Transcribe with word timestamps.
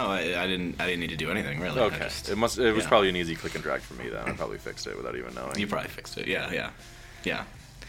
No, 0.00 0.06
I, 0.10 0.42
I 0.42 0.46
didn't. 0.46 0.80
I 0.80 0.86
didn't 0.86 1.00
need 1.00 1.10
to 1.10 1.16
do 1.16 1.30
anything 1.30 1.60
really. 1.60 1.78
Okay. 1.80 1.98
just- 1.98 2.28
It 2.30 2.36
must. 2.36 2.58
It 2.58 2.72
was 2.72 2.84
yeah. 2.84 2.88
probably 2.88 3.08
an 3.10 3.16
easy 3.16 3.34
click 3.36 3.54
and 3.54 3.62
drag 3.62 3.80
for 3.82 3.94
me 3.94 4.08
then. 4.08 4.22
I 4.26 4.32
probably 4.32 4.58
fixed 4.58 4.86
it 4.86 4.96
without 4.96 5.14
even 5.16 5.34
knowing. 5.34 5.58
you 5.58 5.66
probably 5.66 5.88
fixed 5.90 6.16
it. 6.16 6.26
Yeah, 6.26 6.50
yeah, 6.52 6.70
yeah. 7.24 7.44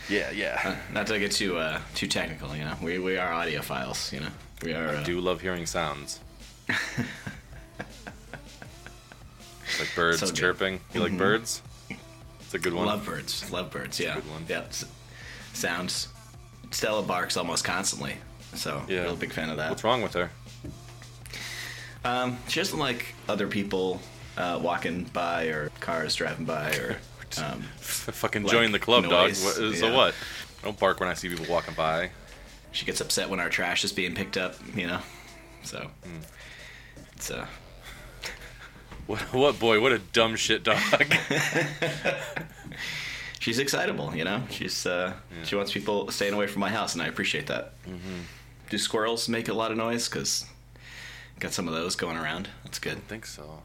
yeah, 0.09 0.27
Uh, 0.27 0.31
yeah. 0.33 0.75
not 0.93 1.07
to 1.07 1.17
get 1.19 1.31
too 1.31 1.57
uh, 1.57 1.79
too 1.95 2.07
technical, 2.07 2.53
you 2.55 2.63
know. 2.65 2.75
We 2.81 2.99
we 2.99 3.17
are 3.17 3.31
audiophiles, 3.31 4.11
you 4.11 4.19
know. 4.19 4.29
We 4.63 4.73
are. 4.73 4.89
I 4.89 4.95
Uh, 4.95 5.03
do 5.03 5.21
love 5.21 5.39
hearing 5.41 5.65
sounds. 5.65 6.19
like 9.79 9.89
birds 9.95 10.19
So 10.19 10.31
chirping. 10.33 10.79
You 10.93 11.01
like 11.01 11.17
birds? 11.17 11.61
It's 12.41 12.53
a 12.53 12.59
good 12.59 12.73
one. 12.73 12.87
love 12.87 13.05
birds. 13.05 13.49
Love 13.51 13.71
birds. 13.71 13.99
Yeah. 13.99 14.15
good 14.15 14.29
one. 14.29 14.45
Yeah. 14.49 14.63
Sounds. 15.53 16.07
Stella 16.71 17.03
barks 17.03 17.37
almost 17.37 17.63
constantly, 17.63 18.15
so 18.53 18.81
Yeah. 18.87 19.03
real 19.03 19.15
big 19.15 19.31
fan 19.33 19.49
of 19.49 19.57
that. 19.57 19.69
What's 19.69 19.83
wrong 19.83 20.01
with 20.01 20.13
her? 20.13 20.29
Um, 22.03 22.37
she 22.47 22.59
doesn't 22.59 22.79
like 22.79 23.13
other 23.29 23.47
people 23.47 24.01
uh, 24.37 24.59
walking 24.61 25.03
by 25.13 25.45
or 25.45 25.69
cars 25.79 26.15
driving 26.15 26.45
by 26.45 26.71
or. 26.75 26.97
Um, 27.37 27.61
fucking 27.77 28.43
Like 28.43 28.51
join 28.51 28.71
the 28.73 28.79
club, 28.79 29.05
noise, 29.05 29.41
dog. 29.41 29.63
What, 29.63 29.77
So 29.77 29.87
yeah. 29.87 29.95
what? 29.95 30.13
I 30.61 30.65
don't 30.65 30.77
bark 30.77 30.99
when 30.99 31.07
I 31.07 31.13
see 31.13 31.29
people 31.29 31.45
walking 31.49 31.73
by. 31.75 32.09
she 32.73 32.85
gets 32.85 32.99
upset 32.99 33.29
when 33.29 33.39
our 33.39 33.47
trash 33.47 33.85
is 33.85 33.93
being 33.93 34.13
picked 34.13 34.35
up, 34.35 34.55
you 34.75 34.85
know. 34.85 34.99
So 35.63 35.89
Hmm. 36.03 36.17
it's 37.15 37.31
uh, 37.31 37.45
What, 39.07 39.21
what 39.33 39.59
boy? 39.59 39.79
What 39.79 39.93
a 39.93 39.99
dumb 39.99 40.35
shit 40.35 40.63
dog. 40.65 40.77
she's 43.39 43.59
excitable, 43.59 44.13
you 44.15 44.23
know. 44.25 44.43
She's 44.49 44.85
uh, 44.85 45.13
she 45.45 45.55
wants 45.55 45.71
people 45.71 46.11
staying 46.11 46.33
away 46.33 46.47
from 46.47 46.59
my 46.59 46.69
house, 46.69 46.93
and 46.93 47.01
I 47.01 47.07
appreciate 47.07 47.47
that. 47.47 47.73
Mm-hmm. 47.87 48.19
Do 48.69 48.77
squirrels 48.77 49.29
make 49.29 49.47
a 49.47 49.53
lot 49.53 49.71
of 49.71 49.77
noise? 49.77 50.07
Cause 50.09 50.45
got 51.41 51.51
some 51.53 51.67
of 51.67 51.73
those 51.73 51.95
going 51.95 52.15
around. 52.15 52.49
That's 52.63 52.79
good. 52.79 52.97
I 52.97 53.01
think 53.01 53.25
so. 53.25 53.63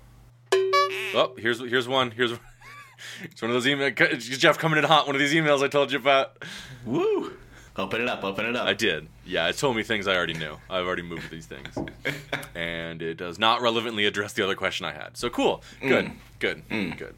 Oh, 0.52 1.34
here's 1.38 1.60
here's 1.60 1.86
one. 1.86 2.10
Here's 2.10 2.32
it's 3.22 3.40
one 3.40 3.50
of 3.50 3.54
those 3.54 3.66
emails. 3.66 4.18
Jeff 4.18 4.58
coming 4.58 4.78
in 4.78 4.84
hot. 4.84 5.06
One 5.06 5.14
of 5.14 5.20
these 5.20 5.34
emails 5.34 5.62
I 5.62 5.68
told 5.68 5.92
you 5.92 5.98
about. 5.98 6.42
Woo! 6.84 7.32
Open 7.76 8.00
it 8.00 8.08
up. 8.08 8.24
Open 8.24 8.46
it 8.46 8.56
up. 8.56 8.66
I 8.66 8.72
did. 8.72 9.06
Yeah, 9.26 9.48
it 9.48 9.58
told 9.58 9.76
me 9.76 9.82
things 9.82 10.08
I 10.08 10.16
already 10.16 10.32
knew. 10.32 10.56
I've 10.70 10.86
already 10.86 11.02
moved 11.02 11.30
these 11.30 11.46
things, 11.46 11.76
and 12.54 13.02
it 13.02 13.18
does 13.18 13.38
not 13.38 13.60
relevantly 13.60 14.06
address 14.06 14.32
the 14.32 14.42
other 14.42 14.54
question 14.54 14.86
I 14.86 14.92
had. 14.92 15.16
So 15.16 15.28
cool. 15.28 15.62
Good. 15.80 16.10
Good. 16.38 16.62
Good. 16.68 17.14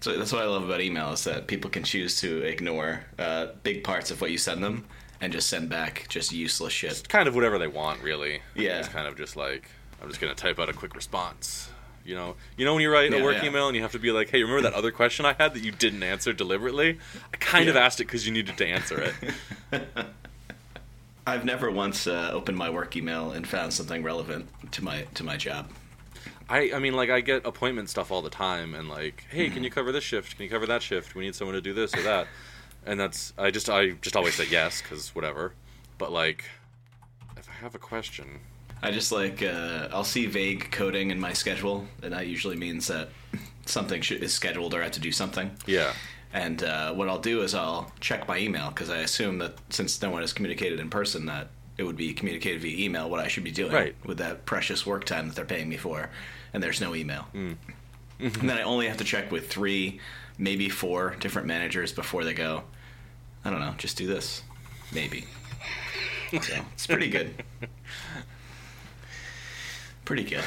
So 0.00 0.16
that's 0.16 0.30
what 0.32 0.42
I 0.42 0.44
love 0.44 0.64
about 0.64 0.82
email 0.82 1.12
is 1.12 1.24
that 1.24 1.46
people 1.46 1.70
can 1.70 1.82
choose 1.82 2.20
to 2.20 2.42
ignore 2.42 3.00
uh, 3.18 3.46
big 3.62 3.82
parts 3.82 4.10
of 4.10 4.20
what 4.20 4.30
you 4.30 4.36
send 4.36 4.62
them 4.62 4.84
and 5.26 5.32
just 5.32 5.48
send 5.48 5.68
back 5.68 6.06
just 6.08 6.30
useless 6.30 6.72
shit. 6.72 6.92
It's 6.92 7.02
kind 7.02 7.26
of 7.26 7.34
whatever 7.34 7.58
they 7.58 7.66
want, 7.66 8.00
really. 8.00 8.42
Yeah. 8.54 8.78
It's 8.78 8.86
kind 8.86 9.08
of 9.08 9.16
just 9.16 9.34
like 9.34 9.68
I'm 10.00 10.08
just 10.08 10.20
gonna 10.20 10.36
type 10.36 10.60
out 10.60 10.68
a 10.68 10.72
quick 10.72 10.94
response. 10.94 11.68
You 12.04 12.14
know, 12.14 12.36
you 12.56 12.64
know 12.64 12.74
when 12.74 12.82
you 12.82 12.92
write 12.92 13.12
a 13.12 13.20
work 13.20 13.38
yeah. 13.42 13.48
email 13.48 13.66
and 13.66 13.74
you 13.74 13.82
have 13.82 13.90
to 13.90 13.98
be 13.98 14.12
like, 14.12 14.30
"Hey, 14.30 14.40
remember 14.44 14.62
that 14.62 14.74
other 14.74 14.92
question 14.92 15.26
I 15.26 15.32
had 15.32 15.52
that 15.54 15.64
you 15.64 15.72
didn't 15.72 16.04
answer 16.04 16.32
deliberately? 16.32 17.00
I 17.34 17.36
kind 17.38 17.68
of 17.68 17.74
asked 17.74 18.00
it 18.00 18.04
because 18.04 18.24
you 18.24 18.32
needed 18.32 18.56
to 18.56 18.66
answer 18.68 19.12
it." 19.72 19.82
I've 21.26 21.44
never 21.44 21.72
once 21.72 22.06
uh, 22.06 22.30
opened 22.32 22.56
my 22.56 22.70
work 22.70 22.94
email 22.94 23.32
and 23.32 23.48
found 23.48 23.72
something 23.72 24.04
relevant 24.04 24.48
to 24.70 24.84
my 24.84 25.06
to 25.14 25.24
my 25.24 25.36
job. 25.36 25.70
I, 26.48 26.70
I 26.72 26.78
mean, 26.78 26.94
like 26.94 27.10
I 27.10 27.20
get 27.20 27.44
appointment 27.44 27.90
stuff 27.90 28.12
all 28.12 28.22
the 28.22 28.30
time, 28.30 28.76
and 28.76 28.88
like, 28.88 29.24
hey, 29.30 29.46
Mm-hmm. 29.46 29.54
can 29.54 29.64
you 29.64 29.70
cover 29.70 29.90
this 29.90 30.04
shift? 30.04 30.36
Can 30.36 30.44
you 30.44 30.50
cover 30.50 30.66
that 30.66 30.82
shift? 30.82 31.16
We 31.16 31.24
need 31.24 31.34
someone 31.34 31.56
to 31.56 31.60
do 31.60 31.72
this 31.74 31.92
or 31.96 32.02
that, 32.02 32.28
and 32.86 32.98
that's 32.98 33.32
I 33.36 33.50
just 33.50 33.68
I 33.68 33.90
just 34.02 34.16
always 34.16 34.34
say 34.34 34.46
yes 34.50 34.80
because 34.82 35.14
whatever. 35.14 35.52
But 35.98 36.12
like, 36.12 36.44
if 37.36 37.48
I 37.48 37.52
have 37.62 37.74
a 37.74 37.78
question, 37.78 38.40
I 38.82 38.90
just 38.90 39.12
like 39.12 39.42
uh, 39.42 39.88
I'll 39.92 40.04
see 40.04 40.26
vague 40.26 40.70
coding 40.70 41.10
in 41.10 41.18
my 41.20 41.32
schedule, 41.32 41.86
and 42.02 42.12
that 42.12 42.26
usually 42.26 42.56
means 42.56 42.86
that 42.88 43.08
something 43.66 44.02
is 44.10 44.32
scheduled 44.32 44.74
or 44.74 44.80
I 44.80 44.84
have 44.84 44.92
to 44.92 45.00
do 45.00 45.12
something. 45.12 45.50
yeah, 45.66 45.92
And 46.32 46.62
uh, 46.62 46.92
what 46.94 47.08
I'll 47.08 47.18
do 47.18 47.42
is 47.42 47.54
I'll 47.54 47.90
check 48.00 48.28
my 48.28 48.38
email 48.38 48.68
because 48.68 48.90
I 48.90 48.98
assume 48.98 49.38
that 49.38 49.54
since 49.70 50.00
no 50.02 50.10
one 50.10 50.20
has 50.22 50.32
communicated 50.32 50.78
in 50.80 50.88
person, 50.90 51.26
that 51.26 51.48
it 51.78 51.82
would 51.84 51.96
be 51.96 52.14
communicated 52.14 52.60
via 52.62 52.84
email 52.84 53.10
what 53.10 53.20
I 53.20 53.28
should 53.28 53.44
be 53.44 53.50
doing 53.50 53.72
Right. 53.72 53.94
with 54.04 54.18
that 54.18 54.46
precious 54.46 54.86
work 54.86 55.04
time 55.04 55.26
that 55.28 55.34
they're 55.36 55.44
paying 55.44 55.68
me 55.68 55.76
for, 55.76 56.10
and 56.54 56.62
there's 56.62 56.80
no 56.80 56.94
email. 56.94 57.22
Hmm. 57.32 57.52
and 58.18 58.48
then 58.48 58.56
I 58.56 58.62
only 58.62 58.86
have 58.88 58.96
to 58.98 59.04
check 59.04 59.30
with 59.32 59.50
three, 59.50 60.00
maybe 60.38 60.68
four 60.68 61.16
different 61.20 61.48
managers 61.48 61.92
before 61.92 62.24
they 62.24 62.32
go. 62.34 62.62
I 63.46 63.50
don't 63.50 63.60
know, 63.60 63.74
just 63.78 63.96
do 63.96 64.08
this, 64.08 64.42
maybe. 64.92 65.24
So 66.32 66.54
it's 66.72 66.88
pretty 66.88 67.08
good. 67.08 67.44
Pretty 70.04 70.24
good, 70.24 70.44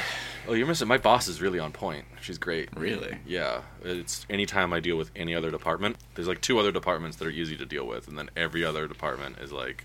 Oh, 0.48 0.52
you're 0.54 0.66
missing. 0.66 0.88
My 0.88 0.96
boss 0.96 1.28
is 1.28 1.40
really 1.42 1.58
on 1.58 1.70
point. 1.72 2.04
She's 2.22 2.38
great. 2.38 2.68
really. 2.76 3.18
Yeah, 3.26 3.60
it's 3.82 4.24
anytime 4.30 4.72
I 4.72 4.80
deal 4.80 4.96
with 4.96 5.10
any 5.14 5.34
other 5.34 5.50
department. 5.50 5.96
There's 6.14 6.28
like 6.28 6.40
two 6.40 6.58
other 6.58 6.72
departments 6.72 7.18
that 7.18 7.26
are 7.26 7.30
easy 7.30 7.56
to 7.56 7.66
deal 7.66 7.86
with, 7.86 8.08
and 8.08 8.18
then 8.18 8.30
every 8.36 8.64
other 8.64 8.86
department 8.88 9.38
is 9.38 9.52
like, 9.52 9.84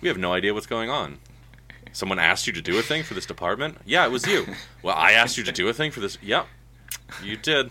we 0.00 0.08
have 0.08 0.16
no 0.18 0.32
idea 0.32 0.54
what's 0.54 0.66
going 0.66 0.88
on. 0.88 1.18
Someone 1.92 2.18
asked 2.18 2.46
you 2.46 2.52
to 2.54 2.62
do 2.62 2.78
a 2.78 2.82
thing 2.82 3.02
for 3.02 3.12
this 3.14 3.26
department? 3.26 3.78
Yeah, 3.84 4.06
it 4.06 4.10
was 4.10 4.26
you. 4.26 4.46
Well, 4.82 4.96
I 4.96 5.12
asked 5.12 5.36
you 5.36 5.44
to 5.44 5.52
do 5.52 5.68
a 5.68 5.72
thing 5.74 5.90
for 5.90 6.00
this. 6.00 6.16
Yep, 6.22 6.46
you 7.22 7.36
did. 7.36 7.70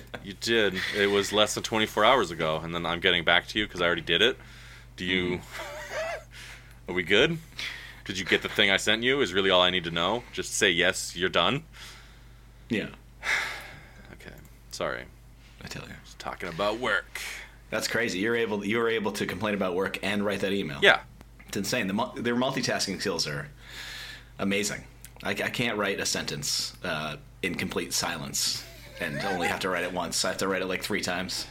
You 0.24 0.34
did. 0.34 0.74
It 0.96 1.10
was 1.10 1.32
less 1.32 1.54
than 1.54 1.64
24 1.64 2.04
hours 2.04 2.30
ago, 2.30 2.60
and 2.62 2.72
then 2.72 2.86
I'm 2.86 3.00
getting 3.00 3.24
back 3.24 3.48
to 3.48 3.58
you 3.58 3.66
because 3.66 3.80
I 3.80 3.86
already 3.86 4.02
did 4.02 4.22
it. 4.22 4.38
Do 4.96 5.04
you? 5.04 5.40
Are 6.88 6.94
we 6.94 7.02
good? 7.02 7.38
Did 8.04 8.18
you 8.18 8.24
get 8.24 8.42
the 8.42 8.48
thing 8.48 8.70
I 8.70 8.76
sent 8.76 9.02
you? 9.02 9.20
Is 9.20 9.32
really 9.32 9.50
all 9.50 9.62
I 9.62 9.70
need 9.70 9.84
to 9.84 9.90
know. 9.90 10.22
Just 10.32 10.54
say 10.54 10.70
yes. 10.70 11.16
You're 11.16 11.28
done. 11.28 11.64
Yeah, 12.68 12.88
Okay. 14.12 14.34
Sorry. 14.70 15.04
I 15.64 15.66
tell 15.66 15.82
you. 15.82 15.94
Just 16.04 16.18
talking 16.18 16.48
about 16.48 16.78
work. 16.78 17.20
That's 17.70 17.88
crazy. 17.88 18.18
You're 18.18 18.36
able 18.36 18.64
you 18.64 18.78
were 18.78 18.88
able 18.88 19.12
to 19.12 19.26
complain 19.26 19.54
about 19.54 19.74
work 19.74 19.98
and 20.02 20.24
write 20.24 20.40
that 20.40 20.52
email. 20.52 20.78
Yeah. 20.82 21.00
It's 21.48 21.56
insane. 21.56 21.86
The 21.86 22.12
their 22.16 22.36
multitasking 22.36 23.00
skills 23.00 23.26
are 23.26 23.48
amazing. 24.38 24.84
I, 25.22 25.30
I 25.30 25.50
can't 25.50 25.78
write 25.78 26.00
a 26.00 26.06
sentence 26.06 26.74
uh, 26.84 27.16
in 27.42 27.54
complete 27.54 27.92
silence 27.92 28.64
and 29.02 29.20
only 29.24 29.48
have 29.48 29.60
to 29.60 29.68
write 29.68 29.84
it 29.84 29.92
once. 29.92 30.24
I 30.24 30.28
have 30.28 30.38
to 30.38 30.48
write 30.48 30.62
it 30.62 30.66
like 30.66 30.82
three 30.82 31.00
times. 31.00 31.46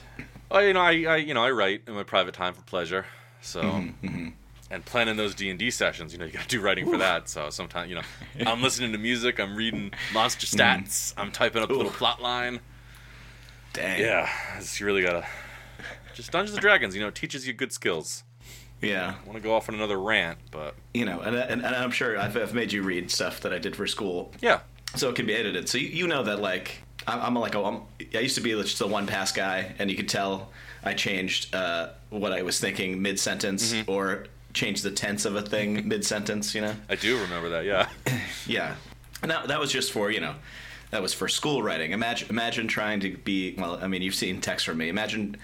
Oh, 0.50 0.60
you 0.60 0.74
know, 0.74 0.82
I, 0.82 0.92
I, 1.04 1.16
you 1.18 1.34
know, 1.34 1.44
I 1.44 1.52
write 1.52 1.84
in 1.88 1.94
my 1.94 2.04
private 2.04 2.34
time 2.34 2.54
for 2.54 2.62
pleasure. 2.64 3.06
So, 3.42 3.62
Mm-hmm, 3.62 4.30
and 4.70 4.86
planning 4.86 5.18
those 5.18 5.36
D 5.36 5.50
and 5.50 5.58
D 5.60 5.70
sessions, 5.72 6.14
you 6.14 6.20
know, 6.20 6.26
you 6.26 6.32
got 6.32 6.44
to 6.44 6.48
do 6.48 6.62
writing 6.62 6.90
for 6.90 6.98
that. 6.98 7.28
So 7.30 7.50
sometimes, 7.50 7.90
you 7.90 7.96
know, 7.96 8.02
I'm 8.46 8.62
listening 8.62 8.92
to 8.94 8.98
music, 8.98 9.40
I'm 9.40 9.56
reading 9.56 9.92
monster 10.14 10.46
Mm-hmm. 10.48 10.84
stats, 10.84 11.14
I'm 11.18 11.32
typing 11.32 11.62
up 11.62 11.70
a 11.70 11.74
little 11.74 11.92
plot 11.92 12.22
line. 12.22 12.60
Dang. 13.74 14.00
Yeah, 14.02 14.30
you 14.78 14.86
really 14.86 15.02
gotta. 15.02 15.26
Just 16.14 16.32
Dungeons 16.32 16.56
and 16.56 16.62
Dragons, 16.62 16.94
you 16.96 17.02
know, 17.02 17.10
teaches 17.10 17.48
you 17.48 17.54
good 17.54 17.72
skills. 17.72 18.24
Yeah. 18.82 19.14
I 19.22 19.26
want 19.28 19.38
to 19.38 19.44
go 19.44 19.54
off 19.54 19.70
on 19.70 19.76
another 19.76 20.00
rant, 20.00 20.40
but 20.52 20.76
You 20.94 21.06
know, 21.06 21.22
and, 21.22 21.36
and, 21.36 21.64
and 21.66 21.76
I'm 21.76 21.92
sure 21.92 22.18
I've, 22.18 22.36
I've 22.36 22.54
made 22.54 22.74
you 22.74 22.82
read 22.84 23.10
stuff 23.12 23.40
that 23.42 23.54
I 23.54 23.60
did 23.60 23.76
for 23.76 23.88
school, 23.88 24.34
yeah, 24.42 24.60
so 24.96 25.10
it 25.10 25.16
can 25.16 25.26
be 25.26 25.34
edited. 25.36 25.70
So 25.70 25.78
you, 25.78 25.88
you 25.88 26.08
know 26.08 26.24
that 26.24 26.40
like 26.42 26.82
I'm, 27.08 27.22
I'm 27.22 27.36
like 27.36 27.56
a, 27.56 27.64
I'm, 27.64 27.82
I 28.14 28.20
used 28.20 28.36
to 28.36 28.42
be 28.42 28.52
just 28.52 28.82
a 28.82 28.88
one 28.88 29.08
pass 29.08 29.32
guy, 29.32 29.74
and 29.80 29.90
you 29.90 29.98
could 29.98 30.10
tell 30.10 30.52
I 30.84 30.94
changed 30.94 31.54
uh, 31.54 31.90
what 32.10 32.32
I 32.32 32.42
was 32.42 32.60
thinking 32.60 33.02
mid 33.02 33.20
sentence 33.20 33.74
or 33.88 34.26
changed 34.54 34.84
the 34.84 34.92
tense 34.92 35.26
of 35.26 35.36
a 35.36 35.42
thing 35.42 35.88
mid 35.88 36.06
sentence. 36.06 36.54
You 36.54 36.62
know. 36.62 36.76
I 36.90 36.96
do 36.96 37.20
remember 37.20 37.50
that. 37.50 37.66
Yeah, 37.66 37.90
Yeah, 38.48 38.76
and 39.22 39.32
that 39.32 39.48
that 39.48 39.60
was 39.60 39.72
just 39.72 39.92
for 39.92 40.12
you 40.12 40.20
know, 40.20 40.36
that 40.92 41.02
was 41.02 41.14
for 41.14 41.28
school 41.28 41.64
writing. 41.64 41.92
Imagine 41.92 42.30
imagine 42.30 42.68
trying 42.68 43.00
to 43.02 43.18
be 43.18 43.56
well. 43.58 43.80
I 43.82 43.88
mean, 43.88 44.02
you've 44.02 44.16
seen 44.16 44.42
text 44.42 44.66
from 44.66 44.78
me. 44.78 44.90
Imagine 44.90 45.38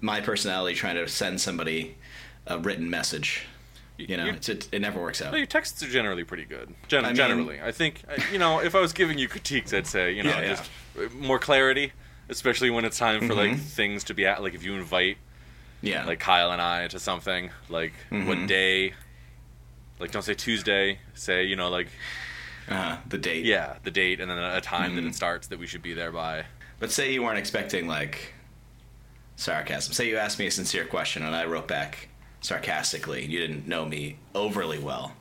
my 0.00 0.20
personality 0.20 0.74
trying 0.74 0.96
to 0.96 1.08
send 1.08 1.40
somebody 1.40 1.96
a 2.46 2.58
written 2.58 2.88
message. 2.88 3.46
You 3.96 4.16
know, 4.16 4.26
it's, 4.26 4.48
it, 4.48 4.68
it 4.72 4.80
never 4.80 5.00
works 5.00 5.22
out. 5.22 5.30
No, 5.30 5.38
your 5.38 5.46
texts 5.46 5.80
are 5.82 5.88
generally 5.88 6.24
pretty 6.24 6.44
good. 6.44 6.74
Gen- 6.88 7.04
I 7.04 7.08
mean- 7.08 7.16
generally, 7.16 7.60
I 7.62 7.70
think 7.70 8.02
uh, 8.08 8.20
you 8.32 8.38
know 8.38 8.58
if 8.60 8.74
I 8.74 8.80
was 8.80 8.92
giving 8.92 9.18
you 9.18 9.28
critiques, 9.28 9.72
I'd 9.72 9.86
say 9.86 10.12
you 10.12 10.22
know 10.24 10.30
Yeah, 10.30 10.40
yeah. 10.40 10.48
just 10.48 11.14
more 11.14 11.38
clarity, 11.38 11.92
especially 12.28 12.70
when 12.70 12.84
it's 12.84 12.98
time 12.98 13.26
for 13.28 13.34
like 13.34 13.52
Mhm. 13.52 13.58
things 13.60 14.02
to 14.04 14.14
be 14.14 14.26
at. 14.26 14.42
Like 14.42 14.54
if 14.54 14.64
you 14.64 14.74
invite 14.74 15.18
Yeah, 15.80 16.04
like 16.06 16.18
Kyle 16.18 16.50
and 16.50 16.60
I 16.60 16.88
to 16.88 16.98
something, 16.98 17.50
like 17.68 17.92
Mhm. 18.10 18.26
what 18.26 18.46
day? 18.48 18.94
Like 20.00 20.10
don't 20.10 20.22
say 20.24 20.34
Tuesday. 20.34 20.98
Say 21.14 21.44
you 21.44 21.54
know 21.54 21.68
like 21.70 21.86
uh, 22.68 22.96
the 23.08 23.18
date. 23.18 23.44
yeah 23.44 23.76
the 23.84 23.90
date 23.92 24.18
and 24.20 24.28
then 24.30 24.38
a 24.38 24.60
time 24.60 24.96
that 24.96 25.04
Mhm. 25.04 25.10
it 25.10 25.14
starts 25.14 25.46
that 25.48 25.58
we 25.60 25.66
should 25.68 25.82
be 25.82 25.92
there 25.94 26.10
by. 26.10 26.46
But 26.80 26.90
say 26.90 27.12
you 27.12 27.22
weren't 27.22 27.38
expecting 27.38 27.86
like 27.86 28.34
sarcasm. 29.36 29.92
Say 29.92 30.08
you 30.08 30.16
asked 30.16 30.38
me 30.40 30.46
a 30.46 30.50
sincere 30.50 30.84
question 30.84 31.22
and 31.24 31.34
I 31.36 31.44
wrote 31.44 31.68
back 31.68 32.08
sarcastically, 32.44 33.24
you 33.24 33.38
didn't 33.38 33.66
know 33.66 33.84
me 33.86 34.18
overly 34.34 34.78
well. 34.78 35.12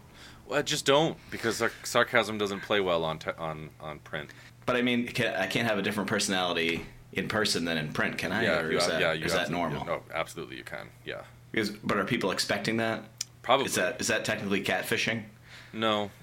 Well, 0.48 0.62
just 0.62 0.86
don't 0.86 1.18
because 1.32 1.58
sar- 1.58 1.72
sarcasm 1.84 2.38
doesn't 2.38 2.62
play 2.62 2.82
well 2.82 3.04
on 3.06 3.20
te- 3.20 3.32
on 3.38 3.70
on 3.80 4.00
print. 4.00 4.30
But 4.66 4.76
I 4.76 4.82
mean, 4.82 5.08
can, 5.08 5.34
I 5.36 5.48
can't 5.48 5.68
have 5.68 5.78
a 5.78 5.82
different 5.82 6.10
personality 6.10 6.86
in 7.14 7.28
person 7.28 7.66
than 7.66 7.78
in 7.78 7.94
print, 7.94 8.18
can 8.18 8.32
I? 8.32 8.44
Yeah, 8.44 8.60
or 8.60 8.72
you, 8.72 8.78
is 8.78 8.88
that, 8.88 9.02
yeah, 9.02 9.14
is 9.14 9.34
that 9.34 9.50
normal? 9.50 9.86
No, 9.86 10.04
absolutely 10.14 10.58
you 10.58 10.64
can. 10.64 10.90
Yeah. 11.06 11.22
Because, 11.52 11.70
but 11.70 11.98
are 11.98 12.04
people 12.04 12.32
expecting 12.32 12.78
that? 12.78 13.04
Probably. 13.42 13.68
Is 13.68 13.76
that 13.76 14.02
is 14.02 14.08
that 14.08 14.26
technically 14.26 14.64
catfishing? 14.64 15.24
No. 15.72 16.12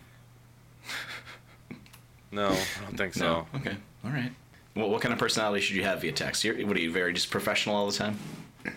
No, 2.33 2.47
I 2.47 2.85
don't 2.85 2.97
think 2.97 3.15
so. 3.15 3.25
No. 3.53 3.59
Okay. 3.59 3.77
All 4.05 4.11
right. 4.13 4.31
Well, 4.77 4.89
what 4.89 5.03
kind 5.03 5.13
of 5.13 5.19
personality 5.19 5.61
should 5.63 5.75
you 5.75 5.83
have 5.83 6.01
via 6.01 6.13
text? 6.13 6.45
You're, 6.45 6.65
what 6.65 6.77
are 6.77 6.81
you 6.81 6.93
very 6.93 7.13
just 7.13 7.29
professional 7.29 7.75
all 7.75 7.87
the 7.89 7.93
time? 7.93 8.17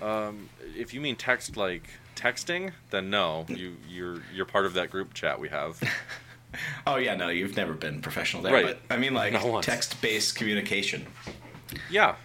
Um, 0.01 0.49
if 0.75 0.91
you 0.91 0.99
mean 0.99 1.15
text 1.15 1.55
like 1.55 1.83
texting, 2.15 2.71
then 2.89 3.09
no. 3.09 3.45
You 3.47 3.77
you're 3.87 4.21
you're 4.33 4.45
part 4.45 4.65
of 4.65 4.73
that 4.73 4.89
group 4.89 5.13
chat 5.13 5.39
we 5.39 5.49
have. 5.49 5.81
Oh 6.85 6.97
yeah, 6.97 7.15
no, 7.15 7.29
you've 7.29 7.57
never 7.57 7.73
been 7.73 7.99
professional 7.99 8.43
there. 8.43 8.53
Right. 8.53 8.65
But 8.65 8.93
I 8.93 8.97
mean, 8.99 9.15
like 9.15 9.33
text-based 9.63 10.35
communication. 10.35 11.07
Yeah. 11.89 12.15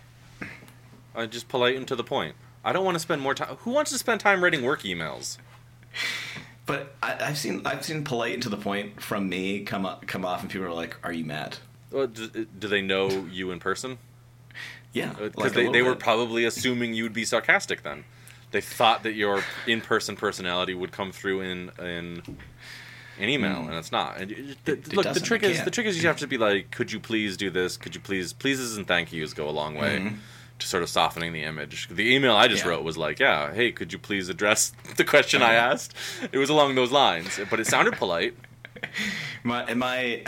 Uh, 1.14 1.26
just 1.26 1.48
polite 1.48 1.76
and 1.76 1.88
to 1.88 1.96
the 1.96 2.04
point. 2.04 2.36
I 2.64 2.72
don't 2.72 2.84
want 2.84 2.96
to 2.96 2.98
spend 2.98 3.22
more 3.22 3.34
time. 3.34 3.56
Who 3.60 3.70
wants 3.70 3.90
to 3.92 3.98
spend 3.98 4.20
time 4.20 4.44
writing 4.44 4.62
work 4.62 4.82
emails? 4.82 5.38
But 6.66 6.94
I, 7.02 7.16
I've 7.20 7.38
seen 7.38 7.62
I've 7.64 7.84
seen 7.84 8.04
polite 8.04 8.34
and 8.34 8.42
to 8.42 8.50
the 8.50 8.58
point 8.58 9.00
from 9.00 9.28
me 9.28 9.60
come 9.64 9.86
up, 9.86 10.06
come 10.06 10.24
off, 10.26 10.42
and 10.42 10.50
people 10.50 10.66
are 10.66 10.74
like, 10.74 10.96
"Are 11.02 11.12
you 11.12 11.24
mad?" 11.24 11.56
Uh, 11.94 12.04
do, 12.04 12.28
do 12.28 12.68
they 12.68 12.82
know 12.82 13.08
you 13.32 13.50
in 13.50 13.58
person? 13.60 13.96
Yeah, 14.92 15.14
Because 15.14 15.36
like 15.36 15.52
a 15.52 15.54
they, 15.54 15.68
they 15.72 15.82
were 15.82 15.94
probably 15.94 16.44
assuming 16.44 16.92
you 16.94 17.02
would 17.04 17.12
be 17.14 17.24
sarcastic 17.24 17.82
then. 17.82 18.04
They 18.50 18.60
thought 18.60 19.02
that 19.02 19.12
your 19.14 19.42
in-person 19.66 20.16
personality 20.16 20.74
would 20.74 20.92
come 20.92 21.12
through 21.12 21.42
in 21.42 21.70
in 21.78 22.22
an 23.20 23.28
email, 23.28 23.60
and 23.66 23.74
it's 23.74 23.92
not. 23.92 24.16
And 24.18 24.30
it- 24.32 24.64
the, 24.64 24.72
It- 24.72 24.78
it 24.88 24.94
look, 24.94 25.12
the 25.12 25.20
trick 25.20 25.42
is 25.42 25.62
the 25.64 25.70
trick 25.70 25.86
is 25.86 26.00
you 26.02 26.08
have 26.08 26.18
to 26.18 26.26
be 26.26 26.38
like, 26.38 26.70
could 26.70 26.90
you 26.92 27.00
please 27.00 27.36
do 27.36 27.50
this? 27.50 27.76
Could 27.76 27.94
you 27.94 28.00
please 28.00 28.32
pleases 28.32 28.76
and 28.76 28.86
thank 28.86 29.12
yous 29.12 29.34
go 29.34 29.48
a 29.48 29.50
long 29.50 29.74
way 29.74 29.98
Mhm. 29.98 30.16
to 30.60 30.66
sort 30.66 30.82
of 30.82 30.88
softening 30.88 31.32
the 31.32 31.42
image. 31.42 31.88
The 31.90 32.14
email 32.14 32.34
I 32.36 32.48
just 32.48 32.64
Yeah. 32.64 32.70
wrote 32.70 32.84
was 32.84 32.96
like, 32.96 33.18
yeah, 33.20 33.52
hey, 33.52 33.70
could 33.72 33.92
you 33.92 33.98
please 33.98 34.28
address 34.28 34.72
the 34.96 35.04
question 35.04 35.42
I 35.42 35.54
asked? 35.54 35.94
It 36.32 36.38
was 36.38 36.48
along 36.50 36.74
those 36.74 36.90
lines, 36.90 37.38
but 37.50 37.60
it 37.60 37.66
sounded 37.66 37.94
polite. 37.94 38.34
My 39.42 39.62
and 39.64 39.78
my 39.80 40.22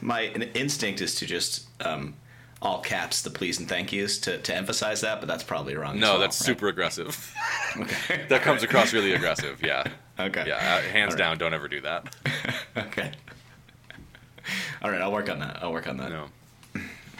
my 0.00 0.26
instinct 0.54 1.00
is 1.00 1.14
to 1.16 1.26
just 1.26 1.66
um, 1.84 2.14
all 2.62 2.80
caps 2.80 3.22
the 3.22 3.30
please 3.30 3.58
and 3.58 3.68
thank 3.68 3.92
yous 3.92 4.18
to, 4.18 4.38
to 4.38 4.54
emphasize 4.54 5.00
that, 5.00 5.20
but 5.20 5.28
that's 5.28 5.42
probably 5.42 5.74
wrong. 5.76 5.98
No, 5.98 6.12
well, 6.12 6.20
that's 6.20 6.40
right? 6.40 6.46
super 6.46 6.68
aggressive. 6.68 7.34
Okay. 7.76 8.24
that 8.30 8.42
comes 8.42 8.64
across 8.64 8.92
really 8.92 9.12
aggressive. 9.12 9.62
Yeah. 9.62 9.84
Okay. 10.18 10.44
Yeah, 10.44 10.56
uh, 10.56 10.80
hands 10.80 11.12
right. 11.12 11.18
down, 11.18 11.38
don't 11.38 11.54
ever 11.54 11.68
do 11.68 11.80
that. 11.82 12.16
okay. 12.76 13.12
All 14.82 14.90
right, 14.90 15.00
I'll 15.00 15.12
work 15.12 15.30
on 15.30 15.38
that. 15.38 15.60
I'll 15.62 15.72
work 15.72 15.86
on 15.86 15.98
that. 15.98 16.10
No. 16.10 16.26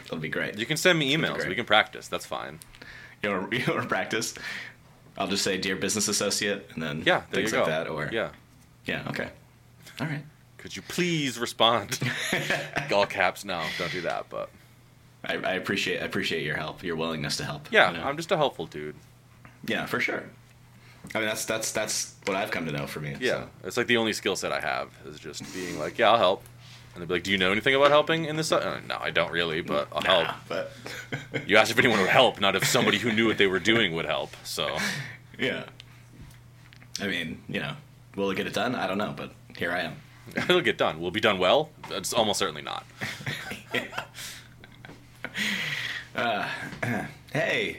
That'll 0.03 0.19
be 0.19 0.29
great. 0.29 0.59
You 0.59 0.67
can 0.67 0.77
send 0.77 0.99
me 0.99 1.17
emails. 1.17 1.47
We 1.47 1.55
can 1.55 1.67
practice. 1.67 2.09
That's 2.09 2.27
fine. 2.27 2.59
You 3.23 3.31
want 3.31 3.51
to, 3.53 3.57
you 3.59 3.65
want 3.73 3.89
practice? 3.89 4.35
I'll 5.17 5.29
just 5.29 5.45
say, 5.45 5.57
"Dear 5.57 5.77
business 5.77 6.09
associate," 6.09 6.69
and 6.75 6.83
then 6.83 7.05
Yeah, 7.07 7.23
there 7.31 7.43
things 7.43 7.53
you 7.53 7.59
go. 7.59 7.63
like 7.63 7.69
that. 7.69 7.89
Or 7.89 8.11
yeah. 8.11 8.31
yeah, 8.87 9.05
okay. 9.11 9.29
All 10.01 10.09
right. 10.09 10.25
Could 10.59 10.75
you 10.75 10.83
please 10.83 11.39
respond? 11.39 12.01
All 12.93 13.07
caps. 13.07 13.45
No, 13.45 13.63
don't 13.79 13.93
do 13.93 14.01
that. 14.01 14.27
But 14.29 14.51
I, 15.25 15.35
I 15.35 15.53
appreciate 15.55 16.01
I 16.03 16.05
appreciate 16.05 16.43
your 16.45 16.57
help, 16.57 16.83
your 16.83 16.97
willingness 16.97 17.37
to 17.39 17.45
help. 17.45 17.69
yeah, 17.71 17.91
you 17.91 17.99
know? 17.99 18.05
I'm 18.05 18.17
just 18.17 18.31
a 18.33 18.37
helpful 18.37 18.67
dude. 18.67 18.95
yeah, 19.67 19.87
for 19.87 20.01
sure. 20.01 20.25
I 21.15 21.19
mean, 21.19 21.29
that's 21.29 21.45
that's 21.45 21.73
that's 21.73 22.15
what 22.27 22.37
I've 22.37 22.51
come 22.51 22.67
to 22.67 22.73
know 22.73 22.87
for 22.87 23.01
me. 23.01 23.17
Yeah, 23.21 23.33
so. 23.33 23.49
it's 23.65 23.77
like 23.77 23.87
the 23.87 23.97
only 23.97 24.13
skill 24.13 24.37
set 24.37 24.53
I 24.53 24.61
have 24.61 24.89
is 25.07 25.19
just 25.19 25.43
being 25.55 25.79
like, 25.79 25.99
yeah, 25.99 26.11
I'll 26.11 26.19
help. 26.19 26.45
And 26.95 27.03
they'd 27.03 27.09
be 27.09 27.15
like, 27.15 27.23
do 27.23 27.31
you 27.31 27.39
know 27.39 27.53
anything 27.53 27.75
about 27.75 27.91
helping 27.91 28.25
in 28.25 28.37
this? 28.37 28.51
Uh, 28.51 28.81
no, 28.89 28.99
I 29.01 29.11
don't 29.11 29.31
really, 29.31 29.61
but 29.61 29.89
I'll 29.93 30.03
Nah, 30.03 30.25
help. 30.25 30.37
but 30.49 30.73
You 31.47 31.57
asked 31.57 31.71
if 31.71 31.79
anyone 31.79 32.01
would 32.01 32.09
help, 32.11 32.41
not 32.41 32.57
if 32.57 32.65
somebody 32.67 32.99
who 32.99 33.13
knew 33.13 33.27
what 33.29 33.39
they 33.39 33.47
were 33.47 33.61
doing 33.61 33.95
would 33.95 34.07
help. 34.07 34.35
So 34.45 34.77
yeah. 35.39 35.65
I 37.01 37.07
mean, 37.07 37.41
you 37.49 37.61
know, 37.61 37.75
will 38.17 38.31
it 38.31 38.37
get 38.37 38.47
it 38.47 38.55
done? 38.55 38.75
I 38.75 38.87
don't 38.87 38.99
know, 38.99 39.15
but 39.17 39.33
here 39.57 39.71
I 39.73 39.81
am. 39.83 39.97
it'll 40.37 40.61
get 40.61 40.79
done. 40.79 41.01
Will 41.01 41.09
it 41.09 41.15
be 41.15 41.21
done 41.21 41.39
well? 41.39 41.71
It's 41.91 42.13
almost 42.13 42.39
certainly 42.39 42.63
not. 42.63 42.85
Hey, 47.33 47.79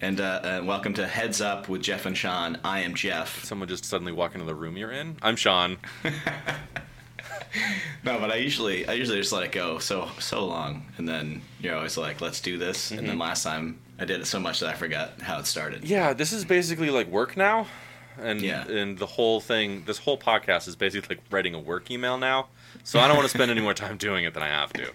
and 0.00 0.20
uh, 0.20 0.24
uh, 0.24 0.62
welcome 0.64 0.92
to 0.94 1.06
Heads 1.06 1.40
Up 1.40 1.68
with 1.68 1.80
Jeff 1.80 2.06
and 2.06 2.16
Sean. 2.16 2.58
I 2.64 2.80
am 2.80 2.94
Jeff. 2.94 3.44
Someone 3.44 3.68
just 3.68 3.84
suddenly 3.84 4.10
walk 4.12 4.34
into 4.34 4.44
the 4.46 4.54
room 4.54 4.76
you're 4.76 4.90
in. 4.90 5.16
I'm 5.22 5.36
Sean. 5.36 5.78
No, 8.04 8.18
but 8.20 8.30
I 8.30 8.36
usually 8.36 8.86
I 8.86 8.92
usually 8.92 9.18
just 9.18 9.32
let 9.32 9.42
it 9.42 9.52
go 9.52 9.78
so 9.78 10.10
so 10.18 10.44
long, 10.44 10.84
and 10.98 11.08
then 11.08 11.40
you're 11.60 11.74
always 11.74 11.96
like, 11.96 12.20
"Let's 12.20 12.40
do 12.42 12.58
this." 12.58 12.90
And 12.90 13.08
then 13.08 13.18
last 13.18 13.42
time 13.42 13.78
I 13.98 14.04
did 14.04 14.20
it 14.20 14.26
so 14.26 14.38
much 14.38 14.60
that 14.60 14.68
I 14.68 14.74
forgot 14.74 15.20
how 15.22 15.38
it 15.38 15.46
started. 15.46 15.84
Yeah, 15.84 16.12
this 16.12 16.32
is 16.32 16.44
basically 16.44 16.90
like 16.90 17.06
work 17.08 17.36
now, 17.38 17.66
and 18.20 18.40
Yeah. 18.42 18.68
and 18.68 18.98
the 18.98 19.06
whole 19.06 19.40
thing, 19.40 19.82
this 19.86 19.98
whole 19.98 20.18
podcast 20.18 20.68
is 20.68 20.76
basically 20.76 21.16
like 21.16 21.24
writing 21.30 21.54
a 21.54 21.58
work 21.58 21.90
email 21.90 22.18
now. 22.18 22.48
So 22.84 23.00
I 23.00 23.08
don't 23.08 23.16
want 23.16 23.28
to 23.28 23.34
spend 23.34 23.50
any 23.50 23.62
more 23.62 23.74
time 23.74 23.96
doing 23.96 24.24
it 24.24 24.34
than 24.34 24.42
I 24.42 24.48
have 24.48 24.72
to. 24.74 24.92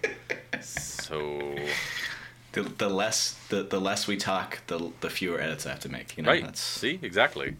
So 1.04 1.54
The, 2.52 2.62
the 2.62 2.88
less 2.88 3.34
the, 3.48 3.62
the 3.62 3.80
less 3.80 4.06
we 4.06 4.16
talk, 4.16 4.60
the 4.68 4.92
the 5.00 5.10
fewer 5.10 5.40
edits 5.40 5.66
I 5.66 5.70
have 5.70 5.80
to 5.80 5.88
make. 5.88 6.16
You 6.16 6.22
know, 6.22 6.30
right, 6.30 6.44
that's 6.44 6.60
see 6.60 6.98
exactly. 7.02 7.56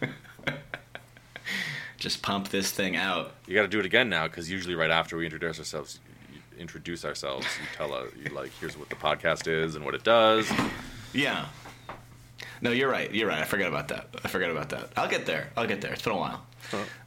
just 1.98 2.22
pump 2.22 2.48
this 2.48 2.70
thing 2.70 2.96
out. 2.96 3.34
You 3.46 3.54
got 3.54 3.62
to 3.62 3.68
do 3.68 3.78
it 3.80 3.86
again 3.86 4.08
now 4.08 4.26
because 4.26 4.50
usually 4.50 4.74
right 4.74 4.90
after 4.90 5.16
we 5.16 5.24
introduce 5.24 5.58
ourselves, 5.58 6.00
you 6.32 6.40
introduce 6.58 7.04
ourselves, 7.04 7.46
you 7.60 7.66
tell 7.76 7.92
us 7.92 8.10
you 8.24 8.34
like 8.34 8.50
here's 8.58 8.76
what 8.76 8.88
the 8.88 8.96
podcast 8.96 9.46
is 9.48 9.74
and 9.76 9.84
what 9.84 9.94
it 9.94 10.02
does. 10.04 10.50
Yeah. 11.12 11.46
No, 12.60 12.70
you're 12.72 12.90
right. 12.90 13.12
You're 13.14 13.28
right. 13.28 13.38
I 13.40 13.44
forgot 13.44 13.68
about 13.68 13.88
that. 13.88 14.08
I 14.24 14.28
forgot 14.28 14.50
about 14.50 14.70
that. 14.70 14.90
I'll 14.96 15.08
get 15.08 15.26
there. 15.26 15.50
I'll 15.56 15.66
get 15.66 15.80
there. 15.80 15.92
It's 15.92 16.02
been 16.02 16.14
a 16.14 16.16
while. 16.16 16.44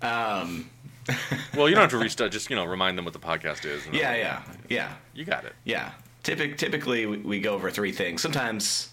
Um, 0.01 0.69
Well, 1.55 1.67
you 1.67 1.75
don't 1.75 1.89
have 1.91 1.91
to 1.91 2.23
out. 2.23 2.31
Just 2.31 2.49
you 2.49 2.55
know, 2.55 2.65
remind 2.65 2.97
them 2.97 3.05
what 3.05 3.13
the 3.13 3.19
podcast 3.19 3.65
is. 3.65 3.85
and 3.85 3.93
yeah, 3.95 4.15
yeah, 4.15 4.43
yeah, 4.69 4.93
You 5.13 5.25
got 5.25 5.45
it. 5.45 5.53
yeah. 5.65 5.91
Typic, 6.23 6.57
typically, 6.57 7.05
we, 7.07 7.17
we 7.17 7.39
go 7.39 7.53
over 7.53 7.71
three 7.71 7.91
things. 7.91 8.21
Sometimes 8.21 8.89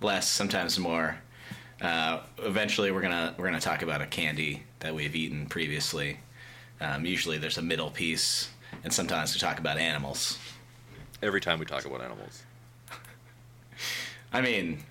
less, 0.00 0.30
sometimes 0.30 0.78
more. 0.78 1.18
Uh, 1.80 2.20
eventually, 2.38 2.90
we're 2.92 3.00
gonna 3.00 3.34
we're 3.36 3.46
gonna 3.46 3.60
talk 3.60 3.82
about 3.82 4.00
a 4.00 4.06
candy 4.06 4.62
that 4.80 4.94
we've 4.94 5.16
eaten 5.16 5.46
previously. 5.46 6.18
Um, 6.80 7.04
usually, 7.04 7.38
there's 7.38 7.58
a 7.58 7.62
middle 7.62 7.90
piece, 7.90 8.50
and 8.84 8.92
sometimes 8.92 9.34
we 9.34 9.40
talk 9.40 9.58
about 9.58 9.78
animals. 9.78 10.38
Every 11.22 11.40
time 11.40 11.58
we 11.58 11.66
talk 11.66 11.84
about 11.84 12.00
animals, 12.00 12.44
I 14.32 14.40
mean, 14.40 14.84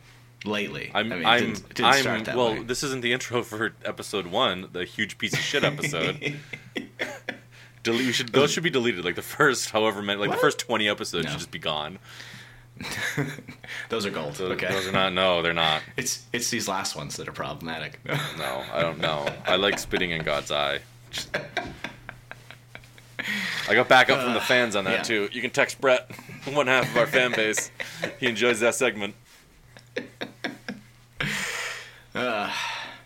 lately. 0.45 0.91
I'm 0.93 1.11
I 1.11 1.15
mean, 1.15 1.25
I'm, 1.25 1.39
didn't, 1.39 1.75
didn't 1.75 2.07
I'm 2.29 2.37
well. 2.37 2.53
way. 2.53 2.63
This 2.63 2.83
isn't 2.83 3.01
the 3.01 3.13
intro 3.13 3.43
for 3.43 3.73
episode 3.85 4.27
one, 4.27 4.69
the 4.71 4.85
huge 4.85 5.17
piece 5.17 5.33
of 5.33 5.39
shit 5.39 5.63
episode. 5.63 6.35
Delete. 7.83 8.07
We 8.07 8.11
should, 8.11 8.29
those 8.29 8.51
should 8.51 8.63
be 8.63 8.69
deleted. 8.69 9.05
Like 9.05 9.15
the 9.15 9.21
first, 9.21 9.69
however 9.69 10.01
many, 10.01 10.19
like 10.19 10.29
What? 10.29 10.35
the 10.35 10.41
first 10.41 10.59
twenty 10.59 10.89
episodes 10.89 11.25
No. 11.25 11.31
should 11.31 11.39
just 11.39 11.51
be 11.51 11.59
gone. 11.59 11.99
Those 13.89 14.05
are 14.05 14.09
gold. 14.09 14.35
Those, 14.35 14.51
okay. 14.51 14.71
those 14.71 14.87
are 14.87 14.91
not. 14.93 15.11
No, 15.11 15.41
they're 15.41 15.53
not. 15.53 15.81
It's 15.97 16.25
it's 16.31 16.49
these 16.49 16.67
last 16.69 16.95
ones 16.95 17.17
that 17.17 17.27
are 17.27 17.33
problematic. 17.33 17.99
No, 18.05 18.63
I 18.73 18.81
don't 18.81 18.99
know. 18.99 19.27
I 19.45 19.57
like 19.57 19.77
spitting 19.79 20.11
in 20.11 20.23
God's 20.23 20.49
eye. 20.51 20.79
I 23.67 23.75
got 23.75 23.89
backup 23.89 24.21
from 24.21 24.33
the 24.33 24.39
uh, 24.39 24.43
fans 24.43 24.75
on 24.77 24.85
that 24.85 24.91
yeah. 24.99 25.03
too. 25.03 25.29
You 25.31 25.41
can 25.41 25.49
text 25.51 25.81
Brett, 25.81 26.09
one 26.53 26.67
half 26.67 26.89
of 26.89 26.97
our 26.97 27.05
fan 27.05 27.31
base. 27.33 27.69
He 28.19 28.27
enjoys 28.27 28.61
that 28.61 28.75
segment. 28.75 29.13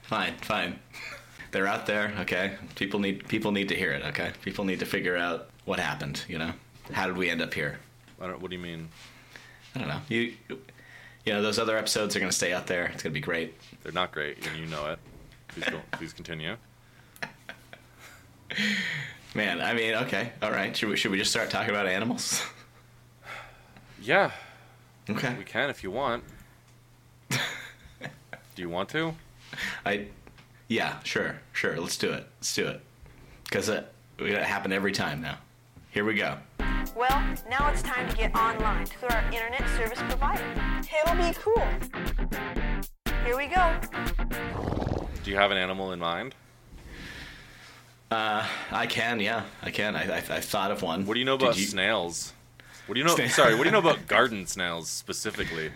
Fine, 0.03 0.36
fine. 0.38 0.79
They're 1.51 1.67
out 1.67 1.86
there, 1.86 2.13
okay? 2.20 2.55
People 2.75 3.00
need 3.00 3.27
people 3.27 3.51
need 3.51 3.70
to 3.70 3.75
hear 3.75 3.91
it, 3.91 4.03
okay? 4.05 4.32
People 4.41 4.65
need 4.65 4.79
to 4.79 4.86
figure 4.86 5.15
out 5.15 5.50
what 5.65 5.79
happened, 5.79 6.24
you 6.27 6.38
know? 6.39 6.51
How 6.91 7.08
did 7.08 7.17
we 7.17 7.29
end 7.29 7.41
up 7.41 7.53
here? 7.53 7.79
I 8.20 8.27
don't. 8.27 8.41
What 8.41 8.50
do 8.50 8.58
you 8.58 8.62
mean? 8.62 8.89
I 9.75 9.79
don't 9.79 9.88
know. 9.88 10.01
You 10.10 10.34
you 11.25 11.34
know, 11.34 11.41
those 11.41 11.60
other 11.60 11.77
episodes 11.77 12.15
are 12.15 12.20
going 12.20 12.29
to 12.29 12.36
stay 12.36 12.53
out 12.53 12.67
there. 12.67 12.86
It's 12.86 13.03
going 13.03 13.12
to 13.13 13.20
be 13.20 13.22
great. 13.22 13.55
They're 13.82 13.93
not 13.93 14.12
great, 14.12 14.46
and 14.46 14.58
you 14.58 14.65
know 14.65 14.88
it. 14.88 15.00
Please 15.48 15.65
go. 15.65 15.79
Please 15.93 16.13
continue. 16.13 16.58
Man, 19.36 19.62
I 19.62 19.74
mean, 19.74 19.96
okay. 19.96 20.32
All 20.41 20.51
right. 20.51 20.75
Should 20.75 20.89
we 20.89 20.98
should 20.98 21.12
we 21.12 21.17
just 21.17 21.32
start 21.32 21.50
talking 21.50 21.70
about 21.72 21.88
animals? 21.88 22.43
Yeah, 24.01 24.32
okay. 25.10 25.34
we 25.38 25.46
can 25.46 25.70
if 25.70 25.82
you 25.82 25.91
want. 25.91 26.24
Do 28.55 28.62
you 28.62 28.69
want 28.69 28.89
to? 28.89 29.15
I 29.86 30.07
Yeah, 30.67 31.00
sure. 31.03 31.39
Sure. 31.51 31.79
Let's 31.79 31.98
do 31.98 32.12
it. 32.12 32.27
Let's 32.39 32.53
do 32.53 32.67
it. 32.67 32.81
Cuz 33.51 33.69
it 33.69 33.91
it 34.19 34.43
happen 34.43 34.72
every 34.72 34.91
time 34.91 35.22
now. 35.22 35.38
Here 35.91 36.05
we 36.05 36.15
go. 36.15 36.38
Well, 36.95 37.24
now 37.50 37.69
it's 37.69 37.81
time 37.81 38.10
to 38.10 38.15
get 38.15 38.36
online 38.36 38.86
through 38.86 39.10
our 39.10 39.24
internet 39.31 39.67
service 39.69 40.00
provider. 40.10 40.43
It'll 40.81 41.15
be 41.15 41.33
cool. 41.33 41.67
Here 43.25 43.38
we 43.38 43.48
go. 43.48 43.75
Do 45.24 45.31
you 45.31 45.38
have 45.38 45.51
an 45.51 45.57
animal 45.57 45.91
in 45.91 46.00
mind? 46.00 46.36
Uh, 48.12 48.45
I 48.72 48.86
can, 48.86 49.19
yeah, 49.19 49.45
I 49.63 49.72
can. 49.72 49.95
I, 49.95 50.17
I, 50.17 50.17
I 50.17 50.39
thought 50.39 50.69
of 50.69 50.83
one. 50.83 51.05
What 51.07 51.15
do 51.15 51.19
you 51.19 51.25
know 51.25 51.38
Did 51.38 51.45
about 51.45 51.55
snails? 51.55 52.33
What 52.86 52.93
do 52.93 53.00
you 53.00 53.05
know? 53.05 53.15
Sna- 53.15 53.31
sorry, 53.31 53.55
what 53.55 53.63
do 53.63 53.69
you 53.69 53.72
know 53.72 53.79
about 53.79 54.07
garden 54.07 54.45
snails 54.45 54.89
specifically? 54.89 55.72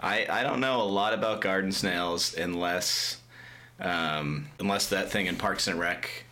I, 0.00 0.26
I 0.28 0.42
don't 0.42 0.60
know 0.60 0.82
a 0.82 0.84
lot 0.84 1.14
about 1.14 1.40
garden 1.40 1.72
snails 1.72 2.34
unless 2.34 3.18
um, 3.78 4.48
unless 4.58 4.88
that 4.88 5.10
thing 5.10 5.26
in 5.26 5.36
Parks 5.36 5.68
and 5.68 5.78
Rec, 5.78 6.24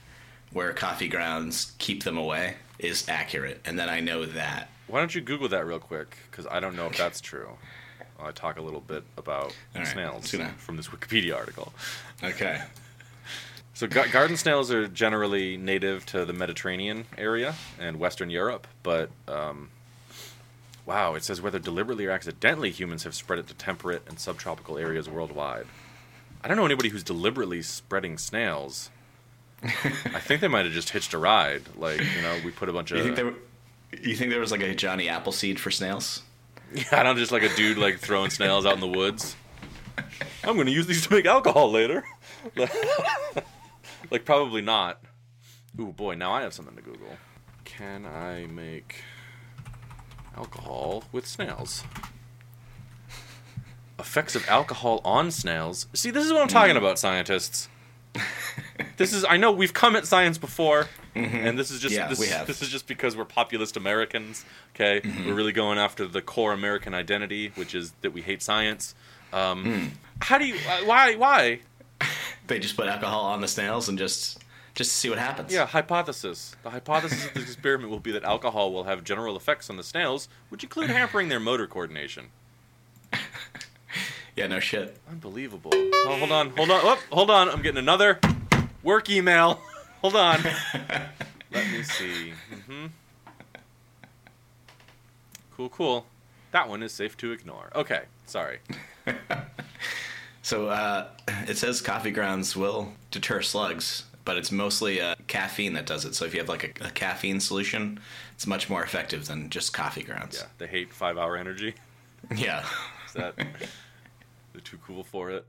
where 0.53 0.73
coffee 0.73 1.09
grounds 1.09 1.73
keep 1.79 2.05
them 2.05 2.17
away, 2.17 2.55
is 2.79 3.09
accurate, 3.09 3.61
and 3.65 3.79
then 3.79 3.89
I 3.89 4.01
know 4.01 4.25
that. 4.25 4.69
Why 4.87 5.01
don't 5.01 5.15
you 5.15 5.21
Google 5.21 5.49
that 5.49 5.67
real 5.67 5.79
quick? 5.79 6.17
Because 6.31 6.47
I 6.47 6.61
don't 6.61 6.77
know 6.77 6.87
if 6.87 6.97
that's 6.97 7.21
true. 7.21 7.51
I'll 8.19 8.33
talk 8.33 8.59
a 8.59 8.63
little 8.63 8.81
bit 8.81 9.05
about 9.19 9.55
right, 9.75 9.87
snails 9.87 10.31
from 10.59 10.77
this 10.77 10.89
Wikipedia 10.89 11.35
article. 11.35 11.73
Okay. 12.23 12.63
So 13.77 13.89
ga- 13.89 14.07
garden 14.07 14.37
snails 14.37 14.71
are 14.71 14.87
generally 14.87 15.57
native 15.57 16.07
to 16.07 16.25
the 16.25 16.33
Mediterranean 16.33 17.07
area 17.19 17.57
and 17.81 17.99
Western 17.99 18.31
Europe, 18.31 18.69
but 18.85 19.11
um, 19.27 19.69
wow, 20.87 21.15
it 21.15 21.25
says 21.25 21.41
whether 21.41 21.59
deliberately 21.59 22.07
or 22.07 22.11
accidentally 22.11 22.71
humans 22.71 23.05
have 23.05 23.15
spread 23.15 23.39
it 23.39 23.47
to 23.49 23.55
temperate 23.55 24.03
and 24.09 24.19
subtropical 24.19 24.79
areas 24.79 25.09
worldwide. 25.09 25.67
I 26.43 26.49
don't 26.49 26.57
know 26.57 26.67
anybody 26.67 26.91
who's 26.91 27.03
deliberately 27.03 27.63
spreading 27.63 28.19
snails. 28.19 28.91
I 29.63 30.21
think 30.21 30.43
they 30.43 30.49
might 30.49 30.67
have 30.67 30.75
just 30.75 30.91
hitched 30.91 31.15
a 31.15 31.19
ride. 31.19 31.63
Like 31.77 32.01
you 32.01 32.23
know, 32.23 32.39
we 32.45 32.51
put 32.51 32.69
a 32.69 32.73
bunch 32.73 32.91
of. 32.91 32.99
You 32.99 33.05
think 33.05 33.17
there? 33.17 33.33
You 34.03 34.15
think 34.15 34.31
there 34.31 34.41
was 34.41 34.51
like 34.51 34.61
a 34.61 34.75
Johnny 34.75 35.09
Appleseed 35.09 35.59
for 35.59 35.71
snails? 35.71 36.23
Yeah, 36.75 36.85
I 36.93 37.03
don't 37.03 37.17
just 37.17 37.33
like 37.33 37.43
a 37.43 37.55
dude 37.57 37.79
like 37.79 37.99
throwing 37.99 38.31
snails 38.31 38.67
out 38.67 38.75
in 38.75 38.81
the 38.81 38.89
woods. 38.89 39.37
I'm 40.43 40.57
gonna 40.57 40.71
use 40.71 40.87
these 40.87 41.07
to 41.07 41.15
make 41.15 41.25
alcohol 41.25 41.71
later. 41.71 42.05
like 44.11 44.25
probably 44.25 44.61
not. 44.61 45.01
Ooh 45.81 45.93
boy, 45.93 46.15
now 46.15 46.33
I 46.33 46.43
have 46.43 46.53
something 46.53 46.77
to 46.77 46.83
Google. 46.83 47.17
Can 47.65 48.05
I 48.05 48.47
make 48.47 48.97
alcohol 50.37 51.05
with 51.13 51.27
snails? 51.27 51.85
Effects 53.99 54.35
of 54.35 54.47
alcohol 54.49 55.01
on 55.05 55.31
snails. 55.31 55.87
See, 55.95 56.11
this 56.11 56.25
is 56.27 56.33
what 56.33 56.43
I'm 56.43 56.49
talking 56.49 56.77
about, 56.77 56.99
scientists. 56.99 57.69
This 58.97 59.13
is 59.13 59.25
I 59.25 59.37
know 59.37 59.51
we've 59.53 59.73
come 59.75 59.97
at 59.97 60.07
science 60.07 60.39
before, 60.39 60.89
and 61.15 61.59
this 61.59 61.71
is 61.73 61.81
just 61.81 61.95
Yeah, 61.95 62.07
this, 62.09 62.19
we 62.21 62.27
have. 62.29 62.47
this 62.47 62.63
is 62.63 62.69
just 62.69 62.87
because 62.87 63.17
we're 63.17 63.25
populist 63.25 63.77
Americans. 63.77 64.45
Okay, 64.75 65.01
we're 65.27 65.35
really 65.35 65.53
going 65.53 65.79
after 65.79 66.07
the 66.07 66.23
core 66.23 66.53
American 66.53 66.95
identity, 66.95 67.51
which 67.57 67.75
is 67.75 67.93
that 68.03 68.13
we 68.13 68.23
hate 68.23 68.43
science. 68.43 68.95
Um, 69.33 69.93
How 70.21 70.39
do 70.39 70.47
you? 70.47 70.55
Uh, 70.69 70.85
why? 70.85 71.15
Why? 71.17 71.61
They 72.47 72.59
just 72.61 72.77
put 72.77 72.87
alcohol 72.87 73.23
on 73.23 73.41
the 73.41 73.49
snails 73.49 73.89
and 73.89 73.99
just 73.99 74.44
just 74.75 74.91
to 74.91 74.97
see 74.97 75.09
what 75.11 75.19
happens. 75.19 75.53
Yeah, 75.53 75.67
hypothesis. 75.67 76.57
The 76.63 76.71
hypothesis 76.71 77.27
of 77.27 77.35
this 77.35 77.45
experiment 77.45 77.91
will 77.91 78.01
be 78.01 78.13
that 78.13 78.25
alcohol 78.25 78.73
will 78.73 78.85
have 78.85 79.05
general 79.05 79.37
effects 79.37 79.71
on 79.71 79.77
the 79.77 79.85
snails, 79.85 80.29
which 80.49 80.63
include 80.63 80.91
hampering 80.91 81.29
their 81.29 81.41
motor 81.41 81.67
coordination. 81.67 82.27
Yeah. 84.37 84.49
No 84.49 84.59
shit. 84.59 84.99
Unbelievable. 85.09 85.71
Oh, 85.73 86.17
hold 86.19 86.33
on, 86.33 86.51
hold 86.51 86.69
on, 86.69 86.81
oh, 86.83 86.99
hold 87.13 87.31
on. 87.31 87.49
I'm 87.49 87.63
getting 87.63 87.79
another 87.79 88.19
work 88.83 89.09
email. 89.09 89.61
hold 90.03 90.17
on. 90.17 90.43
Let 91.53 91.71
me 91.71 91.85
see. 91.85 92.33
Mm-hmm. 92.53 92.87
Cool, 95.57 95.69
cool. 95.69 96.07
That 96.51 96.69
one 96.69 96.83
is 96.83 96.91
safe 96.91 97.17
to 97.19 97.31
ignore. 97.31 97.71
Okay, 97.77 98.03
sorry. 98.27 98.59
So 100.43 100.69
uh, 100.69 101.07
it 101.49 101.57
says 101.57 101.81
coffee 101.81 102.11
grounds 102.11 102.55
will 102.57 102.93
deter 103.11 103.41
slugs, 103.41 104.05
but 104.25 104.37
it's 104.37 104.51
mostly 104.53 105.01
uh, 105.01 105.15
caffeine 105.27 105.73
that 105.75 105.87
does 105.87 106.05
it. 106.05 106.15
So 106.15 106.25
if 106.25 106.33
you 106.35 106.41
have 106.41 106.49
like 106.49 106.81
a, 106.81 106.87
a 106.87 106.91
caffeine 106.91 107.41
solution, 107.41 108.01
it's 108.35 108.47
much 108.47 108.69
more 108.71 108.83
effective 108.83 109.27
than 109.27 109.51
just 109.51 109.73
coffee 109.73 110.03
grounds. 110.03 110.39
Yeah, 110.41 110.47
they 110.59 110.67
hate 110.67 110.93
five-hour 110.93 111.37
energy. 111.37 111.75
Yeah. 112.35 112.65
Is 113.07 113.13
that 113.13 113.37
they're 113.37 114.61
too 114.63 114.79
cool 114.87 115.05
for 115.05 115.31
it? 115.31 115.47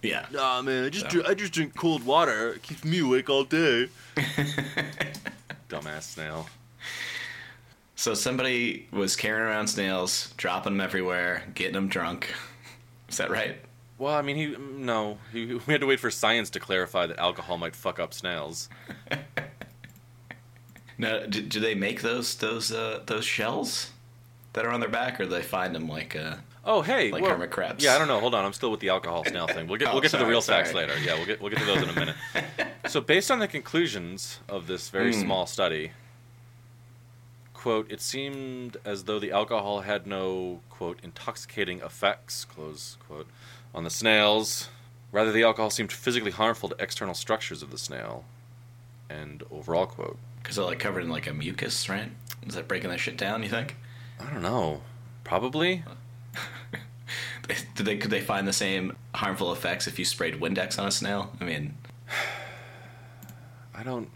Yeah. 0.00 0.26
Nah, 0.30 0.62
man, 0.62 0.84
I 0.84 0.88
just 0.90 1.06
So- 1.06 1.10
drink, 1.10 1.28
I 1.28 1.34
just 1.34 1.52
drink 1.52 1.74
cold 1.76 2.04
water. 2.06 2.50
It 2.52 2.62
keeps 2.62 2.84
me 2.84 3.00
awake 3.00 3.28
all 3.28 3.42
day. 3.42 3.88
Dumbass 5.68 6.02
snail. 6.02 6.48
So 7.96 8.14
somebody 8.14 8.86
was 8.92 9.16
carrying 9.16 9.42
around 9.46 9.66
snails, 9.68 10.32
dropping 10.36 10.74
them 10.74 10.80
everywhere, 10.80 11.44
getting 11.54 11.74
them 11.74 11.88
drunk. 11.88 12.32
Is 13.08 13.16
that 13.16 13.30
right? 13.30 13.56
Well, 13.98 14.14
I 14.14 14.22
mean, 14.22 14.36
he 14.36 14.56
no, 14.58 15.18
he, 15.32 15.44
we 15.66 15.72
had 15.72 15.80
to 15.80 15.86
wait 15.86 16.00
for 16.00 16.10
science 16.10 16.50
to 16.50 16.60
clarify 16.60 17.06
that 17.06 17.18
alcohol 17.18 17.58
might 17.58 17.76
fuck 17.76 17.98
up 18.00 18.12
snails. 18.14 18.68
No. 20.98 21.26
Do, 21.26 21.40
do 21.42 21.58
they 21.60 21.74
make 21.74 22.02
those 22.02 22.34
those 22.36 22.70
uh, 22.70 23.00
those 23.06 23.24
shells 23.24 23.90
that 24.52 24.64
are 24.64 24.70
on 24.70 24.80
their 24.80 24.88
back, 24.88 25.18
or 25.20 25.24
do 25.24 25.30
they 25.30 25.42
find 25.42 25.74
them 25.74 25.88
like? 25.88 26.14
Uh, 26.16 26.36
Oh, 26.64 26.80
hey, 26.80 27.10
Like 27.10 27.22
well, 27.22 27.32
hermit 27.32 27.50
crabs. 27.50 27.82
Yeah, 27.82 27.96
I 27.96 27.98
don't 27.98 28.06
know. 28.06 28.20
Hold 28.20 28.36
on, 28.36 28.44
I'm 28.44 28.52
still 28.52 28.70
with 28.70 28.78
the 28.78 28.90
alcohol 28.90 29.24
snail 29.24 29.48
thing. 29.48 29.66
We'll 29.66 29.78
get 29.80 29.88
Oh, 29.90 29.94
we'll 29.94 30.00
get 30.00 30.12
to 30.12 30.16
the 30.18 30.26
real 30.26 30.40
sorry. 30.40 30.62
facts 30.62 30.72
later. 30.74 30.96
Yeah, 31.00 31.14
we'll 31.16 31.26
get 31.26 31.40
we'll 31.40 31.50
get 31.50 31.58
to 31.58 31.64
those 31.64 31.82
in 31.82 31.88
a 31.88 31.92
minute. 31.92 32.14
so, 32.86 33.00
based 33.00 33.32
on 33.32 33.40
the 33.40 33.48
conclusions 33.48 34.38
of 34.48 34.68
this 34.68 34.88
very 34.88 35.12
Hmm. 35.12 35.22
small 35.22 35.46
study, 35.46 35.90
quote, 37.52 37.90
it 37.90 38.00
seemed 38.00 38.76
as 38.84 39.04
though 39.04 39.18
the 39.18 39.32
alcohol 39.32 39.80
had 39.80 40.06
no 40.06 40.60
quote 40.70 41.00
intoxicating 41.02 41.80
effects 41.80 42.44
close 42.44 42.96
quote 43.08 43.26
on 43.74 43.84
the 43.84 43.90
snails. 43.90 44.68
Rather, 45.10 45.32
the 45.32 45.42
alcohol 45.42 45.70
seemed 45.70 45.92
physically 45.92 46.30
harmful 46.30 46.68
to 46.70 46.76
external 46.78 47.14
structures 47.14 47.62
of 47.62 47.70
the 47.70 47.78
snail. 47.78 48.24
End 49.10 49.42
overall 49.50 49.86
quote. 49.86 50.18
Because 50.42 50.56
they're 50.56 50.64
like 50.64 50.78
covered 50.78 51.04
in 51.04 51.10
like 51.10 51.26
a 51.26 51.34
mucus, 51.34 51.88
right? 51.88 52.10
Is 52.46 52.54
that 52.54 52.66
breaking 52.66 52.90
that 52.90 53.00
shit 53.00 53.16
down? 53.16 53.42
You 53.42 53.48
think? 53.48 53.76
I 54.18 54.30
don't 54.30 54.42
know. 54.42 54.82
Probably. 55.24 55.84
Did 57.74 57.86
they 57.86 57.96
could 57.96 58.10
they 58.10 58.20
find 58.20 58.46
the 58.46 58.52
same 58.52 58.96
harmful 59.14 59.52
effects 59.52 59.86
if 59.86 59.98
you 59.98 60.04
sprayed 60.04 60.40
Windex 60.40 60.78
on 60.78 60.86
a 60.86 60.90
snail? 60.90 61.32
I 61.40 61.44
mean, 61.44 61.76
I 63.74 63.82
don't. 63.82 64.08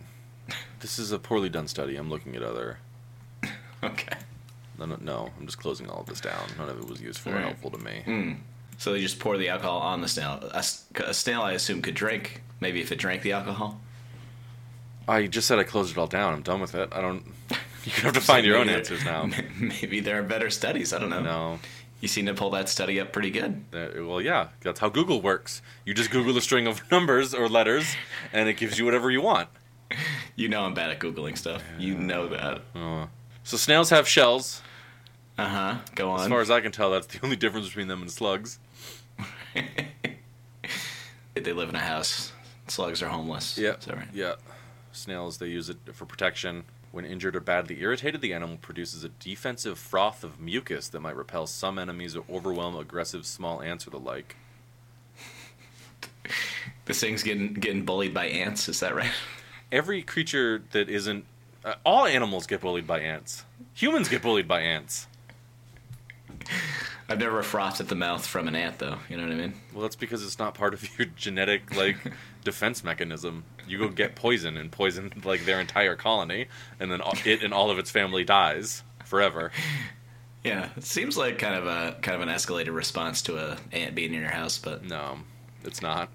This 0.81 0.99
is 0.99 1.13
a 1.13 1.19
poorly 1.19 1.49
done 1.49 1.69
study. 1.69 1.97
I'm 1.97 2.09
looking 2.09 2.37
at 2.37 2.43
other. 2.43 2.79
okay. 3.83 4.17
No, 4.79 4.87
no, 4.87 4.97
no, 5.01 5.31
I'm 5.39 5.47
just 5.47 5.59
closing 5.59 5.89
all 5.89 6.01
of 6.01 6.07
this 6.07 6.21
down. 6.21 6.43
None 6.59 6.69
of 6.69 6.79
it 6.79 6.89
was 6.89 7.01
useful 7.01 7.33
or 7.33 7.41
helpful 7.41 7.71
to 7.71 7.79
me. 7.79 8.03
Mm. 8.07 8.37
So 8.79 8.93
they 8.93 9.01
just 9.01 9.19
pour 9.19 9.39
the 9.39 9.49
alcohol 9.49 9.79
on 9.79 10.01
the 10.01 10.09
snail. 10.09 10.51
A 10.53 10.63
snail, 10.63 11.43
I 11.43 11.53
assume, 11.53 11.83
could 11.83 11.95
drink. 11.95 12.43
Maybe 12.61 12.81
if 12.81 12.93
it 12.93 12.97
drank 12.97 13.23
the 13.23 13.33
alcohol. 13.33 13.81
I 15.09 15.27
just 15.27 15.47
said 15.47 15.59
I 15.59 15.65
closed 15.65 15.93
it 15.93 15.99
all 15.99 16.07
down. 16.07 16.35
I'm 16.35 16.43
done 16.43 16.61
with 16.61 16.75
it. 16.75 16.89
I 16.93 17.01
don't. 17.01 17.25
You 17.85 17.93
have 18.03 18.15
to 18.15 18.21
find 18.21 18.45
your 18.45 18.57
own 18.57 18.69
answers 18.69 19.05
now. 19.05 19.31
Maybe 19.61 20.01
there 20.01 20.19
are 20.19 20.23
better 20.23 20.51
studies. 20.51 20.93
I 20.93 20.99
don't 20.99 21.11
know. 21.11 21.23
No. 21.23 21.59
You 22.01 22.09
seem 22.09 22.27
to 22.27 22.35
pull 22.35 22.51
that 22.51 22.69
study 22.69 23.01
up 23.01 23.13
pretty 23.13 23.31
good. 23.31 23.65
Well, 23.73 24.21
yeah, 24.21 24.49
that's 24.61 24.81
how 24.81 24.89
Google 24.89 25.23
works. 25.23 25.63
You 25.85 25.95
just 25.95 26.11
Google 26.11 26.37
a 26.37 26.41
string 26.41 26.67
of 26.67 26.83
numbers 26.91 27.33
or 27.33 27.49
letters, 27.49 27.95
and 28.33 28.49
it 28.49 28.55
gives 28.57 28.79
you 28.79 28.85
whatever 28.85 29.11
you 29.11 29.21
want. 29.21 29.49
You 30.39 30.51
know 30.51 30.65
I'm 30.65 30.75
bad 30.75 30.91
at 30.91 31.01
googling 31.01 31.39
stuff. 31.39 31.63
You 31.79 31.95
know 31.95 32.29
that. 32.29 32.61
Uh, 32.75 33.07
so 33.43 33.57
snails 33.57 33.89
have 33.89 34.07
shells. 34.07 34.61
Uh 35.39 35.49
huh. 35.49 35.79
Go 35.95 36.11
on. 36.11 36.21
As 36.21 36.29
far 36.29 36.43
as 36.43 36.51
I 36.51 36.61
can 36.61 36.73
tell, 36.73 36.91
that's 36.91 37.07
the 37.07 37.19
only 37.23 37.37
difference 37.37 37.69
between 37.69 37.89
them 37.89 38.03
and 38.03 38.11
slugs. 38.11 38.59
They 41.35 41.53
live 41.53 41.69
in 41.69 41.75
a 41.75 41.81
house. 41.81 42.33
Slugs 42.69 43.03
are 43.03 43.09
homeless. 43.09 43.57
Yeah. 43.57 43.77
Right? 43.89 44.09
Yeah. 44.13 44.35
Snails, 44.93 45.39
they 45.39 45.47
use 45.49 45.69
it 45.69 45.79
for 45.93 46.05
protection. 46.05 46.65
When 46.93 47.05
injured 47.05 47.37
or 47.37 47.41
badly 47.41 47.81
irritated, 47.81 48.23
the 48.23 48.33
animal 48.33 48.57
produces 48.57 49.05
a 49.05 49.11
defensive 49.11 49.79
froth 49.79 50.25
of 50.25 50.41
mucus 50.41 50.89
that 50.89 51.01
might 51.01 51.15
repel 51.15 51.47
some 51.47 51.79
enemies 51.79 52.17
or 52.17 52.25
overwhelm 52.31 52.75
aggressive 52.77 53.27
small 53.27 53.61
ants 53.61 53.87
or 53.87 53.91
the 53.91 53.99
like. 53.99 54.37
This 56.87 57.01
thing's 57.01 57.25
getting 57.25 57.53
getting 57.55 57.85
bullied 57.85 58.15
by 58.15 58.27
ants. 58.27 58.69
Is 58.69 58.79
that 58.79 58.95
right? 58.95 59.11
Every 59.73 60.03
creature 60.03 60.63
that 60.71 60.89
isn't. 60.89 61.25
Uh, 61.65 61.75
all 61.85 62.07
animals 62.07 62.47
get 62.47 62.61
bullied 62.61 62.87
by 62.87 63.01
ants. 63.01 63.45
Humans 63.75 64.09
get 64.09 64.23
bullied 64.23 64.47
by 64.47 64.61
ants. 64.61 65.09
I've 67.09 67.19
never 67.21 67.43
frothed 67.43 67.81
at 67.81 67.89
the 67.89 67.95
mouth 67.95 68.27
from 68.27 68.49
an 68.49 68.57
ant, 68.57 68.79
though. 68.79 68.99
You 69.09 69.17
know 69.17 69.23
what 69.23 69.33
I 69.33 69.37
mean? 69.37 69.55
Well, 69.73 69.83
that's 69.83 69.95
because 69.97 70.25
it's 70.25 70.39
not 70.41 70.55
part 70.55 70.75
of 70.75 70.87
your 70.99 71.07
genetic, 71.17 71.75
like, 71.77 71.97
defense 72.45 72.83
mechanism. 72.83 73.45
You 73.69 73.79
go 73.79 73.89
get 73.89 74.15
poison 74.17 74.57
and 74.57 74.71
poison, 74.73 75.13
like, 75.25 75.45
their 75.45 75.61
entire 75.61 75.95
colony, 75.97 76.47
and 76.81 76.91
then 76.91 77.01
it 77.25 77.43
and 77.43 77.55
all 77.55 77.71
of 77.71 77.79
its 77.79 77.91
family 77.91 78.25
dies 78.25 78.83
forever. 79.05 79.53
Yeah. 80.45 80.69
It 80.77 80.85
seems 80.85 81.17
like 81.17 81.39
kind 81.41 81.57
of 81.57 81.67
a 81.67 81.97
kind 82.03 82.15
of 82.15 82.29
an 82.29 82.33
escalated 82.33 82.73
response 82.73 83.21
to 83.23 83.37
a 83.37 83.57
ant 83.73 83.97
being 83.97 84.15
in 84.15 84.21
your 84.21 84.31
house, 84.31 84.59
but 84.59 84.85
No, 84.85 85.19
it's 85.65 85.83
not. 85.83 86.09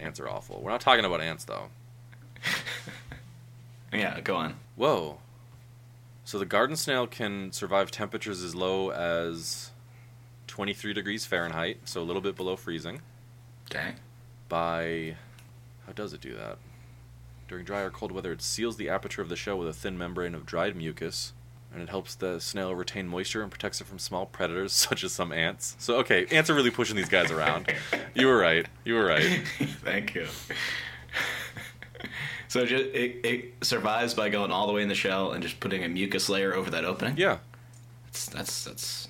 ants 0.00 0.18
are 0.18 0.28
awful. 0.28 0.60
We're 0.60 0.72
not 0.72 0.80
talking 0.80 1.04
about 1.04 1.20
ants, 1.20 1.44
though. 1.44 1.68
yeah. 3.92 4.20
Go 4.20 4.34
on. 4.34 4.56
Whoa. 4.74 5.18
So 6.24 6.40
the 6.40 6.44
garden 6.44 6.74
snail 6.74 7.06
can 7.06 7.52
survive 7.52 7.92
temperatures 7.92 8.42
as 8.42 8.54
low 8.56 8.90
as 8.90 9.69
23 10.60 10.92
degrees 10.92 11.24
Fahrenheit, 11.24 11.78
so 11.86 12.02
a 12.02 12.04
little 12.04 12.20
bit 12.20 12.36
below 12.36 12.54
freezing, 12.54 13.00
Okay. 13.70 13.94
by. 14.50 15.16
How 15.86 15.92
does 15.94 16.12
it 16.12 16.20
do 16.20 16.36
that? 16.36 16.58
During 17.48 17.64
dry 17.64 17.80
or 17.80 17.88
cold 17.88 18.12
weather, 18.12 18.30
it 18.32 18.42
seals 18.42 18.76
the 18.76 18.90
aperture 18.90 19.22
of 19.22 19.30
the 19.30 19.36
shell 19.36 19.56
with 19.58 19.68
a 19.68 19.72
thin 19.72 19.96
membrane 19.96 20.34
of 20.34 20.44
dried 20.44 20.76
mucus. 20.76 21.32
and 21.72 21.82
it 21.82 21.88
helps 21.88 22.14
the 22.14 22.38
snail 22.40 22.74
retain 22.74 23.08
moisture 23.08 23.40
and 23.42 23.50
protects 23.50 23.80
it 23.80 23.86
from 23.86 23.98
small 23.98 24.26
predators 24.26 24.72
such 24.88 25.02
as 25.02 25.12
some 25.12 25.32
ants. 25.32 25.76
So 25.78 25.96
okay, 26.00 26.26
ants 26.30 26.50
are 26.50 26.54
really 26.54 26.70
pushing 26.70 26.94
these 26.94 27.08
guys 27.08 27.30
around. 27.30 27.72
You 28.14 28.26
were 28.26 28.36
right. 28.36 28.66
You 28.84 28.94
were 28.96 29.06
right. 29.06 29.42
Thank 29.82 30.14
you. 30.14 30.26
so 32.48 32.66
ju- 32.66 32.90
it, 32.92 33.24
it 33.24 33.64
survives 33.64 34.12
by 34.12 34.28
going 34.28 34.50
all 34.50 34.66
the 34.66 34.74
way 34.74 34.82
in 34.82 34.88
the 34.88 34.94
shell 34.94 35.32
and 35.32 35.42
just 35.42 35.58
putting 35.58 35.84
a 35.84 35.88
mucus 35.88 36.28
layer 36.28 36.52
over 36.54 36.70
that 36.70 36.84
opening. 36.84 37.16
Yeah, 37.16 37.38
that's 38.04 38.26
that's, 38.26 38.64
that's 38.64 39.08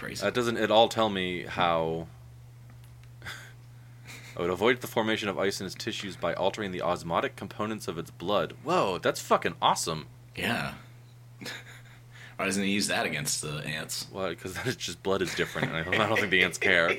crazy. 0.00 0.24
that 0.24 0.34
doesn't 0.34 0.56
at 0.56 0.70
all 0.70 0.88
tell 0.88 1.08
me 1.10 1.42
how. 1.44 2.06
Oh, 4.36 4.44
it 4.44 4.50
avoids 4.50 4.80
the 4.80 4.86
formation 4.86 5.28
of 5.28 5.38
ice 5.38 5.60
in 5.60 5.66
its 5.66 5.74
tissues 5.74 6.16
by 6.16 6.32
altering 6.34 6.70
the 6.72 6.80
osmotic 6.80 7.36
components 7.36 7.88
of 7.88 7.98
its 7.98 8.10
blood. 8.10 8.54
Whoa, 8.64 8.98
that's 8.98 9.20
fucking 9.20 9.54
awesome. 9.60 10.06
yeah. 10.36 10.74
Why 12.36 12.46
doesn't 12.46 12.62
he 12.64 12.70
use 12.70 12.86
that 12.88 13.04
against 13.04 13.42
the 13.42 13.58
ants? 13.66 14.06
Well, 14.10 14.30
because 14.30 14.54
then 14.56 14.62
it's 14.68 14.76
just 14.76 15.02
blood 15.02 15.20
is 15.20 15.34
different, 15.34 15.72
I 15.72 15.80
I 15.80 16.06
don't 16.08 16.16
think 16.16 16.30
the 16.30 16.42
ants 16.42 16.56
care. 16.56 16.88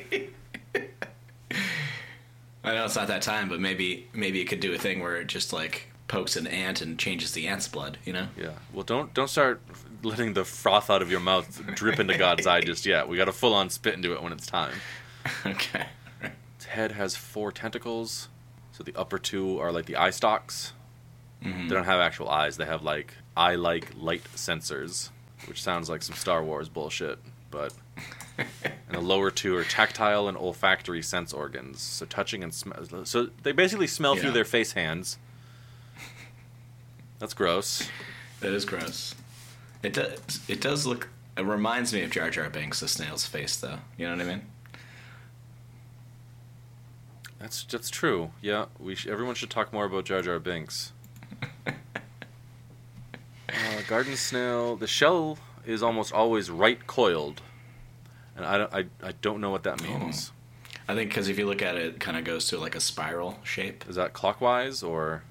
I 2.63 2.75
know 2.75 2.85
it's 2.85 2.95
not 2.95 3.07
that 3.07 3.23
time, 3.23 3.49
but 3.49 3.59
maybe 3.59 4.07
maybe 4.13 4.39
it 4.39 4.45
could 4.45 4.59
do 4.59 4.71
a 4.73 4.77
thing 4.77 4.99
where 4.99 5.15
it 5.15 5.25
just 5.25 5.51
like 5.51 5.87
pokes 6.07 6.35
an 6.35 6.45
ant 6.45 6.81
and 6.81 6.99
changes 6.99 7.31
the 7.31 7.47
ant's 7.47 7.67
blood. 7.67 7.97
You 8.05 8.13
know? 8.13 8.27
Yeah. 8.37 8.51
Well, 8.71 8.83
don't 8.83 9.15
don't 9.15 9.29
start 9.29 9.61
letting 10.03 10.33
the 10.33 10.43
froth 10.45 10.89
out 10.89 11.01
of 11.01 11.11
your 11.11 11.19
mouth 11.19 11.61
drip 11.75 11.99
into 11.99 12.17
God's 12.17 12.47
eye 12.47 12.61
just 12.61 12.85
yet. 12.85 13.07
We 13.07 13.17
got 13.17 13.25
to 13.25 13.31
full 13.31 13.53
on 13.53 13.69
spit 13.69 13.93
into 13.95 14.13
it 14.13 14.21
when 14.23 14.31
it's 14.33 14.47
time. 14.47 14.73
okay. 15.45 15.85
Its 16.55 16.65
head 16.65 16.93
has 16.93 17.15
four 17.15 17.51
tentacles. 17.51 18.29
So 18.71 18.83
the 18.83 18.95
upper 18.95 19.19
two 19.19 19.59
are 19.59 19.71
like 19.71 19.85
the 19.85 19.95
eye 19.97 20.09
stalks. 20.09 20.73
Mhm. 21.43 21.69
They 21.69 21.75
don't 21.75 21.85
have 21.85 21.99
actual 21.99 22.29
eyes. 22.29 22.57
They 22.57 22.65
have 22.65 22.83
like 22.83 23.13
eye-like 23.35 23.89
light 23.97 24.23
sensors, 24.35 25.09
which 25.47 25.61
sounds 25.61 25.89
like 25.89 26.03
some 26.03 26.15
Star 26.15 26.43
Wars 26.43 26.69
bullshit. 26.69 27.19
But 27.49 27.73
and 28.37 28.47
the 28.91 29.01
lower 29.01 29.29
two 29.31 29.55
are 29.57 29.63
tactile 29.63 30.27
and 30.27 30.37
olfactory 30.37 31.01
sense 31.01 31.33
organs. 31.33 31.81
So 31.81 32.05
touching 32.05 32.43
and 32.43 32.53
smell. 32.53 33.05
So 33.05 33.29
they 33.43 33.51
basically 33.51 33.87
smell 33.87 34.15
Yeah. 34.15 34.21
through 34.21 34.31
their 34.31 34.45
face 34.45 34.71
hands. 34.73 35.17
That's 37.19 37.33
gross. 37.33 37.87
That 38.39 38.53
is 38.53 38.65
gross. 38.65 39.13
It 39.83 39.93
does. 39.93 40.39
It 40.47 40.61
does 40.61 40.85
look. 40.85 41.09
It 41.37 41.45
reminds 41.45 41.93
me 41.93 42.03
of 42.03 42.11
Jar 42.11 42.29
Jar 42.29 42.49
Binks, 42.49 42.81
the 42.81 42.87
snail's 42.87 43.25
face, 43.25 43.55
though. 43.55 43.79
You 43.97 44.07
know 44.07 44.15
what 44.15 44.21
I 44.25 44.29
mean? 44.29 44.41
That's 47.39 47.63
that's 47.63 47.89
true. 47.89 48.31
Yeah, 48.41 48.65
we 48.79 48.93
sh- 48.95 49.07
everyone 49.07 49.33
should 49.35 49.49
talk 49.49 49.73
more 49.73 49.85
about 49.85 50.05
Jar 50.05 50.21
Jar 50.21 50.39
Binks. 50.39 50.91
uh, 51.67 51.71
garden 53.87 54.15
snail. 54.15 54.75
The 54.75 54.85
shell 54.87 55.39
is 55.65 55.81
almost 55.81 56.13
always 56.13 56.51
right 56.51 56.85
coiled, 56.85 57.41
and 58.35 58.45
I 58.45 58.57
don't 58.59 58.73
I, 58.73 58.85
I 59.01 59.13
don't 59.21 59.41
know 59.41 59.49
what 59.49 59.63
that 59.63 59.81
means. 59.81 60.31
I 60.87 60.93
think 60.93 61.09
because 61.09 61.29
if 61.29 61.39
you 61.39 61.47
look 61.47 61.63
at 61.63 61.75
it, 61.75 61.85
it 61.85 61.99
kind 61.99 62.17
of 62.17 62.23
goes 62.23 62.47
to 62.49 62.59
like 62.59 62.75
a 62.75 62.79
spiral 62.79 63.39
shape. 63.43 63.85
Is 63.89 63.95
that 63.95 64.13
clockwise 64.13 64.83
or? 64.83 65.23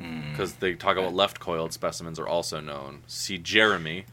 Hmm. 0.00 0.30
Because 0.30 0.54
they 0.54 0.74
talk 0.74 0.96
about 0.96 1.14
left 1.14 1.38
coiled 1.40 1.72
specimens 1.72 2.18
are 2.18 2.26
also 2.26 2.60
known. 2.60 3.02
See 3.06 3.38
Jeremy, 3.38 4.06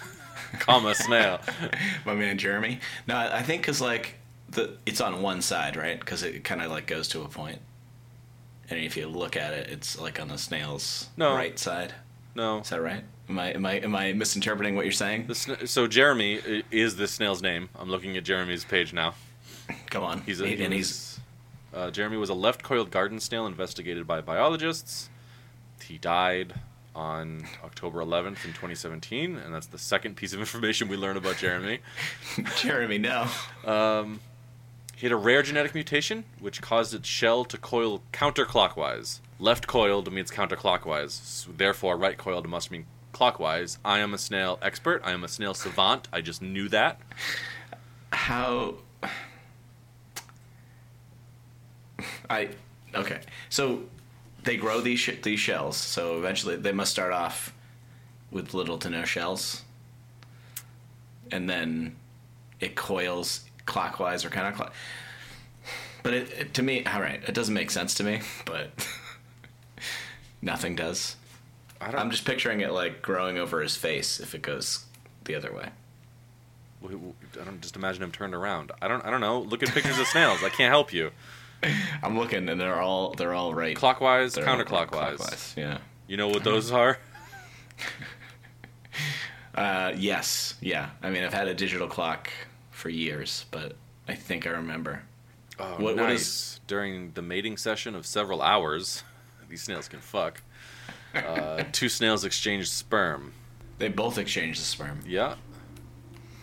comma 0.60 0.94
snail. 0.94 1.40
My 2.06 2.14
man 2.14 2.38
Jeremy. 2.38 2.80
No, 3.06 3.16
I 3.16 3.42
think 3.42 3.62
because 3.62 3.80
like 3.80 4.14
the 4.48 4.76
it's 4.86 5.00
on 5.00 5.20
one 5.22 5.42
side, 5.42 5.76
right? 5.76 5.98
Because 6.00 6.22
it 6.22 6.42
kind 6.44 6.62
of 6.62 6.70
like 6.70 6.86
goes 6.86 7.08
to 7.08 7.22
a 7.22 7.28
point. 7.28 7.58
And 8.70 8.80
if 8.80 8.96
you 8.96 9.06
look 9.06 9.36
at 9.36 9.52
it, 9.52 9.68
it's 9.70 9.98
like 10.00 10.18
on 10.20 10.28
the 10.28 10.38
snail's 10.38 11.08
No. 11.16 11.34
right 11.34 11.58
side. 11.58 11.92
No, 12.34 12.58
Is 12.60 12.70
that 12.70 12.82
right? 12.82 13.04
Am 13.28 13.38
I 13.38 13.52
am 13.52 13.64
I 13.66 13.72
am 13.80 13.94
I 13.96 14.12
misinterpreting 14.12 14.74
what 14.76 14.84
you're 14.84 14.92
saying? 14.92 15.26
the 15.26 15.34
sna- 15.34 15.68
so 15.68 15.86
Jeremy 15.86 16.62
is 16.70 16.96
the 16.96 17.08
snail's 17.08 17.42
name. 17.42 17.68
I'm 17.78 17.90
looking 17.90 18.16
at 18.16 18.24
Jeremy's 18.24 18.64
page 18.64 18.92
now. 18.92 19.14
Come 19.90 20.02
on. 20.04 20.20
He's 20.22 20.40
a, 20.40 20.46
He- 20.46 20.62
and 20.64 20.72
he's 20.72 21.18
uh, 21.74 21.90
Jeremy 21.90 22.16
was 22.16 22.30
a 22.30 22.34
left-coiled 22.34 22.90
garden 22.90 23.20
snail 23.20 23.46
investigated 23.46 24.06
by 24.06 24.20
biologists. 24.22 25.10
He 25.82 25.98
died 25.98 26.54
on 26.94 27.44
October 27.62 28.00
11th 28.00 28.44
in 28.44 28.52
2017, 28.52 29.36
and 29.36 29.54
that's 29.54 29.66
the 29.66 29.78
second 29.78 30.16
piece 30.16 30.32
of 30.32 30.40
information 30.40 30.88
we 30.88 30.96
learn 30.96 31.16
about 31.16 31.36
Jeremy. 31.36 31.80
Jeremy. 32.56 32.98
No. 32.98 33.28
Um, 33.64 34.20
he 34.96 35.06
had 35.06 35.12
a 35.12 35.16
rare 35.16 35.42
genetic 35.42 35.74
mutation 35.74 36.24
which 36.40 36.62
caused 36.62 36.94
its 36.94 37.06
shell 37.06 37.44
to 37.44 37.58
coil 37.58 38.02
counterclockwise. 38.12 39.20
Left 39.38 39.66
coiled 39.66 40.10
means 40.10 40.30
counterclockwise, 40.30 41.10
so 41.10 41.50
therefore 41.54 41.98
right 41.98 42.16
coiled 42.16 42.48
must 42.48 42.70
mean 42.70 42.86
clockwise. 43.12 43.78
I 43.84 43.98
am 43.98 44.14
a 44.14 44.18
snail 44.18 44.58
expert. 44.62 45.02
I 45.04 45.12
am 45.12 45.22
a 45.22 45.28
snail 45.28 45.52
savant. 45.52 46.08
I 46.12 46.22
just 46.22 46.40
knew 46.40 46.68
that. 46.70 47.00
How 48.10 48.76
I 52.30 52.48
okay. 52.94 53.20
So 53.50 53.82
they 54.46 54.56
grow 54.56 54.80
these 54.80 55.00
sh- 55.00 55.20
these 55.22 55.40
shells. 55.40 55.76
So 55.76 56.16
eventually 56.16 56.56
they 56.56 56.72
must 56.72 56.90
start 56.90 57.12
off 57.12 57.52
with 58.30 58.54
little 58.54 58.78
to 58.78 58.88
no 58.88 59.04
shells, 59.04 59.62
and 61.30 61.50
then 61.50 61.96
it 62.60 62.74
coils 62.74 63.44
clockwise 63.66 64.24
or 64.24 64.30
counterclockwise. 64.30 64.72
But 66.02 66.14
it, 66.14 66.30
it 66.32 66.54
to 66.54 66.62
me, 66.62 66.84
all 66.86 67.00
right, 67.00 67.20
it 67.26 67.34
doesn't 67.34 67.54
make 67.54 67.70
sense 67.70 67.92
to 67.94 68.04
me. 68.04 68.20
But 68.46 68.70
nothing 70.40 70.76
does. 70.76 71.16
I 71.80 71.90
don't. 71.90 72.00
I'm 72.00 72.10
just 72.10 72.24
picturing 72.24 72.60
it 72.60 72.70
like 72.72 73.02
growing 73.02 73.38
over 73.38 73.60
his 73.60 73.76
face 73.76 74.20
if 74.20 74.34
it 74.34 74.42
goes 74.42 74.86
the 75.24 75.34
other 75.34 75.52
way. 75.52 75.70
I 76.84 77.44
don't 77.44 77.60
just 77.60 77.74
imagine 77.74 78.04
him 78.04 78.12
turned 78.12 78.34
around. 78.34 78.70
I 78.80 78.86
don't. 78.86 79.04
I 79.04 79.10
don't 79.10 79.20
know. 79.20 79.40
Look 79.40 79.64
at 79.64 79.70
pictures 79.70 79.98
of 79.98 80.06
snails. 80.06 80.44
I 80.44 80.50
can't 80.50 80.70
help 80.70 80.92
you. 80.92 81.10
I'm 82.02 82.18
looking, 82.18 82.48
and 82.48 82.60
they're 82.60 82.80
all 82.80 83.12
they're 83.14 83.34
all 83.34 83.54
right. 83.54 83.74
Clockwise, 83.76 84.34
They're 84.34 84.44
counterclockwise. 84.44 85.16
clockwise, 85.16 85.54
Yeah. 85.56 85.78
You 86.06 86.16
know 86.16 86.28
what 86.28 86.44
those 86.44 86.70
are? 86.70 86.98
Uh, 89.54 89.92
yes. 89.96 90.54
Yeah. 90.60 90.90
I 91.02 91.08
mean, 91.10 91.24
I've 91.24 91.32
had 91.32 91.48
a 91.48 91.54
digital 91.54 91.88
clock 91.88 92.28
for 92.70 92.90
years, 92.90 93.46
but 93.50 93.74
I 94.06 94.14
think 94.14 94.46
I 94.46 94.50
remember. 94.50 95.02
Oh, 95.58 95.70
What- 95.72 95.80
what 95.80 95.96
nice. 95.96 96.20
is- 96.20 96.60
During 96.66 97.12
the 97.12 97.22
mating 97.22 97.56
session 97.56 97.94
of 97.94 98.04
several 98.04 98.42
hours, 98.42 99.02
these 99.48 99.62
snails 99.62 99.88
can 99.88 100.00
fuck. 100.00 100.42
Uh, 101.14 101.62
two 101.72 101.88
snails 101.88 102.24
exchanged 102.24 102.68
sperm. 102.70 103.32
They 103.78 103.88
both 103.88 104.18
exchange 104.18 104.58
the 104.58 104.64
sperm. 104.66 105.00
Yeah. 105.06 105.36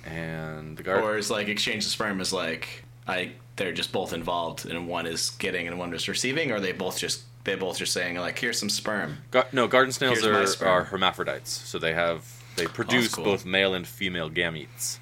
And 0.06 0.76
the 0.78 0.82
guard. 0.84 1.04
Or 1.04 1.15
is 1.17 1.30
like 1.30 1.47
exchange 1.49 1.84
the 1.84 1.89
sperm 1.91 2.19
is 2.19 2.34
like 2.34 2.84
I 3.08 3.34
they're 3.55 3.71
just 3.71 3.91
both 3.91 4.13
involved 4.13 4.65
and 4.65 4.87
one 4.87 5.05
is 5.05 5.31
getting 5.31 5.67
and 5.67 5.77
one 5.77 5.93
is 5.93 6.07
receiving, 6.07 6.51
or 6.51 6.59
they 6.59 6.71
both 6.71 6.97
just 6.99 7.23
they 7.43 7.55
both 7.55 7.77
just 7.77 7.93
saying 7.93 8.15
like 8.17 8.39
here's 8.39 8.57
some 8.59 8.69
sperm. 8.69 9.17
Gar- 9.31 9.47
no, 9.51 9.67
garden 9.67 9.91
snails 9.91 10.23
are, 10.25 10.65
are 10.65 10.83
hermaphrodites, 10.85 11.49
so 11.51 11.77
they 11.79 11.93
have 11.93 12.25
they 12.55 12.65
produce 12.67 13.13
cool. 13.15 13.25
both 13.25 13.45
male 13.45 13.73
and 13.73 13.85
female 13.87 14.29
gametes. 14.29 14.99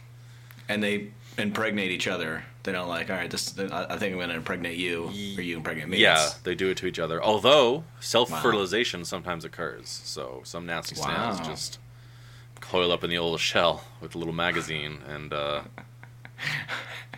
and 0.69 0.81
they 0.81 1.11
impregnate 1.37 1.91
each 1.91 2.07
other. 2.07 2.43
They 2.63 2.71
don't 2.71 2.87
like, 2.87 3.09
all 3.09 3.15
right, 3.15 3.29
this. 3.29 3.57
I 3.57 3.97
think 3.97 4.13
I'm 4.13 4.19
going 4.19 4.29
to 4.29 4.35
impregnate 4.35 4.77
you, 4.77 5.05
or 5.07 5.41
you 5.41 5.57
impregnate 5.57 5.87
me. 5.87 5.97
Yeah, 5.97 6.29
they 6.43 6.53
do 6.53 6.69
it 6.69 6.77
to 6.77 6.85
each 6.85 6.99
other. 6.99 7.21
Although 7.23 7.83
self 7.99 8.29
fertilization 8.41 9.03
sometimes 9.03 9.43
occurs, 9.45 9.89
so 10.03 10.41
some 10.43 10.67
nasty 10.67 10.95
snails 10.95 11.39
just 11.39 11.79
coil 12.59 12.91
up 12.91 13.03
in 13.03 13.09
the 13.09 13.17
old 13.17 13.39
shell 13.39 13.83
with 13.99 14.13
a 14.13 14.17
little 14.19 14.33
magazine 14.33 14.99
and 15.07 15.33
uh, 15.33 15.61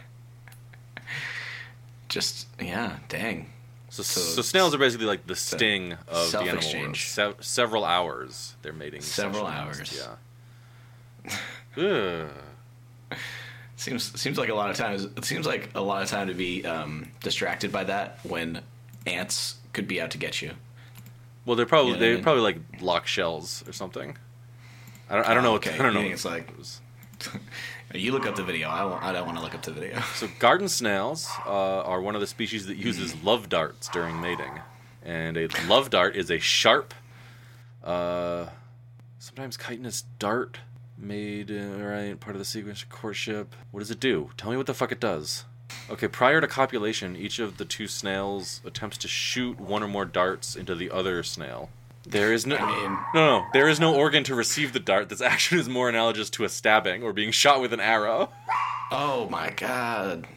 just 2.14 2.48
yeah, 2.62 2.98
dang. 3.10 3.50
So, 3.90 4.04
So 4.04 4.22
so, 4.22 4.42
snails 4.42 4.74
are 4.74 4.78
basically 4.78 5.06
like 5.08 5.26
the 5.28 5.36
sting 5.36 5.94
of 6.08 6.32
the 6.32 6.40
animal 6.40 6.74
world. 6.82 6.96
Se- 6.98 7.34
several 7.42 7.84
hours 7.86 8.56
they're 8.62 8.72
mating. 8.74 9.02
Several 9.02 9.46
hours. 9.48 10.00
Yeah. 11.76 12.28
Seems 13.76 14.18
seems 14.20 14.38
like 14.38 14.50
a 14.50 14.54
lot 14.56 14.70
of 14.70 14.78
times. 14.78 15.04
It 15.06 15.26
seems 15.26 15.46
like 15.46 15.70
a 15.76 15.82
lot 15.82 16.02
of 16.04 16.10
time 16.10 16.28
to 16.28 16.34
be 16.34 16.64
um, 16.66 17.12
distracted 17.22 17.72
by 17.72 17.84
that 17.86 18.20
when 18.24 18.62
ants 19.06 19.56
could 19.74 19.88
be 19.88 20.00
out 20.00 20.12
to 20.12 20.18
get 20.18 20.42
you. 20.42 20.52
Well, 21.46 21.56
they're 21.58 21.66
probably 21.66 21.94
You 21.94 21.98
know 21.98 22.00
what 22.00 22.06
I 22.06 22.10
they 22.10 22.16
mean? 22.16 22.24
probably 22.24 22.42
like 22.44 22.58
lock 22.82 23.08
shells 23.08 23.64
or 23.68 23.74
something. 23.74 24.16
I 25.10 25.16
don't, 25.16 25.28
I 25.28 25.34
don't 25.34 25.44
know 25.44 25.52
what 25.54 25.68
Okay, 25.68 25.76
I 25.78 25.82
don't 25.82 25.94
you 25.96 26.08
know. 26.10 26.14
it's 26.14 26.24
like 26.24 26.54
you 27.94 28.12
look 28.12 28.26
up 28.26 28.36
the 28.36 28.44
video. 28.44 28.70
I, 28.70 28.84
won't- 28.86 29.04
I 29.04 29.12
don't 29.12 29.26
want 29.26 29.38
to 29.38 29.44
look 29.44 29.56
up 29.56 29.62
the 29.64 29.72
video. 29.72 30.00
So 30.16 30.28
garden 30.40 30.68
snails 30.70 31.30
uh, 31.46 31.82
are 31.82 32.02
one 32.02 32.16
of 32.16 32.22
the 32.22 32.28
species 32.28 32.66
that 32.68 32.78
uses 32.78 33.16
love 33.24 33.50
darts 33.50 33.88
during 33.90 34.20
mating, 34.22 34.60
and 35.04 35.38
a 35.38 35.48
love 35.68 35.90
dart 35.90 36.16
is 36.16 36.30
a 36.32 36.40
sharp, 36.40 36.94
uh, 37.84 38.48
sometimes 39.20 39.58
chitinous 39.58 40.04
dart 40.20 40.60
made 40.98 41.52
uh, 41.52 41.84
right 41.84 42.20
part 42.20 42.36
of 42.36 42.40
the 42.40 42.46
sequence 42.46 42.84
of 42.84 42.90
courtship. 42.90 43.56
What 43.72 43.80
does 43.80 43.92
it 43.92 44.00
do? 44.00 44.30
Tell 44.38 44.52
me 44.52 44.58
what 44.58 44.68
the 44.68 44.74
fuck 44.74 44.92
it 44.92 45.00
does. 45.00 45.46
Okay, 45.90 46.08
prior 46.08 46.40
to 46.40 46.48
copulation, 46.48 47.16
each 47.16 47.40
of 47.40 47.58
the 47.58 47.66
two 47.66 47.88
snails 47.88 48.62
attempts 48.64 48.98
to 49.00 49.08
shoot 49.08 49.60
one 49.60 49.82
or 49.84 49.88
more 49.88 50.06
darts 50.06 50.56
into 50.56 50.76
the 50.76 50.92
other 50.92 51.24
snail. 51.24 51.70
There 52.06 52.34
is 52.34 52.46
no, 52.46 52.58
I 52.58 52.66
mean- 52.66 52.98
no, 53.14 53.40
no. 53.40 53.46
There 53.54 53.68
is 53.70 53.80
no 53.80 53.96
organ 53.96 54.24
to 54.26 54.36
receive 54.36 54.74
the 54.74 54.80
dart. 54.80 55.10
This 55.10 55.22
action 55.22 55.58
is 55.58 55.70
more 55.70 55.88
analogous 55.90 56.30
to 56.32 56.44
a 56.44 56.50
stabbing 56.50 57.02
or 57.04 57.14
being 57.14 57.32
shot 57.32 57.62
with 57.62 57.72
an 57.74 57.80
arrow. 57.80 58.30
Oh 58.92 59.28
my 59.30 59.50
god. 59.52 60.28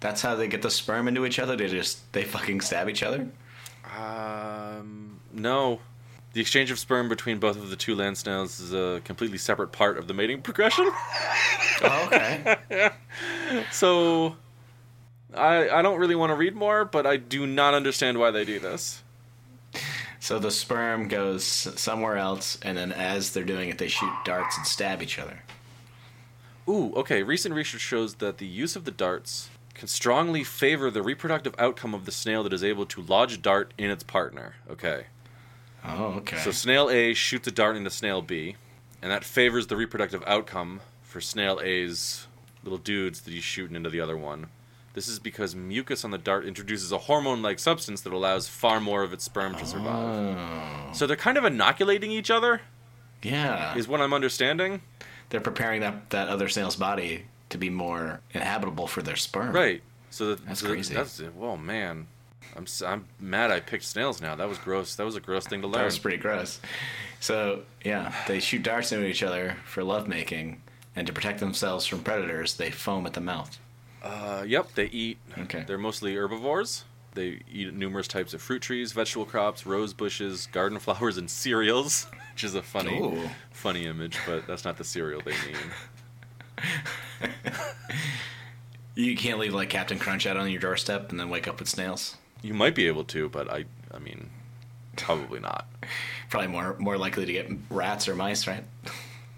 That's 0.00 0.22
how 0.22 0.34
they 0.34 0.48
get 0.48 0.62
the 0.62 0.70
sperm 0.70 1.06
into 1.08 1.24
each 1.24 1.38
other. 1.38 1.54
They 1.56 1.68
just 1.68 2.10
they 2.12 2.24
fucking 2.24 2.60
stab 2.62 2.88
each 2.88 3.02
other. 3.02 3.28
Um, 3.96 5.20
no. 5.32 5.80
The 6.32 6.40
exchange 6.40 6.72
of 6.72 6.80
sperm 6.80 7.08
between 7.08 7.38
both 7.38 7.56
of 7.56 7.70
the 7.70 7.76
two 7.76 7.94
land 7.94 8.18
snails 8.18 8.58
is 8.58 8.72
a 8.72 9.00
completely 9.04 9.38
separate 9.38 9.68
part 9.68 9.96
of 9.98 10.08
the 10.08 10.14
mating 10.14 10.42
progression. 10.42 10.90
Oh, 11.82 12.04
okay. 12.06 12.90
So, 13.70 14.34
I 15.32 15.68
I 15.68 15.82
don't 15.82 16.00
really 16.00 16.16
want 16.16 16.30
to 16.30 16.34
read 16.34 16.56
more, 16.56 16.84
but 16.84 17.06
I 17.06 17.16
do 17.18 17.46
not 17.46 17.72
understand 17.74 18.18
why 18.18 18.32
they 18.32 18.44
do 18.44 18.58
this. 18.58 19.02
So 20.24 20.38
the 20.38 20.50
sperm 20.50 21.08
goes 21.08 21.44
somewhere 21.44 22.16
else, 22.16 22.58
and 22.62 22.78
then 22.78 22.92
as 22.92 23.32
they're 23.32 23.44
doing 23.44 23.68
it, 23.68 23.76
they 23.76 23.88
shoot 23.88 24.10
darts 24.24 24.56
and 24.56 24.66
stab 24.66 25.02
each 25.02 25.18
other. 25.18 25.42
Ooh, 26.66 26.94
okay. 26.94 27.22
Recent 27.22 27.54
research 27.54 27.82
shows 27.82 28.14
that 28.14 28.38
the 28.38 28.46
use 28.46 28.74
of 28.74 28.86
the 28.86 28.90
darts 28.90 29.50
can 29.74 29.86
strongly 29.86 30.42
favor 30.42 30.90
the 30.90 31.02
reproductive 31.02 31.54
outcome 31.58 31.92
of 31.92 32.06
the 32.06 32.10
snail 32.10 32.42
that 32.42 32.54
is 32.54 32.64
able 32.64 32.86
to 32.86 33.02
lodge 33.02 33.34
a 33.34 33.36
dart 33.36 33.74
in 33.76 33.90
its 33.90 34.02
partner. 34.02 34.54
Okay. 34.70 35.08
Oh, 35.84 36.14
okay. 36.16 36.38
So 36.38 36.52
snail 36.52 36.88
A 36.88 37.12
shoots 37.12 37.46
a 37.46 37.52
dart 37.52 37.76
into 37.76 37.90
snail 37.90 38.22
B, 38.22 38.56
and 39.02 39.12
that 39.12 39.24
favors 39.24 39.66
the 39.66 39.76
reproductive 39.76 40.24
outcome 40.26 40.80
for 41.02 41.20
snail 41.20 41.60
A's 41.62 42.28
little 42.62 42.78
dudes 42.78 43.20
that 43.20 43.34
he's 43.34 43.44
shooting 43.44 43.76
into 43.76 43.90
the 43.90 44.00
other 44.00 44.16
one. 44.16 44.46
This 44.94 45.08
is 45.08 45.18
because 45.18 45.54
mucus 45.54 46.04
on 46.04 46.10
the 46.12 46.18
dart 46.18 46.46
introduces 46.46 46.92
a 46.92 46.98
hormone-like 46.98 47.58
substance 47.58 48.00
that 48.02 48.12
allows 48.12 48.48
far 48.48 48.80
more 48.80 49.02
of 49.02 49.12
its 49.12 49.24
sperm 49.24 49.54
to 49.56 49.66
survive. 49.66 50.36
oh, 50.38 50.92
So 50.92 51.06
they're 51.06 51.16
kind 51.16 51.36
of 51.36 51.44
inoculating 51.44 52.10
each 52.12 52.30
other, 52.30 52.60
yeah. 53.22 53.76
is 53.76 53.88
what 53.88 54.00
I'm 54.00 54.14
understanding. 54.14 54.82
They're 55.30 55.40
preparing 55.40 55.80
that 55.80 56.10
that 56.10 56.28
other 56.28 56.48
snail's 56.48 56.76
body 56.76 57.24
to 57.50 57.58
be 57.58 57.70
more 57.70 58.20
inhabitable 58.32 58.86
for 58.86 59.02
their 59.02 59.16
sperm. 59.16 59.52
Right. 59.54 59.82
So 60.10 60.28
that, 60.30 60.46
That's 60.46 60.60
so 60.60 60.66
that- 60.68 60.72
crazy. 60.74 60.94
That's 60.94 61.18
whoa, 61.18 61.56
man. 61.56 62.06
I'm 62.56 62.64
s- 62.64 62.82
I'm 62.82 63.06
mad. 63.18 63.50
I 63.50 63.58
picked 63.58 63.84
snails 63.84 64.20
now. 64.20 64.36
That 64.36 64.48
was 64.48 64.58
gross. 64.58 64.94
That 64.94 65.04
was 65.04 65.16
a 65.16 65.20
gross 65.20 65.44
thing 65.46 65.60
to 65.62 65.66
learn. 65.66 65.78
That 65.80 65.84
was 65.86 65.98
pretty 65.98 66.18
gross. 66.18 66.60
So 67.18 67.62
yeah, 67.84 68.14
they 68.28 68.38
shoot 68.38 68.62
darts 68.62 68.92
into 68.92 69.06
each 69.08 69.24
other 69.24 69.56
for 69.64 69.82
lovemaking, 69.82 70.60
and 70.94 71.04
to 71.08 71.12
protect 71.12 71.40
themselves 71.40 71.84
from 71.86 72.00
predators, 72.04 72.54
they 72.58 72.70
foam 72.70 73.06
at 73.06 73.14
the 73.14 73.20
mouth. 73.20 73.58
Uh, 74.04 74.44
yep. 74.46 74.72
They 74.74 74.86
eat. 74.86 75.18
Okay. 75.36 75.64
They're 75.66 75.78
mostly 75.78 76.14
herbivores. 76.14 76.84
They 77.14 77.40
eat 77.50 77.72
numerous 77.74 78.06
types 78.08 78.34
of 78.34 78.42
fruit 78.42 78.60
trees, 78.62 78.92
vegetable 78.92 79.24
crops, 79.24 79.64
rose 79.66 79.94
bushes, 79.94 80.46
garden 80.52 80.78
flowers, 80.78 81.16
and 81.16 81.30
cereals, 81.30 82.06
which 82.32 82.44
is 82.44 82.54
a 82.54 82.62
funny, 82.62 82.98
Ooh. 82.98 83.30
funny 83.50 83.86
image. 83.86 84.18
But 84.26 84.46
that's 84.46 84.64
not 84.64 84.76
the 84.76 84.84
cereal 84.84 85.22
they 85.24 85.32
mean. 85.32 85.56
You 88.96 89.16
can't 89.16 89.40
leave 89.40 89.52
like 89.54 89.70
Captain 89.70 89.98
Crunch 89.98 90.24
out 90.26 90.36
on 90.36 90.48
your 90.50 90.60
doorstep 90.60 91.10
and 91.10 91.18
then 91.18 91.28
wake 91.28 91.48
up 91.48 91.58
with 91.58 91.68
snails. 91.68 92.16
You 92.42 92.54
might 92.54 92.74
be 92.76 92.86
able 92.86 93.04
to, 93.04 93.28
but 93.28 93.50
I, 93.50 93.64
I 93.92 93.98
mean, 93.98 94.30
probably 94.96 95.40
not. 95.40 95.66
Probably 96.30 96.48
more 96.48 96.74
more 96.80 96.98
likely 96.98 97.26
to 97.26 97.32
get 97.32 97.48
rats 97.70 98.08
or 98.08 98.16
mice, 98.16 98.48
right? 98.48 98.64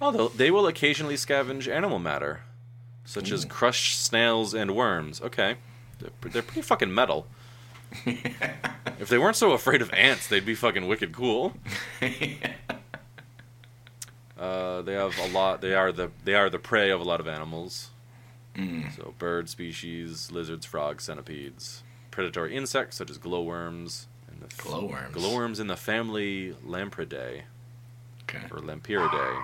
Although 0.01 0.29
they 0.29 0.51
will 0.51 0.67
occasionally 0.67 1.17
scavenge 1.17 1.71
animal 1.71 1.99
matter, 1.99 2.41
such 3.07 3.31
as 3.33 3.47
crushed 3.47 3.99
snails 4.05 4.53
and 4.53 4.77
worms. 4.77 5.23
Okay, 5.23 5.57
they're, 5.99 6.11
they're 6.31 6.42
pretty 6.42 6.61
fucking 6.62 6.92
metal. 6.95 7.27
if 8.05 9.09
they 9.09 9.16
weren't 9.16 9.37
so 9.37 9.53
afraid 9.53 9.81
of 9.81 9.90
ants, 9.95 10.27
they'd 10.29 10.45
be 10.45 10.55
fucking 10.55 10.87
wicked 10.87 11.12
cool. 11.12 11.55
Uh, 14.38 14.83
they 14.83 14.92
have 14.92 15.19
a 15.19 15.29
lot. 15.29 15.62
They 15.62 15.75
are 15.75 15.90
the 15.90 16.11
they 16.25 16.35
are 16.35 16.51
the 16.51 16.59
prey 16.59 16.90
of 16.90 17.01
a 17.01 17.05
lot 17.05 17.21
of 17.21 17.27
animals. 17.29 17.90
So 18.97 19.14
bird 19.19 19.49
species, 19.51 20.31
lizards, 20.33 20.64
frogs, 20.64 21.05
centipedes, 21.05 21.83
predatory 22.11 22.55
insects 22.57 22.97
such 22.97 23.11
as 23.11 23.19
glowworms, 23.19 24.07
and 24.31 24.40
the 24.40 24.47
f- 24.47 24.57
Glowworms. 24.59 25.14
glowworms 25.14 25.61
in 25.61 25.66
the 25.66 25.77
family 25.77 26.55
Lampridae 26.66 27.42
Okay. 28.23 28.42
or 28.51 28.59
Lampyridae. 28.61 29.42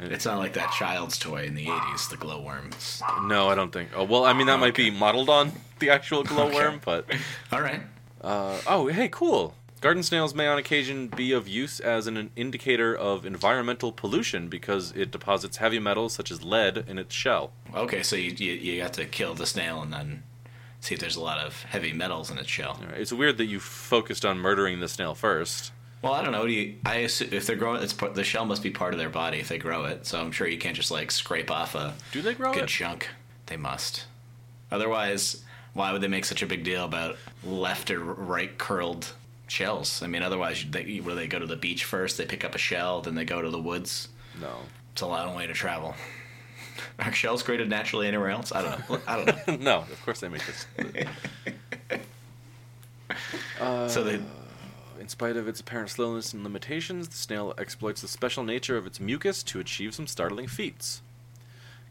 And- 0.00 0.12
It's 0.12 0.24
not 0.24 0.38
like 0.38 0.54
that 0.54 0.72
child's 0.72 1.18
toy 1.18 1.44
in 1.44 1.54
the 1.54 1.66
'80s, 1.66 2.08
the 2.08 2.16
glowworms. 2.16 3.02
No, 3.22 3.48
I 3.48 3.54
don't 3.54 3.72
think. 3.72 3.90
Oh 3.94 4.04
well, 4.04 4.24
I 4.24 4.32
mean 4.32 4.46
that 4.46 4.58
might 4.58 4.74
be 4.74 4.90
modeled 4.90 5.28
on 5.28 5.52
the 5.78 5.90
actual 5.90 6.24
glowworm, 6.24 6.80
but 6.84 7.06
All 7.52 7.60
right. 7.60 7.82
uh, 8.22 8.58
oh 8.66 8.86
hey, 8.88 9.08
cool. 9.08 9.54
Garden 9.80 10.02
snails 10.02 10.34
may 10.34 10.46
on 10.46 10.58
occasion 10.58 11.06
be 11.08 11.32
of 11.32 11.48
use 11.48 11.80
as 11.80 12.06
an 12.06 12.30
indicator 12.36 12.94
of 12.94 13.24
environmental 13.24 13.92
pollution 13.92 14.48
because 14.48 14.92
it 14.94 15.10
deposits 15.10 15.56
heavy 15.56 15.78
metals 15.78 16.12
such 16.12 16.30
as 16.30 16.44
lead 16.44 16.84
in 16.86 16.98
its 16.98 17.14
shell. 17.14 17.52
Okay, 17.74 18.02
so 18.02 18.14
you, 18.14 18.32
you 18.36 18.52
you 18.52 18.82
have 18.82 18.92
to 18.92 19.06
kill 19.06 19.32
the 19.34 19.46
snail 19.46 19.80
and 19.80 19.90
then 19.90 20.22
see 20.80 20.94
if 20.94 21.00
there's 21.00 21.16
a 21.16 21.20
lot 21.22 21.38
of 21.38 21.62
heavy 21.62 21.92
metals 21.94 22.30
in 22.30 22.36
its 22.36 22.48
shell. 22.50 22.78
All 22.82 22.88
right, 22.88 23.00
It's 23.00 23.12
weird 23.12 23.38
that 23.38 23.46
you 23.46 23.58
focused 23.58 24.24
on 24.26 24.38
murdering 24.38 24.80
the 24.80 24.88
snail 24.88 25.14
first. 25.14 25.72
Well, 26.02 26.12
I 26.14 26.22
don't 26.22 26.32
know. 26.32 26.46
Do 26.46 26.52
you, 26.52 26.76
I 26.86 26.96
assume 26.96 27.28
if 27.32 27.46
they're 27.46 27.56
growing, 27.56 27.82
it's 27.82 27.92
part, 27.92 28.14
the 28.14 28.24
shell 28.24 28.46
must 28.46 28.62
be 28.62 28.70
part 28.70 28.94
of 28.94 28.98
their 28.98 29.10
body 29.10 29.38
if 29.38 29.48
they 29.48 29.58
grow 29.58 29.84
it. 29.84 30.06
So 30.06 30.18
I'm 30.20 30.32
sure 30.32 30.46
you 30.48 30.56
can't 30.58 30.74
just 30.76 30.90
like 30.90 31.10
scrape 31.10 31.50
off 31.50 31.74
a 31.74 31.94
Do 32.12 32.22
they 32.22 32.34
grow 32.34 32.54
good 32.54 32.64
it? 32.64 32.68
chunk. 32.68 33.08
They 33.46 33.56
must. 33.58 34.04
Otherwise, 34.70 35.42
why 35.74 35.92
would 35.92 36.00
they 36.00 36.08
make 36.08 36.24
such 36.24 36.42
a 36.42 36.46
big 36.46 36.64
deal 36.64 36.84
about 36.84 37.16
left 37.44 37.90
or 37.90 38.00
right 38.00 38.56
curled 38.56 39.12
shells? 39.46 40.02
I 40.02 40.06
mean, 40.06 40.22
otherwise, 40.22 40.64
they 40.70 40.98
where 40.98 41.14
they 41.14 41.26
go 41.26 41.38
to 41.38 41.46
the 41.46 41.56
beach 41.56 41.84
first, 41.84 42.16
they 42.16 42.24
pick 42.24 42.44
up 42.44 42.54
a 42.54 42.58
shell, 42.58 43.02
then 43.02 43.14
they 43.14 43.24
go 43.24 43.42
to 43.42 43.50
the 43.50 43.60
woods. 43.60 44.08
No. 44.40 44.54
It's 44.92 45.02
a 45.02 45.06
long 45.06 45.34
way 45.34 45.46
to 45.46 45.52
travel. 45.52 45.94
Are 46.98 47.12
shells 47.12 47.42
created 47.42 47.68
naturally 47.68 48.06
anywhere 48.08 48.30
else? 48.30 48.52
I 48.52 48.62
don't 48.62 48.88
know. 48.90 49.00
I 49.06 49.24
don't 49.24 49.46
know. 49.48 49.56
no, 49.56 49.78
of 49.80 50.02
course 50.04 50.20
they 50.20 50.28
make 50.28 50.42
this. 50.46 50.66
Uh, 53.60 53.88
so 53.88 54.02
they 54.04 54.20
spite 55.10 55.36
of 55.36 55.48
its 55.48 55.60
apparent 55.60 55.90
slowness 55.90 56.32
and 56.32 56.42
limitations, 56.42 57.08
the 57.08 57.16
snail 57.16 57.52
exploits 57.58 58.00
the 58.00 58.08
special 58.08 58.44
nature 58.44 58.76
of 58.76 58.86
its 58.86 59.00
mucus 59.00 59.42
to 59.44 59.60
achieve 59.60 59.94
some 59.94 60.06
startling 60.06 60.46
feats. 60.46 61.02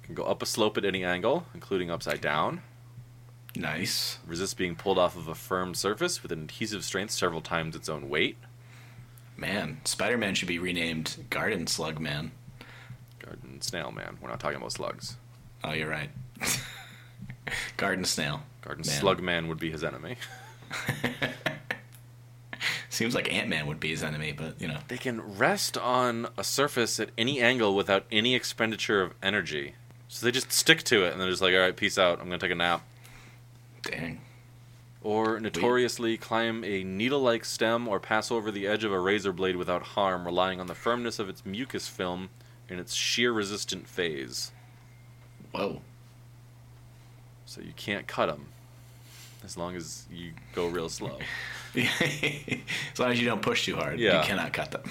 It 0.01 0.05
can 0.05 0.15
go 0.15 0.23
up 0.23 0.41
a 0.41 0.45
slope 0.45 0.77
at 0.77 0.85
any 0.85 1.03
angle, 1.03 1.45
including 1.53 1.91
upside 1.91 2.21
down, 2.21 2.61
nice. 3.55 4.19
resist 4.25 4.57
being 4.57 4.75
pulled 4.75 4.97
off 4.97 5.15
of 5.15 5.27
a 5.27 5.35
firm 5.35 5.73
surface 5.73 6.23
with 6.23 6.31
an 6.31 6.43
adhesive 6.43 6.83
strength 6.83 7.11
several 7.11 7.41
times 7.41 7.75
its 7.75 7.89
own 7.89 8.09
weight. 8.09 8.37
Man, 9.37 9.79
Spider-Man 9.85 10.35
should 10.35 10.47
be 10.47 10.59
renamed 10.59 11.25
Garden 11.29 11.67
Slug 11.67 11.99
Man. 11.99 12.31
Garden 13.19 13.61
snail 13.61 13.91
man. 13.91 14.17
We're 14.21 14.29
not 14.29 14.39
talking 14.39 14.57
about 14.57 14.71
slugs. 14.71 15.17
Oh, 15.63 15.71
you're 15.71 15.89
right. 15.89 16.09
Garden 17.77 18.05
Snail. 18.05 18.41
Garden 18.61 18.83
Man. 18.87 18.99
slug 18.99 19.21
man 19.21 19.47
would 19.47 19.59
be 19.59 19.71
his 19.71 19.83
enemy. 19.83 20.15
Seems 22.89 23.13
like 23.13 23.31
Ant 23.31 23.47
Man 23.47 23.67
would 23.67 23.79
be 23.79 23.89
his 23.89 24.01
enemy, 24.01 24.31
but 24.31 24.59
you 24.59 24.67
know. 24.67 24.79
They 24.87 24.97
can 24.97 25.37
rest 25.37 25.77
on 25.77 26.27
a 26.37 26.43
surface 26.43 26.99
at 26.99 27.11
any 27.17 27.39
angle 27.39 27.75
without 27.75 28.05
any 28.11 28.33
expenditure 28.33 29.01
of 29.01 29.13
energy. 29.21 29.75
So 30.07 30.25
they 30.25 30.31
just 30.31 30.51
stick 30.51 30.81
to 30.83 31.03
it 31.05 31.13
and 31.13 31.21
they're 31.21 31.29
just 31.29 31.41
like, 31.41 31.53
all 31.53 31.59
right, 31.59 31.75
peace 31.75 31.99
out. 31.99 32.19
I'm 32.19 32.27
going 32.27 32.39
to 32.39 32.45
take 32.45 32.51
a 32.51 32.55
nap. 32.55 32.83
Dang. 33.83 34.21
Or 35.03 35.39
notoriously 35.39 36.17
climb 36.17 36.63
a 36.63 36.83
needle 36.83 37.21
like 37.21 37.45
stem 37.45 37.87
or 37.87 37.99
pass 37.99 38.31
over 38.31 38.49
the 38.49 38.67
edge 38.67 38.83
of 38.83 38.91
a 38.91 38.99
razor 38.99 39.31
blade 39.31 39.55
without 39.55 39.83
harm, 39.83 40.25
relying 40.25 40.59
on 40.59 40.67
the 40.67 40.75
firmness 40.75 41.19
of 41.19 41.29
its 41.29 41.45
mucus 41.45 41.87
film 41.87 42.29
in 42.67 42.79
its 42.79 42.95
shear 42.95 43.31
resistant 43.31 43.87
phase. 43.87 44.51
Whoa. 45.51 45.81
So 47.45 47.61
you 47.61 47.73
can't 47.75 48.07
cut 48.07 48.25
them 48.25 48.47
as 49.43 49.57
long 49.57 49.75
as 49.75 50.05
you 50.11 50.31
go 50.53 50.67
real 50.67 50.89
slow. 50.89 51.19
as 51.75 52.99
long 52.99 53.11
as 53.11 53.19
you 53.19 53.25
don't 53.27 53.41
push 53.41 53.65
too 53.65 53.75
hard, 53.75 53.99
Yeah. 53.99 54.21
you 54.21 54.27
cannot 54.27 54.53
cut 54.53 54.71
them. 54.71 54.83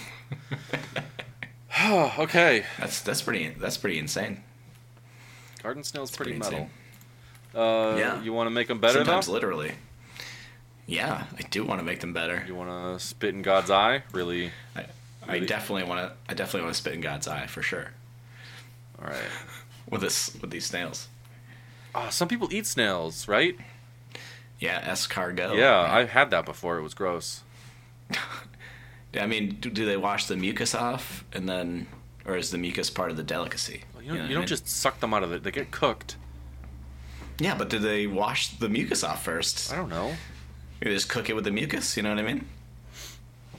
Oh, 1.81 2.15
okay. 2.21 2.65
That's 2.79 3.01
that's 3.03 3.23
pretty 3.23 3.49
that's 3.51 3.77
pretty 3.77 3.99
insane. 3.99 4.43
Garden 5.63 5.83
snail's 5.85 6.11
pretty, 6.15 6.39
pretty 6.39 6.57
metal. 6.57 6.71
Uh, 7.55 7.97
Yeah. 7.99 8.23
You 8.23 8.33
want 8.33 8.47
to 8.47 8.51
make 8.51 8.69
them 8.69 8.79
better, 8.81 8.99
Sometimes 9.01 9.27
though? 9.27 9.33
literally. 9.33 9.73
Yeah, 10.87 11.25
I 11.37 11.43
do 11.43 11.65
want 11.65 11.81
to 11.81 11.85
make 11.85 12.01
them 12.01 12.15
better. 12.15 12.43
You 12.47 12.55
want 12.55 12.71
to 12.71 13.05
spit 13.05 13.35
in 13.35 13.43
God's 13.43 13.71
eye? 13.71 14.05
Really? 14.13 14.53
I, 14.75 14.85
I 15.27 15.35
Really? 15.35 15.47
definitely 15.47 15.85
want 15.85 16.01
to. 16.01 16.17
I 16.31 16.35
definitely 16.35 16.63
want 16.63 16.75
to 16.75 16.81
spit 16.81 16.95
in 16.95 17.01
God's 17.03 17.29
eye 17.29 17.47
for 17.47 17.61
sure 17.63 17.91
All 19.03 19.09
right. 19.09 19.29
with 19.91 20.01
this 20.01 20.35
with 20.41 20.51
these 20.51 20.65
snails. 20.67 21.09
Oh, 21.95 22.09
some 22.11 22.29
people 22.29 22.49
eat 22.53 22.67
snails, 22.67 23.27
right? 23.29 23.57
Yeah, 24.59 24.81
escargot. 24.91 25.57
yeah. 25.57 25.81
I've 25.81 26.11
had 26.11 26.31
that 26.31 26.45
before. 26.45 26.79
It 26.79 26.83
was 26.83 26.95
gross. 26.95 27.43
I 29.19 29.27
mean, 29.27 29.57
do, 29.61 29.71
do 29.71 29.87
they 29.87 29.97
wash 29.97 30.27
the 30.27 30.37
mucus 30.37 30.75
off 30.75 31.25
and 31.33 31.49
then, 31.49 31.87
or 32.25 32.37
is 32.37 32.51
the 32.51 32.59
mucus 32.59 32.91
part 32.91 33.11
of 33.11 33.17
the 33.17 33.23
delicacy? 33.23 33.83
Well, 33.95 34.03
you 34.03 34.09
don't, 34.09 34.19
know 34.19 34.25
you 34.25 34.31
don't 34.35 34.41
mean? 34.43 34.49
just 34.49 34.69
suck 34.69 35.01
them 35.01 35.15
out 35.15 35.23
of 35.23 35.33
it. 35.33 35.43
They 35.45 35.51
get 35.51 35.71
cooked. 35.71 36.17
Yeah, 37.39 37.57
but 37.57 37.71
do 37.71 37.79
they 37.79 38.07
wash 38.07 38.49
the 38.57 38.69
mucus 38.69 39.05
off 39.05 39.25
first? 39.25 39.73
I 39.73 39.77
don't 39.77 39.89
know. 39.89 40.15
You 40.83 40.91
just 40.93 41.09
cook 41.09 41.31
it 41.31 41.35
with 41.35 41.45
the 41.45 41.51
mucus. 41.51 41.97
You 41.97 42.03
know 42.03 42.11
what 42.11 42.19
I 42.19 42.23
mean? 42.23 42.45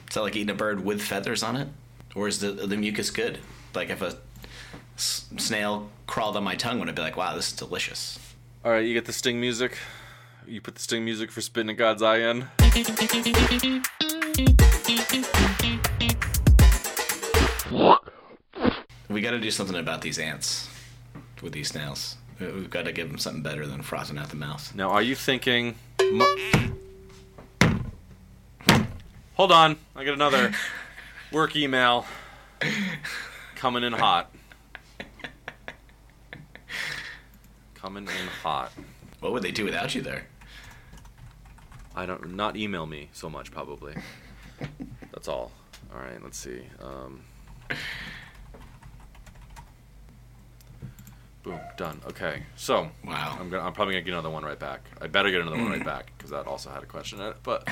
Is 0.09 0.15
that 0.15 0.21
like 0.21 0.35
eating 0.35 0.49
a 0.49 0.53
bird 0.57 0.83
with 0.83 1.01
feathers 1.01 1.43
on 1.43 1.55
it, 1.55 1.67
or 2.15 2.27
is 2.27 2.39
the 2.39 2.51
the 2.51 2.75
mucus 2.77 3.11
good? 3.11 3.39
Like 3.75 3.89
if 3.89 4.01
a 4.01 4.17
s- 4.97 5.25
snail 5.37 5.89
crawled 6.07 6.35
on 6.35 6.43
my 6.43 6.55
tongue, 6.55 6.79
would 6.79 6.89
I 6.89 6.93
be 6.93 7.01
like, 7.01 7.15
"Wow, 7.15 7.35
this 7.35 7.47
is 7.51 7.53
delicious"? 7.57 8.17
All 8.65 8.71
right, 8.71 8.85
you 8.85 8.93
get 8.93 9.05
the 9.05 9.13
sting 9.13 9.39
music. 9.39 9.77
You 10.49 10.61
put 10.61 10.73
the 10.73 10.81
sting 10.81 11.05
music 11.05 11.31
for 11.31 11.41
spitting 11.41 11.75
God's 11.75 12.01
eye 12.01 12.17
in. 12.17 12.47
We 19.09 19.21
got 19.21 19.31
to 19.31 19.39
do 19.39 19.49
something 19.51 19.75
about 19.75 20.01
these 20.01 20.19
ants 20.19 20.69
with 21.41 21.53
these 21.53 21.69
snails. 21.69 22.15
We- 22.39 22.47
We've 22.51 22.69
got 22.69 22.85
to 22.85 22.91
give 22.91 23.09
them 23.09 23.17
something 23.17 23.41
better 23.41 23.65
than 23.65 23.81
frothing 23.81 24.17
out 24.17 24.29
the 24.29 24.35
mouth. 24.35 24.73
Now, 24.75 24.89
are 24.91 25.01
you 25.01 25.15
thinking? 25.15 25.75
Mo- 26.11 26.35
Hold 29.33 29.51
on, 29.53 29.77
I 29.95 30.03
got 30.03 30.13
another 30.13 30.51
work 31.31 31.55
email 31.55 32.05
coming 33.55 33.83
in 33.83 33.93
hot. 33.93 34.33
Coming 37.75 38.03
in 38.03 38.27
hot. 38.43 38.73
What 39.21 39.31
would 39.31 39.43
they 39.43 39.51
do 39.51 39.63
without 39.63 39.95
you 39.95 40.01
there? 40.01 40.27
I 41.99 42.05
don't 42.05 42.33
not 42.33 42.55
email 42.55 42.85
me 42.85 43.09
so 43.11 43.29
much 43.29 43.51
probably. 43.51 43.93
That's 45.11 45.27
all. 45.27 45.51
All 45.93 45.99
right, 45.99 46.23
let's 46.23 46.37
see. 46.37 46.61
Um, 46.81 47.19
boom, 51.43 51.59
done. 51.75 51.99
Okay, 52.07 52.43
so 52.55 52.89
Wow. 53.03 53.35
I'm 53.37 53.49
gonna, 53.49 53.63
I'm 53.63 53.73
probably 53.73 53.95
gonna 53.95 54.05
get 54.05 54.13
another 54.13 54.29
one 54.29 54.45
right 54.45 54.57
back. 54.57 54.85
I 55.01 55.07
better 55.07 55.29
get 55.29 55.41
another 55.41 55.57
one 55.57 55.71
right 55.71 55.83
back 55.83 56.13
because 56.17 56.31
that 56.31 56.47
also 56.47 56.69
had 56.69 56.83
a 56.83 56.85
question 56.85 57.19
in 57.19 57.27
it. 57.27 57.35
But 57.43 57.67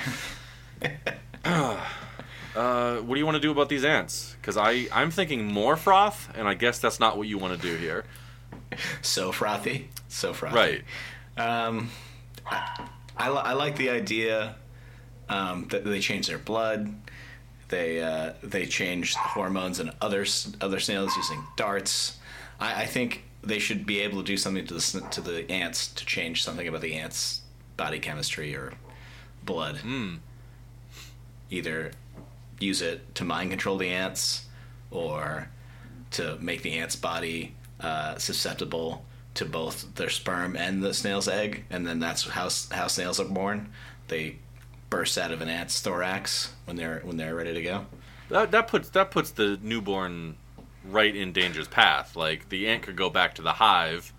uh, 1.45 2.97
what 2.97 3.15
do 3.15 3.19
you 3.19 3.25
want 3.25 3.35
to 3.35 3.41
do 3.41 3.51
about 3.51 3.69
these 3.69 3.85
ants? 3.85 4.35
Because 4.41 4.57
I 4.57 4.87
I'm 4.91 5.09
thinking 5.09 5.45
more 5.45 5.77
froth, 5.77 6.27
and 6.35 6.49
I 6.49 6.53
guess 6.53 6.79
that's 6.79 6.99
not 6.99 7.17
what 7.17 7.29
you 7.29 7.37
want 7.37 7.61
to 7.61 7.65
do 7.65 7.77
here. 7.77 8.03
So 9.01 9.31
frothy, 9.31 9.89
so 10.09 10.33
frothy. 10.33 10.55
Right. 10.57 10.83
Um, 11.37 11.91
I, 12.45 12.89
I, 13.17 13.29
li- 13.29 13.41
I 13.43 13.53
like 13.53 13.77
the 13.77 13.89
idea 13.89 14.55
um, 15.29 15.67
that 15.69 15.83
they 15.83 15.99
change 15.99 16.27
their 16.27 16.37
blood. 16.37 16.93
They 17.69 18.01
uh, 18.01 18.33
they 18.43 18.65
change 18.65 19.15
hormones 19.15 19.79
and 19.79 19.91
other 19.99 20.25
other 20.61 20.79
snails 20.79 21.15
using 21.17 21.43
darts. 21.57 22.17
I, 22.59 22.83
I 22.83 22.85
think 22.85 23.23
they 23.43 23.59
should 23.59 23.85
be 23.85 23.99
able 24.01 24.19
to 24.19 24.23
do 24.23 24.37
something 24.37 24.65
to 24.67 24.73
the 24.75 25.01
to 25.11 25.21
the 25.21 25.49
ants 25.51 25.87
to 25.93 26.05
change 26.05 26.43
something 26.43 26.67
about 26.67 26.81
the 26.81 26.93
ants' 26.93 27.41
body 27.75 27.99
chemistry 27.99 28.55
or 28.55 28.73
blood. 29.43 29.79
Either 31.49 31.91
use 32.59 32.81
it 32.81 33.15
to 33.15 33.23
mind 33.25 33.49
control 33.49 33.77
the 33.77 33.89
ants, 33.89 34.45
or 34.91 35.49
to 36.11 36.37
make 36.39 36.61
the 36.61 36.73
ant's 36.73 36.95
body 36.95 37.53
uh, 37.81 38.17
susceptible 38.17 39.05
to 39.37 39.45
both 39.45 39.95
their 39.95 40.09
sperm 40.09 40.55
and 40.55 40.83
the 40.83 40.93
snail's 40.93 41.27
egg, 41.27 41.65
and 41.69 41.85
then 41.87 41.99
that's 41.99 42.27
how 42.27 42.49
how 42.71 42.87
snails 42.87 43.19
are 43.19 43.25
born. 43.25 43.69
They 44.07 44.37
burst 44.89 45.17
out 45.17 45.31
of 45.31 45.41
an 45.41 45.49
ant's 45.49 45.81
thorax 45.81 46.53
when 46.65 46.75
they're 46.77 47.01
when 47.03 47.17
they're 47.17 47.35
ready 47.35 47.53
to 47.53 47.61
go. 47.61 47.85
That 48.29 48.51
that 48.51 48.67
puts 48.67 48.89
that 48.89 49.11
puts 49.11 49.31
the 49.31 49.59
newborn 49.61 50.35
right 50.85 51.15
in 51.15 51.31
danger's 51.31 51.67
path. 51.67 52.15
Like 52.15 52.49
the 52.49 52.67
ant 52.67 52.83
could 52.83 52.95
go 52.95 53.09
back 53.09 53.35
to 53.35 53.41
the 53.41 53.53
hive, 53.53 54.13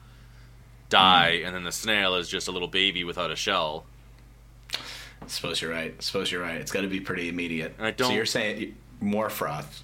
die, 0.89 1.41
mm. 1.43 1.47
and 1.47 1.55
then 1.55 1.65
the 1.65 1.73
snail 1.73 2.15
is 2.15 2.29
just 2.29 2.49
a 2.49 2.53
little 2.53 2.69
baby 2.69 3.05
without 3.05 3.31
a 3.31 3.37
shell. 3.37 3.85
I 4.75 5.27
Suppose 5.27 5.61
you're 5.61 5.73
right. 5.73 5.95
I 5.99 6.03
Suppose 6.03 6.31
you're 6.31 6.43
right. 6.43 6.61
It's 6.61 6.71
got 6.71 6.83
to 6.83 6.89
be 6.89 7.01
pretty 7.01 7.29
immediate. 7.29 7.75
And 7.79 7.87
I 7.87 7.91
So 7.91 7.97
don't- 7.97 8.09
So 8.09 8.15
you're 8.15 8.27
saying 8.27 8.77
more 9.01 9.29
froth. 9.29 9.83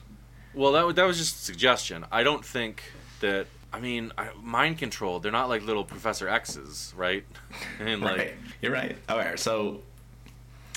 Well, 0.55 0.73
that 0.73 0.97
that 0.97 1.05
was 1.05 1.18
just 1.18 1.37
a 1.37 1.44
suggestion. 1.44 2.05
I 2.12 2.23
don't 2.23 2.44
think 2.44 2.85
that. 3.20 3.47
I 3.75 3.81
mean, 3.81 4.13
I, 4.17 4.29
mind 4.41 4.79
control. 4.79 5.19
They're 5.19 5.33
not 5.33 5.49
like 5.49 5.63
little 5.63 5.85
Professor 5.85 6.29
X's, 6.29 6.95
right? 6.97 7.25
And 7.81 8.01
like 8.03 8.19
right. 8.19 8.35
You're 8.63 8.73
right. 8.73 8.97
All 9.09 9.19
right. 9.19 9.37
So 9.39 9.81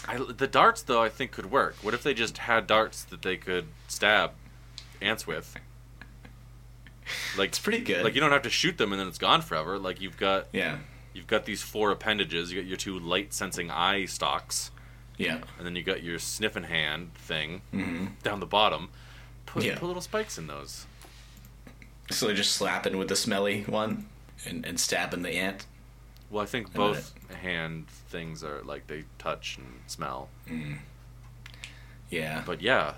I, 0.08 0.18
the 0.18 0.48
darts, 0.48 0.82
though, 0.82 1.02
I 1.02 1.10
think 1.10 1.32
could 1.32 1.52
work. 1.52 1.76
What 1.84 1.94
if 1.94 2.02
they 2.02 2.16
just 2.16 2.40
had 2.40 2.66
darts 2.66 3.04
that 3.06 3.22
they 3.22 3.38
could 3.38 3.66
stab 3.88 4.32
ants 5.00 5.28
with? 5.28 5.56
Like 7.38 7.50
it's 7.50 7.60
pretty 7.60 7.82
good. 7.82 8.04
Like 8.04 8.16
you 8.16 8.20
don't 8.22 8.32
have 8.32 8.42
to 8.42 8.50
shoot 8.50 8.78
them 8.78 8.92
and 8.92 9.00
then 9.00 9.08
it's 9.08 9.20
gone 9.20 9.42
forever. 9.42 9.78
Like 9.78 10.02
you've 10.02 10.18
got 10.18 10.48
yeah. 10.52 10.80
you've 11.14 11.28
got 11.28 11.46
these 11.46 11.62
four 11.62 11.92
appendages. 11.92 12.52
You 12.52 12.62
got 12.62 12.68
your 12.68 12.78
two 12.78 12.98
light 13.00 13.32
sensing 13.34 13.70
eye 13.72 14.06
stalks, 14.06 14.72
Yeah. 15.18 15.40
and 15.58 15.66
then 15.66 15.76
you 15.76 15.84
got 15.84 16.04
your 16.04 16.20
sniffing 16.20 16.64
hand 16.64 17.14
thing 17.14 17.62
hmm 17.72 18.08
down 18.24 18.40
the 18.40 18.46
bottom. 18.46 18.90
Put, 19.46 19.64
Yeah. 19.64 19.78
put 19.78 19.86
little 19.86 20.02
spikes 20.02 20.38
in 20.38 20.48
those. 20.48 20.86
So 22.10 22.28
they're 22.28 22.36
just 22.36 22.54
slapping 22.54 22.98
with 22.98 23.10
the 23.10 23.16
smelly 23.16 23.64
one 23.64 24.08
and, 24.46 24.66
and 24.66 24.80
stabbing 24.80 25.24
the 25.24 25.32
ant. 25.32 25.66
Well, 26.30 26.44
I 26.44 26.46
think 26.46 26.74
both 26.74 27.14
hand 27.42 27.88
things 27.88 28.44
are 28.44 28.62
like 28.64 28.88
they 28.88 29.04
touch 29.18 29.58
and 29.58 29.68
smell. 29.88 30.30
Yeah. 32.10 32.44
But 32.46 32.62
yeah, 32.62 32.94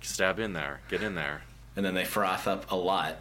stab 0.00 0.38
in 0.38 0.52
there, 0.52 0.80
get 0.88 1.02
in 1.02 1.14
there. 1.14 1.42
and 1.76 1.84
then 1.84 1.94
they 1.94 2.04
froth 2.04 2.46
up 2.48 2.70
a 2.70 2.76
lot, 2.76 3.18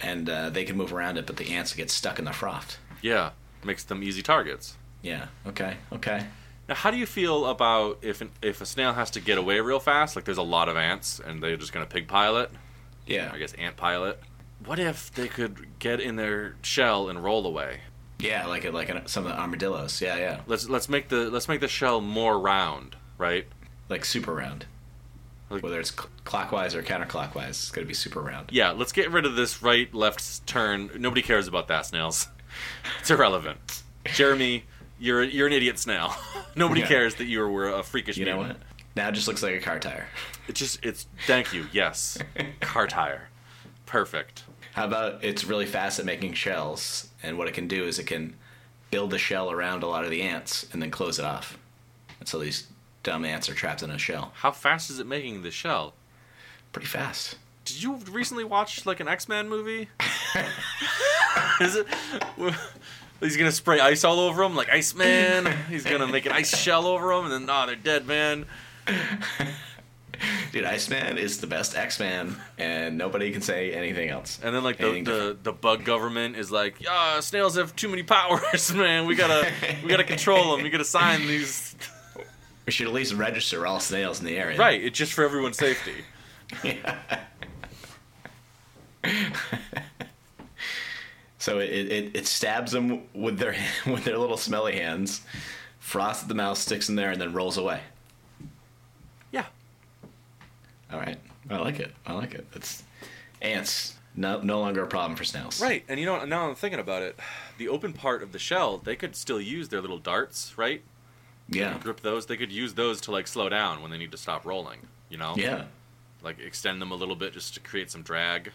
and 0.00 0.28
uh, 0.28 0.50
they 0.50 0.64
can 0.64 0.76
move 0.76 0.92
around 0.92 1.16
it, 1.18 1.26
but 1.26 1.36
the 1.36 1.50
ants 1.52 1.74
get 1.74 1.90
stuck 1.90 2.18
in 2.18 2.24
the 2.24 2.32
froth. 2.32 2.78
Yeah, 3.00 3.30
makes 3.64 3.84
them 3.84 4.02
easy 4.02 4.22
targets. 4.22 4.76
Yeah. 5.02 5.26
Okay. 5.46 5.76
Okay. 5.92 6.26
Now, 6.68 6.76
how 6.76 6.90
do 6.90 6.96
you 6.96 7.06
feel 7.06 7.46
about 7.46 7.98
if 8.02 8.20
an, 8.20 8.30
if 8.40 8.60
a 8.60 8.66
snail 8.66 8.92
has 8.92 9.10
to 9.12 9.20
get 9.20 9.36
away 9.36 9.58
real 9.60 9.80
fast? 9.80 10.14
Like 10.14 10.24
there's 10.24 10.38
a 10.38 10.42
lot 10.42 10.68
of 10.68 10.76
ants, 10.76 11.20
and 11.24 11.42
they're 11.42 11.56
just 11.56 11.72
gonna 11.72 11.86
pig 11.86 12.06
pile 12.08 12.36
it. 12.36 12.50
Yeah. 13.06 13.30
I 13.32 13.38
guess 13.38 13.52
ant 13.54 13.76
pile 13.76 14.04
it. 14.04 14.20
What 14.64 14.78
if 14.78 15.12
they 15.12 15.28
could 15.28 15.78
get 15.78 16.00
in 16.00 16.16
their 16.16 16.56
shell 16.62 17.08
and 17.08 17.22
roll 17.22 17.46
away? 17.46 17.80
Yeah. 18.18 18.46
Like 18.46 18.64
it, 18.64 18.72
like 18.74 19.08
some 19.08 19.26
of 19.26 19.32
the 19.32 19.38
armadillos. 19.38 20.00
Yeah. 20.00 20.16
Yeah. 20.16 20.40
Let's 20.46 20.68
let's 20.68 20.88
make 20.88 21.08
the 21.08 21.30
let's 21.30 21.48
make 21.48 21.60
the 21.60 21.68
shell 21.68 22.00
more 22.00 22.38
round, 22.38 22.96
right? 23.18 23.46
Like 23.88 24.04
super 24.04 24.34
round. 24.34 24.66
Like- 25.50 25.62
Whether 25.62 25.80
it's 25.80 25.90
cl- 25.94 26.08
clockwise 26.24 26.74
or 26.74 26.82
counterclockwise, 26.82 27.48
it's 27.50 27.70
gonna 27.70 27.86
be 27.86 27.92
super 27.94 28.20
round. 28.20 28.50
Yeah, 28.52 28.70
let's 28.70 28.92
get 28.92 29.10
rid 29.10 29.26
of 29.26 29.34
this 29.36 29.62
right 29.62 29.92
left 29.94 30.46
turn. 30.46 30.90
Nobody 30.98 31.20
cares 31.22 31.46
about 31.48 31.68
that 31.68 31.86
snails. 31.86 32.28
It's 33.00 33.10
irrelevant. 33.10 33.82
Jeremy, 34.04 34.64
you're 35.00 35.22
you're 35.22 35.46
an 35.46 35.52
idiot 35.54 35.78
snail. 35.78 36.14
Nobody 36.56 36.82
Yeah. 36.82 36.86
cares 36.88 37.14
that 37.16 37.24
you 37.24 37.46
were 37.48 37.68
a 37.70 37.82
freakish. 37.82 38.16
You 38.18 38.26
know 38.26 38.36
mutant. 38.36 38.58
what? 38.58 38.66
Now 38.94 39.08
it 39.08 39.12
just 39.12 39.26
looks 39.26 39.42
like 39.42 39.54
a 39.54 39.60
car 39.60 39.78
tire. 39.78 40.06
It 40.48 40.54
just 40.54 40.84
it's 40.84 41.06
thank 41.26 41.52
you. 41.54 41.66
Yes, 41.72 42.18
car 42.60 42.86
tire, 42.86 43.28
perfect. 43.86 44.44
How 44.72 44.86
about 44.86 45.22
it's 45.22 45.44
really 45.44 45.66
fast 45.66 45.98
at 45.98 46.04
making 46.04 46.32
shells, 46.32 47.08
and 47.22 47.38
what 47.38 47.48
it 47.48 47.54
can 47.54 47.68
do 47.68 47.84
is 47.84 47.98
it 47.98 48.06
can 48.06 48.34
build 48.90 49.12
a 49.14 49.18
shell 49.18 49.50
around 49.50 49.82
a 49.82 49.86
lot 49.86 50.04
of 50.04 50.10
the 50.10 50.22
ants 50.22 50.66
and 50.72 50.82
then 50.82 50.90
close 50.90 51.18
it 51.18 51.24
off. 51.24 51.58
And 52.20 52.28
so 52.28 52.38
these 52.38 52.66
dumb 53.02 53.24
ants 53.24 53.48
are 53.48 53.54
trapped 53.54 53.82
in 53.82 53.90
a 53.90 53.98
shell. 53.98 54.32
How 54.36 54.50
fast 54.50 54.90
is 54.90 54.98
it 54.98 55.06
making 55.06 55.42
the 55.42 55.50
shell? 55.50 55.94
Pretty 56.72 56.86
fast. 56.86 57.36
Did 57.64 57.82
you 57.82 57.96
recently 58.10 58.44
watch 58.44 58.86
like 58.86 59.00
an 59.00 59.08
X 59.08 59.28
Men 59.28 59.48
movie? 59.48 59.88
is 61.60 61.76
it? 61.76 61.86
He's 63.20 63.36
gonna 63.36 63.52
spray 63.52 63.78
ice 63.78 64.04
all 64.04 64.18
over 64.20 64.42
them, 64.42 64.56
like 64.56 64.68
Iceman. 64.68 65.52
He's 65.68 65.84
gonna 65.84 66.06
make 66.06 66.26
an 66.26 66.32
ice 66.32 66.56
shell 66.56 66.86
over 66.86 67.14
them, 67.14 67.30
and 67.30 67.48
then 67.48 67.54
oh, 67.54 67.66
they're 67.66 67.76
dead, 67.76 68.06
man. 68.06 68.46
Dude, 70.52 70.64
Iceman 70.64 71.18
is 71.18 71.40
the 71.40 71.46
best 71.46 71.76
X-Man, 71.76 72.36
and 72.58 72.96
nobody 72.98 73.32
can 73.32 73.42
say 73.42 73.72
anything 73.72 74.08
else. 74.08 74.38
And 74.42 74.54
then 74.54 74.62
like 74.62 74.78
the, 74.78 74.84
Anything 74.84 75.04
the, 75.04 75.36
the 75.42 75.52
bug 75.52 75.84
government 75.84 76.36
is 76.36 76.50
like, 76.50 76.80
yeah, 76.80 77.20
snails 77.20 77.56
have 77.56 77.74
too 77.74 77.88
many 77.88 78.02
powers, 78.02 78.72
man. 78.74 79.06
We 79.06 79.14
gotta 79.14 79.50
we 79.82 79.88
gotta 79.88 80.04
control 80.04 80.54
them. 80.54 80.62
We 80.62 80.70
gotta 80.70 80.84
sign 80.84 81.26
these. 81.26 81.74
We 82.66 82.72
should 82.72 82.86
at 82.86 82.92
least 82.92 83.14
register 83.14 83.66
all 83.66 83.80
snails 83.80 84.20
in 84.20 84.26
the 84.26 84.36
area. 84.36 84.58
Right, 84.58 84.82
it's 84.82 84.96
just 84.96 85.12
for 85.12 85.24
everyone's 85.24 85.58
safety. 85.58 86.04
So 91.42 91.58
it, 91.58 91.70
it, 91.70 92.10
it 92.14 92.26
stabs 92.28 92.70
them 92.70 93.02
with 93.12 93.36
their 93.36 93.56
with 93.86 94.04
their 94.04 94.16
little 94.16 94.36
smelly 94.36 94.76
hands, 94.76 95.22
froth 95.80 96.22
at 96.22 96.28
the 96.28 96.36
mouth, 96.36 96.56
sticks 96.56 96.88
in 96.88 96.94
there, 96.94 97.10
and 97.10 97.20
then 97.20 97.32
rolls 97.32 97.58
away. 97.58 97.80
Yeah. 99.32 99.46
All 100.92 100.98
right, 100.98 101.18
I 101.50 101.58
like 101.58 101.80
it. 101.80 101.92
I 102.06 102.12
like 102.12 102.34
it. 102.34 102.46
It's 102.54 102.82
ants. 103.40 103.96
No, 104.14 104.40
no 104.42 104.60
longer 104.60 104.82
a 104.82 104.86
problem 104.86 105.16
for 105.16 105.24
snails. 105.24 105.60
Right, 105.60 105.84
and 105.88 105.98
you 105.98 106.04
know 106.06 106.24
now 106.24 106.48
I'm 106.48 106.54
thinking 106.54 106.80
about 106.80 107.02
it, 107.02 107.18
the 107.58 107.68
open 107.68 107.92
part 107.94 108.22
of 108.22 108.32
the 108.32 108.38
shell, 108.38 108.78
they 108.78 108.94
could 108.94 109.16
still 109.16 109.40
use 109.40 109.70
their 109.70 109.80
little 109.80 109.98
darts, 109.98 110.56
right? 110.58 110.82
Yeah. 111.48 111.78
Grip 111.78 112.00
those. 112.00 112.26
They 112.26 112.36
could 112.36 112.52
use 112.52 112.74
those 112.74 113.00
to 113.02 113.10
like 113.10 113.26
slow 113.26 113.48
down 113.48 113.82
when 113.82 113.90
they 113.90 113.98
need 113.98 114.12
to 114.12 114.18
stop 114.18 114.44
rolling. 114.44 114.80
You 115.08 115.18
know. 115.18 115.34
Yeah. 115.36 115.64
Like 116.22 116.38
extend 116.38 116.80
them 116.80 116.92
a 116.92 116.94
little 116.94 117.16
bit 117.16 117.32
just 117.32 117.54
to 117.54 117.60
create 117.60 117.90
some 117.90 118.02
drag. 118.02 118.52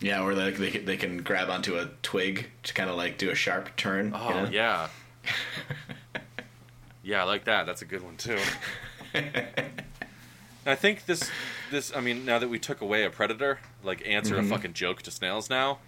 Yeah, 0.00 0.22
or 0.22 0.34
like 0.34 0.56
they, 0.58 0.70
can- 0.70 0.84
they 0.84 0.96
can 0.96 1.22
grab 1.22 1.48
onto 1.48 1.76
a 1.78 1.86
twig 2.02 2.50
to 2.64 2.74
kind 2.74 2.90
of 2.90 2.96
like 2.96 3.16
do 3.18 3.30
a 3.30 3.34
sharp 3.34 3.74
turn. 3.76 4.12
Oh 4.14 4.28
you 4.28 4.34
know? 4.34 4.48
yeah. 4.50 4.88
yeah, 7.02 7.22
I 7.22 7.24
like 7.24 7.44
that. 7.44 7.66
That's 7.66 7.82
a 7.82 7.86
good 7.86 8.02
one 8.02 8.16
too. 8.16 8.38
And 10.66 10.72
I 10.72 10.74
think 10.74 11.06
this 11.06 11.30
this 11.70 11.94
I 11.94 12.00
mean 12.00 12.24
now 12.24 12.40
that 12.40 12.48
we 12.48 12.58
took 12.58 12.80
away 12.80 13.04
a 13.04 13.10
predator, 13.10 13.60
like 13.84 14.02
ants 14.04 14.32
are 14.32 14.38
a 14.38 14.42
fucking 14.42 14.72
joke 14.72 15.00
to 15.02 15.12
snails 15.12 15.48
now. 15.48 15.78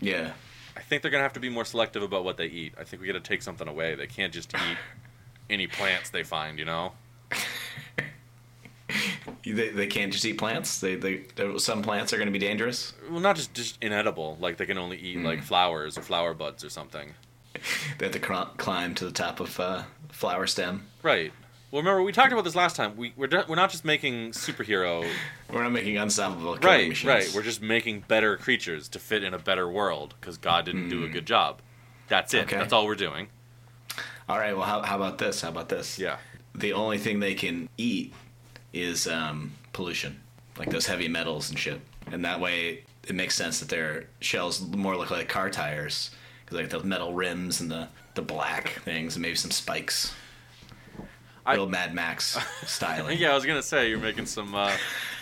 Yeah. 0.00 0.30
I 0.76 0.80
think 0.80 1.02
they're 1.02 1.10
gonna 1.10 1.24
have 1.24 1.32
to 1.32 1.40
be 1.40 1.48
more 1.48 1.64
selective 1.64 2.04
about 2.04 2.24
what 2.24 2.36
they 2.36 2.46
eat. 2.46 2.74
I 2.78 2.84
think 2.84 3.02
we 3.02 3.08
got 3.08 3.14
to 3.14 3.20
take 3.20 3.42
something 3.42 3.66
away. 3.66 3.96
They 3.96 4.06
can't 4.06 4.32
just 4.32 4.54
eat 4.54 4.78
any 5.50 5.66
plants 5.66 6.10
they 6.10 6.22
find. 6.22 6.58
You 6.58 6.64
know. 6.64 6.92
They, 9.44 9.68
they 9.68 9.86
can't 9.86 10.12
just 10.12 10.24
eat 10.24 10.38
plants. 10.38 10.80
They, 10.80 10.94
they 10.94 11.24
some 11.58 11.82
plants 11.82 12.12
are 12.12 12.16
going 12.16 12.26
to 12.26 12.32
be 12.32 12.38
dangerous. 12.38 12.94
Well, 13.10 13.20
not 13.20 13.36
just 13.36 13.52
just 13.54 13.82
inedible. 13.82 14.36
Like 14.40 14.56
they 14.56 14.66
can 14.66 14.78
only 14.78 14.98
eat 14.98 15.22
like 15.22 15.42
flowers 15.42 15.96
or 15.98 16.02
flower 16.02 16.34
buds 16.34 16.64
or 16.64 16.70
something. 16.70 17.14
They 17.98 18.06
have 18.06 18.12
to 18.12 18.20
cr- 18.20 18.56
climb 18.56 18.94
to 18.96 19.04
the 19.04 19.10
top 19.10 19.40
of 19.40 19.58
uh, 19.58 19.82
flower 20.10 20.46
stem. 20.46 20.86
Right. 21.02 21.32
Well, 21.70 21.82
remember 21.82 22.02
we 22.02 22.12
talked 22.12 22.32
about 22.32 22.44
this 22.44 22.54
last 22.54 22.76
time. 22.76 22.96
We 22.96 23.12
we're 23.16 23.26
de- 23.26 23.44
we're 23.46 23.56
not 23.56 23.70
just 23.70 23.84
making 23.84 24.30
superhero. 24.30 25.06
We're 25.52 25.62
not 25.62 25.72
making 25.72 25.94
killing 26.60 26.60
right. 26.60 26.88
machines. 26.90 27.04
Right. 27.04 27.34
We're 27.34 27.42
just 27.42 27.62
making 27.62 28.00
better 28.06 28.36
creatures 28.36 28.86
to 28.90 28.98
fit 28.98 29.24
in 29.24 29.32
a 29.32 29.38
better 29.38 29.66
world 29.66 30.14
because 30.20 30.36
God 30.36 30.66
didn't 30.66 30.90
do 30.90 31.04
a 31.04 31.08
good 31.08 31.24
job. 31.24 31.60
That's 32.08 32.34
it. 32.34 32.42
Okay. 32.42 32.56
That's 32.56 32.70
all 32.70 32.84
we're 32.84 32.96
doing. 32.96 33.28
All 34.28 34.38
right. 34.38 34.54
Well, 34.54 34.66
how, 34.66 34.82
how 34.82 34.96
about 34.96 35.16
this? 35.16 35.40
How 35.40 35.48
about 35.48 35.70
this? 35.70 35.98
Yeah. 35.98 36.18
The 36.54 36.74
only 36.74 36.98
thing 36.98 37.20
they 37.20 37.34
can 37.34 37.70
eat 37.78 38.12
is 38.74 39.06
um, 39.06 39.52
pollution, 39.72 40.20
like 40.58 40.70
those 40.70 40.86
heavy 40.86 41.08
metals 41.08 41.48
and 41.48 41.58
shit. 41.58 41.80
And 42.12 42.24
that 42.26 42.40
way, 42.40 42.84
it 43.06 43.14
makes 43.14 43.34
sense 43.34 43.60
that 43.60 43.70
their 43.70 44.06
shells 44.20 44.60
more 44.60 44.96
look 44.96 45.10
like 45.10 45.30
car 45.30 45.48
tires 45.48 46.10
because 46.44 46.58
like 46.58 46.68
the 46.68 46.86
metal 46.86 47.14
rims 47.14 47.60
and 47.60 47.70
the 47.70 47.88
the 48.14 48.22
black 48.22 48.80
things 48.84 49.16
and 49.16 49.22
maybe 49.22 49.36
some 49.36 49.50
spikes. 49.50 50.14
I- 51.48 51.66
Mad 51.66 51.94
Max 51.94 52.36
styling. 52.66 53.18
Yeah, 53.20 53.32
I 53.32 53.34
was 53.34 53.44
gonna 53.46 53.62
say 53.62 53.88
you're 53.90 53.98
making 53.98 54.26
some 54.26 54.54
uh, 54.54 54.76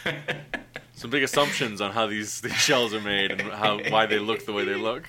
some 0.94 1.10
big 1.10 1.22
assumptions 1.22 1.80
on 1.80 1.92
how 1.92 2.06
these, 2.06 2.40
these 2.40 2.54
shells 2.56 2.94
are 2.94 3.00
made 3.00 3.30
and 3.32 3.40
how 3.42 3.78
why 3.90 4.06
they 4.06 4.18
look 4.18 4.44
the 4.46 4.52
way 4.52 4.64
they 4.64 4.74
look. 4.74 5.08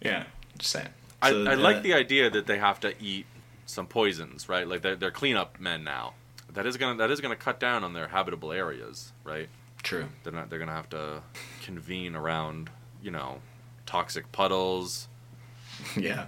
Yeah. 0.00 0.24
Just 0.58 0.72
saying. 0.72 0.88
I, 1.22 1.30
So, 1.30 1.44
I 1.46 1.54
like 1.54 1.76
uh, 1.76 1.80
the 1.80 1.94
idea 1.94 2.30
that 2.30 2.46
they 2.46 2.58
have 2.58 2.80
to 2.80 2.94
eat 3.02 3.26
some 3.66 3.86
poisons, 3.86 4.48
right? 4.48 4.66
Like 4.66 4.82
they're, 4.82 4.96
they're 4.96 5.10
cleanup 5.10 5.58
men 5.60 5.84
now. 5.84 6.14
That 6.52 6.66
is 6.66 6.76
gonna 6.78 6.96
that 6.98 7.10
is 7.10 7.20
gonna 7.20 7.36
cut 7.36 7.60
down 7.60 7.84
on 7.84 7.92
their 7.92 8.08
habitable 8.08 8.50
areas, 8.52 9.12
right? 9.24 9.48
True. 9.82 10.06
They're 10.22 10.32
not 10.32 10.48
they're 10.48 10.58
gonna 10.58 10.72
have 10.72 10.88
to 10.90 11.22
convene 11.62 12.16
around 12.16 12.70
you 13.02 13.10
know 13.10 13.40
toxic 13.84 14.30
puddles. 14.32 15.08
Yeah. 15.94 16.26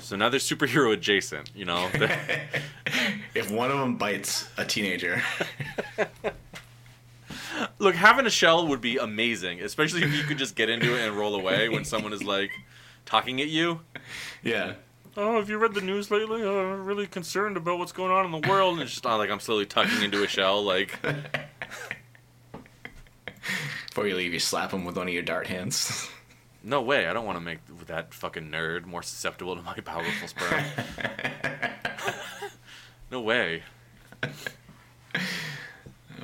So 0.00 0.16
now 0.16 0.28
they're 0.28 0.40
superhero 0.40 0.92
adjacent, 0.92 1.50
you 1.54 1.64
know. 1.64 1.88
If 3.34 3.50
one 3.50 3.72
of 3.72 3.78
them 3.80 3.96
bites 3.96 4.48
a 4.56 4.64
teenager, 4.64 5.20
Look, 7.78 7.94
having 7.96 8.26
a 8.26 8.30
shell 8.30 8.66
would 8.68 8.80
be 8.80 8.96
amazing, 8.98 9.60
especially 9.60 10.02
if 10.04 10.14
you 10.14 10.22
could 10.22 10.38
just 10.38 10.54
get 10.54 10.68
into 10.70 10.94
it 10.96 11.00
and 11.06 11.16
roll 11.16 11.34
away 11.34 11.68
when 11.68 11.84
someone 11.84 12.12
is 12.12 12.22
like 12.22 12.50
talking 13.06 13.40
at 13.40 13.48
you. 13.48 13.80
yeah. 14.42 14.74
Oh, 15.16 15.36
have 15.36 15.48
you 15.48 15.58
read 15.58 15.74
the 15.74 15.80
news 15.80 16.10
lately? 16.10 16.42
Uh, 16.42 16.50
I'm 16.50 16.84
really 16.84 17.06
concerned 17.06 17.56
about 17.56 17.78
what's 17.78 17.92
going 17.92 18.10
on 18.12 18.24
in 18.24 18.40
the 18.40 18.48
world. 18.48 18.74
And 18.74 18.82
it's 18.82 18.92
just 18.92 19.04
not 19.04 19.16
like 19.16 19.30
I'm 19.30 19.40
slowly 19.40 19.66
tucking 19.66 20.02
into 20.02 20.22
a 20.24 20.28
shell. 20.28 20.62
Like, 20.62 20.98
Before 23.88 24.06
you 24.08 24.16
leave, 24.16 24.32
you 24.32 24.40
slap 24.40 24.72
him 24.72 24.84
with 24.84 24.96
one 24.96 25.06
of 25.06 25.14
your 25.14 25.22
dart 25.22 25.46
hands. 25.46 26.08
No 26.64 26.80
way. 26.80 27.06
I 27.06 27.12
don't 27.12 27.26
want 27.26 27.36
to 27.36 27.44
make 27.44 27.58
that 27.86 28.14
fucking 28.14 28.50
nerd 28.50 28.86
more 28.86 29.02
susceptible 29.02 29.54
to 29.54 29.62
my 29.62 29.74
powerful 29.74 30.28
sperm. 30.28 30.64
no 33.10 33.20
way. 33.20 33.62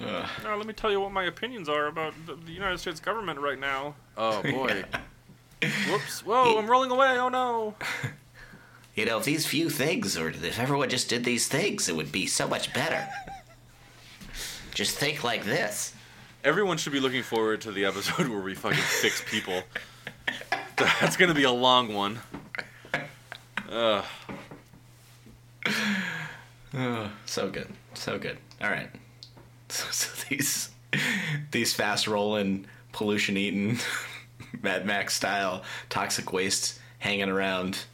Now, 0.00 0.56
let 0.56 0.66
me 0.66 0.72
tell 0.72 0.90
you 0.90 1.00
what 1.00 1.12
my 1.12 1.24
opinions 1.24 1.68
are 1.68 1.86
about 1.86 2.14
the, 2.26 2.34
the 2.34 2.52
United 2.52 2.78
States 2.78 3.00
government 3.00 3.38
right 3.38 3.58
now. 3.58 3.94
Oh, 4.16 4.40
oh 4.44 4.50
boy. 4.50 4.84
Whoops. 5.88 6.24
Whoa, 6.24 6.58
I'm 6.58 6.68
rolling 6.68 6.90
away. 6.90 7.18
Oh 7.18 7.28
no. 7.28 7.74
You 8.96 9.06
know, 9.06 9.18
if 9.18 9.24
these 9.24 9.46
few 9.46 9.70
things, 9.70 10.18
or 10.18 10.28
if 10.28 10.58
everyone 10.58 10.90
just 10.90 11.08
did 11.08 11.24
these 11.24 11.46
things, 11.46 11.88
it 11.88 11.94
would 11.94 12.10
be 12.10 12.26
so 12.26 12.48
much 12.48 12.74
better. 12.74 13.08
just 14.74 14.98
think 14.98 15.22
like 15.22 15.44
this. 15.44 15.94
Everyone 16.42 16.76
should 16.76 16.92
be 16.92 17.00
looking 17.00 17.22
forward 17.22 17.60
to 17.62 17.72
the 17.72 17.84
episode 17.84 18.28
where 18.28 18.40
we 18.40 18.54
fucking 18.54 18.76
fix 18.76 19.22
people. 19.24 19.62
That's 20.76 21.16
gonna 21.16 21.34
be 21.34 21.44
a 21.44 21.50
long 21.52 21.92
one. 21.94 22.20
Ugh. 23.70 24.04
So 27.26 27.50
good, 27.50 27.68
so 27.94 28.18
good. 28.18 28.38
All 28.62 28.70
right. 28.70 28.90
So, 29.72 29.86
so 29.92 30.26
these 30.28 30.70
these 31.52 31.72
fast 31.72 32.08
rolling, 32.08 32.66
pollution 32.90 33.36
eating, 33.36 33.78
Mad 34.62 34.84
Max 34.84 35.14
style 35.14 35.62
toxic 35.88 36.32
waste 36.32 36.80
hanging 36.98 37.28
around 37.28 37.84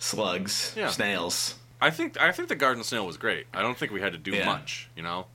slugs, 0.00 0.74
Yeah. 0.76 0.88
snails. 0.88 1.54
I 1.80 1.90
think 1.90 2.20
I 2.20 2.32
think 2.32 2.48
the 2.48 2.56
garden 2.56 2.82
snail 2.82 3.06
was 3.06 3.16
great. 3.16 3.46
I 3.54 3.62
don't 3.62 3.78
think 3.78 3.92
we 3.92 4.00
had 4.00 4.10
to 4.12 4.18
do 4.18 4.32
Yeah. 4.32 4.44
much. 4.46 4.88
You 4.96 5.04
know, 5.04 5.26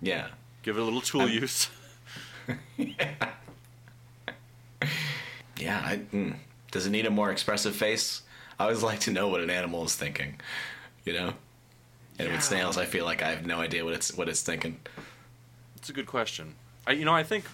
Yeah. 0.00 0.28
give 0.62 0.78
it 0.78 0.80
a 0.80 0.84
little 0.84 1.02
tool 1.02 1.28
use. 1.28 1.68
Yeah. 2.78 3.14
I, 5.68 5.96
mm. 5.98 6.34
Does 6.70 6.86
it 6.86 6.90
need 6.90 7.06
a 7.06 7.10
more 7.10 7.30
expressive 7.30 7.74
face? 7.76 8.22
I 8.58 8.64
always 8.64 8.82
like 8.82 9.00
to 9.00 9.10
know 9.10 9.28
what 9.28 9.40
an 9.40 9.50
animal 9.50 9.84
is 9.84 9.94
thinking. 9.96 10.40
You 11.04 11.12
know. 11.14 11.34
And 12.18 12.28
Yeah. 12.28 12.34
with 12.34 12.44
snails, 12.44 12.76
I 12.78 12.84
feel 12.86 13.04
like 13.04 13.22
I 13.22 13.30
have 13.30 13.46
no 13.46 13.60
idea 13.60 13.84
what 13.84 13.94
it's 13.94 14.12
what 14.14 14.28
it's 14.28 14.42
thinking. 14.42 14.80
It's 15.76 15.88
a 15.88 15.92
good 15.92 16.06
question. 16.06 16.54
I, 16.86 16.92
you 16.92 17.04
know, 17.04 17.14
I 17.14 17.22
think 17.22 17.44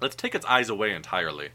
let's 0.00 0.14
take 0.16 0.34
its 0.34 0.46
eyes 0.46 0.68
away 0.68 0.92
entirely. 0.94 1.48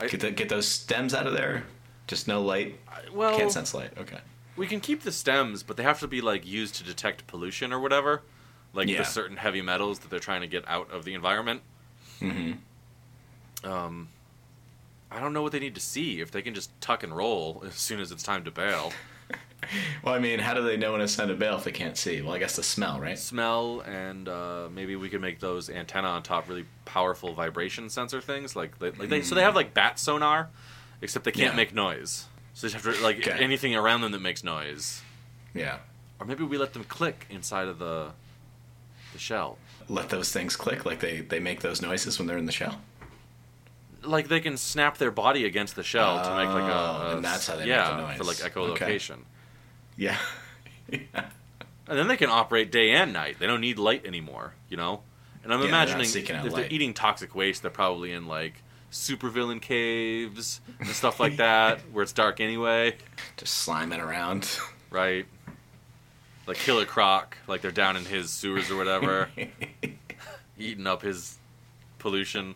Get 0.00 0.20
the, 0.20 0.30
get 0.30 0.48
those 0.48 0.66
stems 0.68 1.12
out 1.14 1.26
of 1.26 1.32
there. 1.32 1.64
Just 2.06 2.28
no 2.28 2.40
light. 2.42 2.78
I- 2.88 3.10
Well, 3.12 3.36
Can't 3.36 3.50
sense 3.50 3.74
light. 3.74 3.90
Okay. 3.98 4.18
we 4.56 4.66
can 4.66 4.80
keep 4.80 5.02
the 5.02 5.12
stems, 5.12 5.62
but 5.62 5.76
they 5.76 5.82
have 5.82 6.00
to 6.00 6.06
be 6.08 6.20
like 6.20 6.46
used 6.46 6.74
to 6.76 6.84
detect 6.84 7.26
pollution 7.26 7.72
or 7.72 7.80
whatever, 7.80 8.22
like 8.74 8.88
Yeah. 8.88 8.98
the 8.98 9.04
certain 9.04 9.36
heavy 9.38 9.62
metals 9.62 10.00
that 10.00 10.10
they're 10.10 10.18
trying 10.20 10.40
to 10.42 10.46
get 10.46 10.64
out 10.68 10.90
of 10.90 11.04
the 11.04 11.14
environment. 11.14 11.62
Mm-hmm. 12.20 13.68
Um, 13.68 14.08
I 15.10 15.20
don't 15.20 15.32
know 15.32 15.42
what 15.42 15.52
they 15.52 15.58
need 15.60 15.74
to 15.74 15.80
see 15.80 16.20
if 16.20 16.30
they 16.30 16.42
can 16.42 16.54
just 16.54 16.70
tuck 16.80 17.02
and 17.02 17.16
roll 17.16 17.62
as 17.66 17.74
soon 17.74 18.00
as 18.00 18.12
it's 18.12 18.22
time 18.22 18.44
to 18.44 18.50
bail. 18.50 18.92
Well, 20.04 20.14
I 20.14 20.20
mean, 20.20 20.38
how 20.38 20.54
do 20.54 20.62
they 20.62 20.76
know 20.76 20.92
when 20.92 21.00
it's 21.00 21.16
time 21.16 21.28
to 21.28 21.34
bail 21.34 21.56
if 21.56 21.64
they 21.64 21.72
can't 21.72 21.96
see? 21.96 22.22
Well, 22.22 22.32
I 22.32 22.38
guess 22.38 22.54
the 22.54 22.62
smell, 22.62 23.00
right? 23.00 23.18
Smell 23.18 23.80
and 23.80 24.28
uh, 24.28 24.68
maybe 24.72 24.94
we 24.94 25.08
could 25.08 25.20
make 25.20 25.40
those 25.40 25.68
antenna 25.68 26.06
on 26.08 26.22
top 26.22 26.48
really 26.48 26.64
powerful 26.84 27.34
vibration 27.34 27.90
sensor 27.90 28.20
things, 28.20 28.54
like 28.54 28.78
they, 28.78 28.92
like 28.92 29.08
they 29.08 29.20
so 29.20 29.34
they 29.34 29.42
have 29.42 29.56
like 29.56 29.74
bat 29.74 29.98
sonar, 29.98 30.48
except 31.02 31.24
they 31.24 31.32
can't 31.32 31.52
Yeah. 31.52 31.56
make 31.56 31.74
noise. 31.74 32.26
So 32.54 32.66
they 32.68 32.72
just 32.72 32.84
have 32.86 32.94
to 32.96 33.02
like 33.02 33.18
Okay. 33.18 33.32
anything 33.42 33.74
around 33.74 34.02
them 34.02 34.12
that 34.12 34.20
makes 34.22 34.44
noise, 34.44 35.02
Yeah. 35.54 35.78
or 36.20 36.24
maybe 36.26 36.44
we 36.44 36.56
let 36.56 36.72
them 36.72 36.84
click 36.84 37.26
inside 37.28 37.66
of 37.66 37.80
the 37.80 38.12
the 39.12 39.18
shell. 39.18 39.58
Let 39.88 40.08
those 40.08 40.32
things 40.32 40.54
click 40.54 40.86
like 40.86 41.00
they, 41.00 41.20
they 41.20 41.40
make 41.40 41.60
those 41.60 41.82
noises 41.82 42.18
when 42.18 42.28
they're 42.28 42.38
in 42.38 42.46
the 42.46 42.52
shell. 42.52 42.80
Like 44.02 44.28
they 44.28 44.40
can 44.40 44.56
snap 44.56 44.98
their 44.98 45.10
body 45.10 45.44
against 45.44 45.76
the 45.76 45.82
shell 45.82 46.22
to 46.22 46.30
make 46.36 46.48
like 46.48 46.70
a, 46.70 46.74
Oh, 46.74 47.08
a- 47.12 47.16
and 47.16 47.24
that's 47.24 47.46
how 47.46 47.54
they 47.54 47.60
make 47.60 47.68
yeah 47.68 47.90
the 47.90 47.96
noise. 48.08 48.16
for 48.18 48.24
like 48.24 48.44
Okay. 48.56 48.96
echolocation. 48.96 49.18
Yeah. 49.96 50.16
And 51.90 51.98
then 51.98 52.06
they 52.06 52.18
can 52.18 52.28
operate 52.28 52.70
day 52.70 52.90
and 52.90 53.14
night. 53.14 53.36
They 53.38 53.46
don't 53.46 53.62
need 53.62 53.78
light 53.78 54.04
anymore, 54.04 54.52
you 54.68 54.76
know. 54.76 55.00
And 55.42 55.50
I'm 55.54 55.60
Yeah, 55.60 55.68
they're 55.86 55.94
imagining 55.96 56.04
if 56.14 56.28
light. 56.52 56.54
they're 56.54 56.68
eating 56.70 56.92
toxic 56.92 57.34
waste, 57.34 57.62
they're 57.62 57.70
probably 57.70 58.12
in 58.12 58.26
like 58.26 58.62
supervillain 58.92 59.62
caves 59.62 60.60
and 60.80 60.88
stuff 60.90 61.18
like 61.18 61.36
that, 61.38 61.80
where 61.92 62.02
it's 62.02 62.12
dark 62.12 62.40
anyway, 62.40 62.94
Just 63.38 63.66
sliming 63.66 64.04
around. 64.04 64.50
right? 64.90 65.24
Like 66.46 66.58
Killer 66.58 66.84
Croc, 66.84 67.38
like 67.46 67.62
they're 67.62 67.70
down 67.70 67.96
in 67.96 68.04
his 68.04 68.28
sewers 68.30 68.70
or 68.70 68.76
whatever, 68.76 69.30
eating 70.58 70.86
up 70.86 71.00
his 71.00 71.38
pollution. 71.98 72.54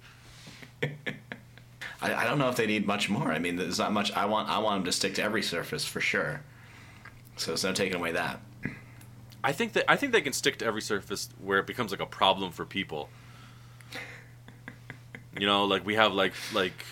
I, 2.03 2.23
I 2.23 2.25
don't 2.25 2.39
know 2.39 2.49
if 2.49 2.57
they 2.57 2.67
need 2.67 2.87
much 2.87 3.09
more. 3.09 3.31
I 3.33 3.39
mean, 3.39 3.57
there's 3.57 3.79
not 3.79 3.93
much. 3.93 4.13
I 4.13 4.27
want 4.27 4.49
I 4.49 4.59
want 4.59 4.79
them 4.79 4.85
to 4.87 4.93
stick 4.93 5.15
to 5.15 5.23
every 5.23 5.43
surface 5.43 5.85
for 5.85 6.01
sure. 6.01 6.43
So 7.37 7.53
there's 7.53 7.65
no 7.65 7.73
taking 7.73 7.97
away 7.97 8.13
that. 8.13 8.41
I 9.45 9.53
think 9.53 9.73
that 9.73 9.91
I 9.91 9.97
think 9.97 10.13
they 10.13 10.21
can 10.21 10.33
stick 10.33 10.59
to 10.59 10.67
every 10.67 10.83
surface 10.83 11.29
where 11.43 11.59
it 11.59 11.67
becomes 11.67 11.91
like 11.91 12.01
a 12.01 12.07
problem 12.07 12.53
for 12.53 12.65
people. 12.65 13.09
You 15.39 15.47
know, 15.47 15.65
like 15.65 15.87
we 15.87 15.95
have 15.95 16.13
like 16.13 16.35
like 16.53 16.85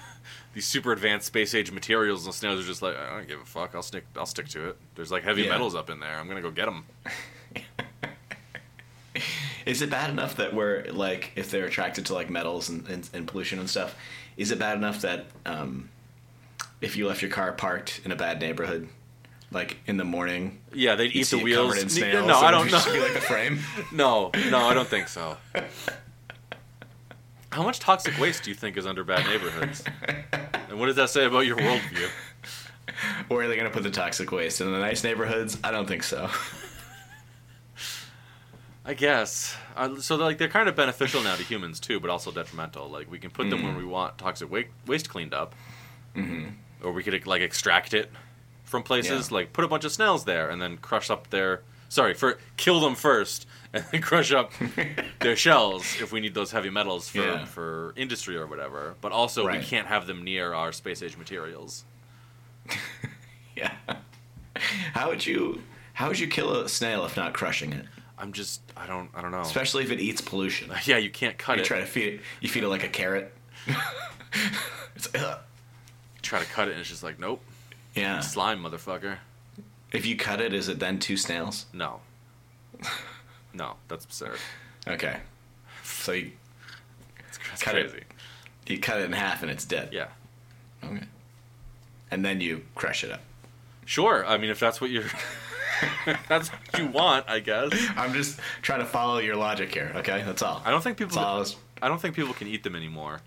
these 0.54 0.66
super 0.66 0.92
advanced 0.92 1.26
space 1.26 1.54
age 1.54 1.70
materials, 1.70 2.24
and 2.24 2.32
the 2.32 2.36
snails 2.36 2.60
are 2.60 2.66
just 2.66 2.82
like 2.82 2.96
I 2.96 3.10
don't 3.16 3.28
give 3.28 3.40
a 3.40 3.44
fuck. 3.44 3.74
I'll 3.74 3.82
stick 3.82 4.04
I'll 4.16 4.26
stick 4.26 4.48
to 4.48 4.70
it. 4.70 4.76
There's 4.94 5.12
like 5.12 5.22
heavy 5.22 5.42
Yeah. 5.42 5.50
metals 5.50 5.74
up 5.74 5.90
in 5.90 6.00
there. 6.00 6.18
I'm 6.18 6.26
gonna 6.28 6.42
go 6.42 6.50
get 6.50 6.66
them. 6.66 6.84
Is 9.64 9.80
it 9.80 9.88
bad 9.90 10.10
enough 10.10 10.36
that 10.36 10.52
we're 10.52 10.84
like, 10.90 11.30
if 11.36 11.50
they're 11.50 11.64
attracted 11.64 12.04
to 12.06 12.14
like 12.14 12.28
metals 12.28 12.68
and, 12.68 12.86
and, 12.88 13.08
and 13.14 13.26
pollution 13.26 13.58
and 13.58 13.70
stuff, 13.70 13.94
is 14.36 14.50
it 14.50 14.58
bad 14.58 14.76
enough 14.78 15.00
that 15.02 15.26
um, 15.46 15.88
if 16.80 16.96
you 16.96 17.06
left 17.08 17.22
your 17.22 17.30
car 17.30 17.52
parked 17.52 18.00
in 18.04 18.12
a 18.12 18.16
bad 18.16 18.40
neighborhood, 18.40 18.88
Like 19.50 19.78
in 19.86 19.96
the 19.96 20.04
morning, 20.04 20.58
Yeah, 20.72 20.96
they'd 20.96 21.14
eat 21.14 21.28
the 21.28 21.38
wheels. 21.38 21.76
in 21.78 21.88
snails. 21.88 22.26
No, 22.26 22.38
I 22.40 22.50
don't 22.50 22.70
know. 22.72 22.82
Be 22.92 22.98
like 23.00 23.14
the 23.14 23.20
frame. 23.20 23.60
No, 23.92 24.30
no, 24.50 24.58
I 24.58 24.74
don't 24.74 24.88
think 24.88 25.08
so. 25.08 25.36
How 27.50 27.62
much 27.62 27.78
toxic 27.78 28.18
waste 28.18 28.42
do 28.44 28.50
you 28.50 28.56
think 28.56 28.76
is 28.76 28.84
under 28.86 29.04
bad 29.04 29.24
neighborhoods? 29.26 29.84
And 30.68 30.80
what 30.80 30.86
does 30.86 30.96
that 30.96 31.10
say 31.10 31.24
about 31.24 31.46
your 31.46 31.56
worldview? 31.56 32.08
Where 33.28 33.44
are 33.44 33.48
they 33.48 33.54
going 33.56 33.68
to 33.68 33.72
put 33.72 33.84
the 33.84 33.90
toxic 33.90 34.32
waste 34.32 34.60
in 34.60 34.72
the 34.72 34.78
nice 34.78 35.04
neighborhoods? 35.04 35.56
I 35.62 35.70
don't 35.70 35.86
think 35.86 36.02
so. 36.02 36.28
I 38.84 38.94
guess. 38.94 39.56
Uh, 39.76 39.98
so 40.00 40.16
they're, 40.16 40.26
like 40.26 40.38
they're 40.38 40.48
kind 40.48 40.68
of 40.68 40.76
beneficial 40.76 41.22
now 41.22 41.36
to 41.36 41.42
humans 41.42 41.80
too, 41.80 42.00
but 42.00 42.10
also 42.10 42.30
detrimental. 42.30 42.88
Like 42.88 43.10
we 43.10 43.18
can 43.18 43.30
put 43.30 43.48
them 43.50 43.62
when 43.62 43.76
we 43.76 43.84
want 43.84 44.18
toxic 44.18 44.50
wa- 44.50 44.62
waste 44.86 45.08
cleaned 45.08 45.32
up, 45.32 45.54
mm-hmm. 46.14 46.48
or 46.82 46.92
we 46.92 47.02
could 47.02 47.26
like 47.26 47.40
extract 47.42 47.94
it 47.94 48.10
from 48.64 48.82
places. 48.82 49.30
Yeah. 49.30 49.36
Like 49.36 49.52
put 49.52 49.64
a 49.64 49.68
bunch 49.68 49.84
of 49.84 49.92
snails 49.92 50.24
there 50.24 50.50
and 50.50 50.60
then 50.60 50.76
crush 50.76 51.10
up 51.10 51.30
their. 51.30 51.62
Sorry, 51.88 52.12
for 52.14 52.38
kill 52.56 52.80
them 52.80 52.94
first 52.96 53.46
and 53.72 53.84
then 53.92 54.02
crush 54.02 54.32
up 54.32 54.50
their 55.20 55.36
shells 55.36 56.00
if 56.00 56.12
we 56.12 56.20
need 56.20 56.34
those 56.34 56.50
heavy 56.50 56.70
metals 56.70 57.08
for 57.08 57.18
Yeah. 57.18 57.44
for 57.44 57.94
industry 57.96 58.36
or 58.36 58.46
whatever. 58.46 58.96
But 59.00 59.12
also 59.12 59.46
Right. 59.46 59.60
we 59.60 59.64
can't 59.64 59.86
have 59.86 60.06
them 60.06 60.24
near 60.24 60.52
our 60.52 60.72
space 60.72 61.02
age 61.02 61.16
materials. 61.16 61.84
Yeah. 63.56 63.72
How 64.94 65.08
would 65.10 65.24
you 65.24 65.62
how 65.92 66.08
would 66.08 66.18
you 66.18 66.26
kill 66.26 66.54
a 66.56 66.68
snail 66.68 67.04
if 67.04 67.16
not 67.16 67.34
crushing 67.34 67.72
it? 67.72 67.86
I'm 68.24 68.32
just 68.32 68.62
I 68.74 68.86
don't 68.86 69.10
I 69.14 69.20
don't 69.20 69.32
know. 69.32 69.42
Especially 69.42 69.84
if 69.84 69.90
it 69.90 70.00
eats 70.00 70.22
pollution. 70.22 70.72
yeah, 70.84 70.96
you 70.96 71.10
can't 71.10 71.36
cut 71.36 71.56
You 71.56 71.60
it. 71.60 71.64
You 71.64 71.68
try 71.68 71.80
to 71.80 71.86
feed 71.86 72.14
it. 72.14 72.20
You 72.40 72.48
feed 72.48 72.62
it 72.64 72.68
like 72.68 72.82
a 72.82 72.88
carrot. 72.88 73.34
it's, 74.96 75.14
ugh. 75.14 75.38
try 76.22 76.38
to 76.40 76.46
cut 76.46 76.68
it 76.68 76.72
and 76.72 76.80
it's 76.80 76.88
just 76.88 77.02
like 77.02 77.18
nope, 77.18 77.42
Yeah. 77.94 78.20
slime, 78.20 78.62
motherfucker. 78.62 79.18
If 79.92 80.06
you 80.06 80.16
cut 80.16 80.40
it, 80.40 80.54
is 80.54 80.70
it 80.70 80.78
then 80.80 80.98
two 80.98 81.18
snails? 81.18 81.66
No. 81.74 82.00
No, 83.52 83.74
that's 83.88 84.06
absurd. 84.06 84.38
Okay. 84.88 85.18
So 85.82 86.12
you 86.12 86.32
It's, 87.28 87.62
Cut 87.62 87.76
it. 87.76 87.90
crazy. 87.90 88.04
you 88.68 88.78
cut 88.80 89.00
it 89.00 89.04
in 89.04 89.12
half 89.12 89.42
and 89.42 89.50
it's 89.50 89.66
dead. 89.66 89.90
Yeah. 89.92 90.06
Okay. 90.82 91.04
And 92.10 92.24
then 92.24 92.40
you 92.40 92.62
crush 92.74 93.04
it 93.04 93.12
up. 93.12 93.20
Sure. 93.84 94.24
I 94.26 94.38
mean, 94.38 94.48
if 94.50 94.58
that's 94.58 94.80
what 94.80 94.88
you're, 94.90 95.04
that's 96.28 96.48
what 96.48 96.78
you 96.78 96.86
want, 96.86 97.28
I 97.28 97.40
guess. 97.40 97.72
I'm 97.96 98.12
just 98.12 98.38
trying 98.62 98.80
to 98.80 98.86
follow 98.86 99.18
your 99.18 99.36
logic 99.36 99.72
here. 99.72 99.92
Okay, 99.96 100.22
that's 100.24 100.42
all. 100.42 100.62
I 100.64 100.70
don't 100.70 100.82
think 100.82 100.96
people. 100.98 101.18
All 101.18 101.36
I 101.36 101.38
was- 101.38 101.56
I 101.82 101.88
don't 101.88 102.00
think 102.00 102.14
people 102.14 102.32
can 102.34 102.48
eat 102.48 102.62
them 102.62 102.74
anymore. 102.76 103.20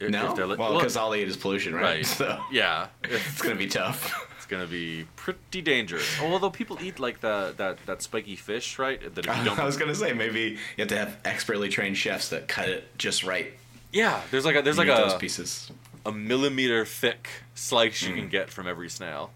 If- 0.00 0.10
no, 0.10 0.32
if 0.32 0.38
li- 0.38 0.56
well, 0.56 0.74
because 0.74 0.96
all 0.96 1.10
they 1.10 1.22
eat 1.22 1.28
is 1.28 1.36
pollution, 1.36 1.74
right? 1.74 1.82
right. 1.82 2.06
So 2.06 2.40
Yeah. 2.50 2.88
It's, 3.04 3.40
gonna 3.42 3.54
be 3.56 3.66
tough. 3.68 4.26
it's 4.36 4.46
gonna 4.46 4.66
be 4.66 5.06
pretty 5.16 5.62
dangerous. 5.62 6.06
Oh, 6.20 6.32
although 6.32 6.50
people 6.50 6.78
eat 6.82 6.98
like 6.98 7.20
the 7.20 7.54
that 7.58 7.78
that 7.86 8.02
spiky 8.02 8.36
fish, 8.36 8.78
right? 8.78 9.00
That 9.14 9.26
if 9.26 9.36
you 9.38 9.44
don't. 9.44 9.58
I 9.58 9.64
was 9.64 9.76
gonna 9.76 9.94
say 9.94 10.12
maybe 10.12 10.40
you 10.40 10.58
have 10.78 10.88
to 10.88 10.96
have 10.98 11.16
expertly 11.24 11.68
trained 11.68 11.96
chefs 11.96 12.28
that 12.30 12.48
cut 12.48 12.68
it 12.68 12.96
just 12.98 13.22
right. 13.24 13.52
yeah. 13.92 14.20
There's 14.30 14.44
like 14.44 14.56
a 14.56 14.62
there's 14.62 14.76
You 14.76 14.84
like 14.84 14.88
get 14.88 15.02
those 15.04 15.14
a 15.14 15.18
pieces. 15.18 15.70
a 16.06 16.12
millimeter 16.12 16.84
thick 16.84 17.28
slice 17.54 18.02
Mm. 18.02 18.08
you 18.08 18.14
can 18.14 18.28
get 18.28 18.50
from 18.50 18.66
every 18.66 18.90
snail. 18.90 19.30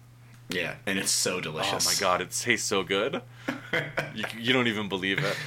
Yeah, 0.49 0.75
and 0.85 0.97
it's 0.97 1.11
so 1.11 1.39
delicious. 1.39 1.85
Oh 1.87 1.89
my 1.89 1.95
god, 1.99 2.21
it 2.21 2.31
tastes 2.31 2.67
so 2.67 2.83
good. 2.83 3.21
you, 4.15 4.23
you 4.37 4.51
don't 4.53 4.67
even 4.67 4.89
believe 4.89 5.19
it. 5.23 5.37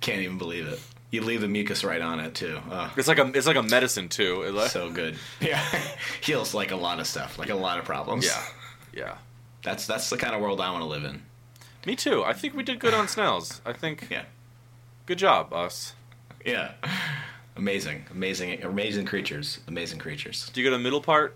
Can't 0.00 0.20
even 0.20 0.38
believe 0.38 0.66
it. 0.68 0.80
You 1.10 1.22
leave 1.22 1.40
the 1.40 1.48
mucus 1.48 1.82
right 1.84 2.00
on 2.00 2.20
it 2.20 2.34
too. 2.34 2.60
It's 2.96 3.08
like 3.08 3.18
a 3.18 3.26
it's 3.34 3.46
like 3.46 3.56
a 3.56 3.62
medicine 3.62 4.08
too. 4.08 4.42
It 4.42 4.52
like- 4.54 4.70
so 4.70 4.90
good. 4.90 5.16
Yeah, 5.40 5.64
heals 6.22 6.54
like 6.54 6.70
a 6.70 6.76
lot 6.76 7.00
of 7.00 7.06
stuff, 7.06 7.38
like 7.38 7.50
a 7.50 7.54
lot 7.54 7.78
of 7.78 7.84
problems. 7.84 8.26
yeah, 8.26 8.42
yeah. 8.92 9.14
that's 9.64 9.86
that's 9.86 10.10
the 10.10 10.16
kind 10.16 10.34
of 10.34 10.40
world 10.40 10.60
I 10.60 10.70
want 10.70 10.82
to 10.82 10.88
live 10.88 11.04
in. 11.04 11.22
Me 11.86 11.94
too. 11.96 12.24
I 12.24 12.32
think 12.32 12.54
we 12.54 12.62
did 12.62 12.78
good 12.80 12.94
on 12.94 13.06
snails. 13.08 13.60
I 13.64 13.72
think 13.72 14.08
Yeah, 14.10 14.24
good 15.06 15.18
job, 15.18 15.52
us. 15.52 15.94
yeah. 16.44 16.72
Amazing, 17.56 18.04
amazing, 18.10 18.62
amazing 18.62 19.06
creatures. 19.06 19.60
Amazing 19.66 19.98
creatures. 19.98 20.50
Do 20.52 20.60
you 20.60 20.68
get 20.68 20.74
a 20.76 20.78
middle 20.78 21.00
part? 21.00 21.34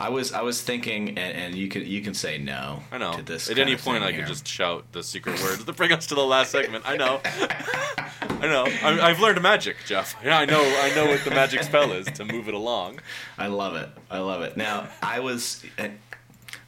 I 0.00 0.08
was 0.08 0.32
I 0.32 0.42
was 0.42 0.60
thinking, 0.62 1.08
and, 1.10 1.18
and 1.18 1.54
you 1.54 1.68
can 1.68 1.84
you 1.84 2.00
can 2.00 2.14
say 2.14 2.38
no. 2.38 2.82
I 2.92 2.98
know. 2.98 3.12
To 3.14 3.22
this 3.22 3.50
At 3.50 3.58
any 3.58 3.76
point, 3.76 4.04
I 4.04 4.12
could 4.12 4.26
just 4.26 4.46
shout 4.46 4.84
the 4.92 5.02
secret 5.02 5.40
words 5.42 5.64
to 5.64 5.72
bring 5.72 5.92
us 5.92 6.06
to 6.08 6.14
the 6.14 6.24
last 6.24 6.50
segment. 6.52 6.84
I 6.86 6.96
know. 6.96 7.20
I 7.24 8.46
know. 8.46 8.64
I, 8.82 9.00
I've 9.10 9.20
learned 9.20 9.42
magic, 9.42 9.76
Jeff. 9.86 10.14
Yeah, 10.24 10.38
I 10.38 10.44
know. 10.44 10.60
I 10.62 10.92
know 10.94 11.06
what 11.06 11.24
the 11.24 11.30
magic 11.30 11.62
spell 11.64 11.92
is 11.92 12.06
to 12.12 12.24
move 12.24 12.48
it 12.48 12.54
along. 12.54 13.00
I 13.36 13.48
love 13.48 13.74
it. 13.76 13.88
I 14.10 14.18
love 14.18 14.42
it. 14.42 14.56
Now 14.56 14.88
I 15.02 15.20
was 15.20 15.64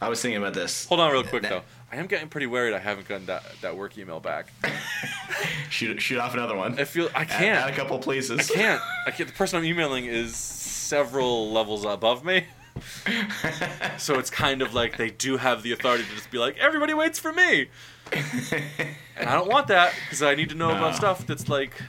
I 0.00 0.08
was 0.08 0.20
thinking 0.20 0.38
about 0.42 0.54
this. 0.54 0.86
Hold 0.86 1.00
on, 1.00 1.12
real 1.12 1.22
quick 1.24 1.42
Now- 1.44 1.48
though. 1.50 1.62
I 1.92 1.96
am 1.96 2.06
getting 2.06 2.28
pretty 2.28 2.46
worried. 2.46 2.72
I 2.72 2.78
haven't 2.78 3.08
gotten 3.08 3.26
that 3.26 3.42
that 3.62 3.76
work 3.76 3.98
email 3.98 4.20
back. 4.20 4.46
Shoot 5.70 6.00
shoot 6.00 6.18
off 6.18 6.34
another 6.34 6.54
one. 6.56 6.78
I 6.78 6.84
feel 6.84 7.08
I 7.14 7.24
can't. 7.24 7.58
Add 7.64 7.70
a 7.70 7.76
couple 7.76 7.98
places. 7.98 8.50
I 8.50 8.54
can't. 8.54 8.82
I 9.06 9.10
can't. 9.10 9.28
The 9.28 9.34
person 9.34 9.58
I'm 9.58 9.64
emailing 9.64 10.04
is 10.06 10.36
several 10.36 11.50
levels 11.52 11.84
above 11.84 12.24
me. 12.24 12.44
so 13.98 14.18
it's 14.18 14.30
kind 14.30 14.62
of 14.62 14.74
like 14.74 14.96
they 14.96 15.10
do 15.10 15.36
have 15.36 15.62
the 15.62 15.72
authority 15.72 16.04
to 16.04 16.10
just 16.14 16.30
be 16.30 16.38
like, 16.38 16.58
everybody 16.58 16.94
waits 16.94 17.18
for 17.18 17.32
me. 17.32 17.68
and 18.12 19.28
I 19.28 19.34
don't 19.34 19.48
want 19.48 19.68
that 19.68 19.92
because 20.04 20.22
I 20.22 20.34
need 20.34 20.48
to 20.50 20.54
know 20.54 20.68
No. 20.70 20.76
about 20.78 20.96
stuff 20.96 21.26
that's 21.26 21.48
like, 21.48 21.80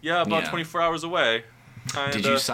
yeah, 0.00 0.22
about 0.22 0.44
Yeah. 0.44 0.50
24 0.50 0.80
hours 0.80 1.04
away. 1.04 1.44
Kinda. 1.92 2.12
Did 2.12 2.24
you 2.26 2.38
si- 2.38 2.52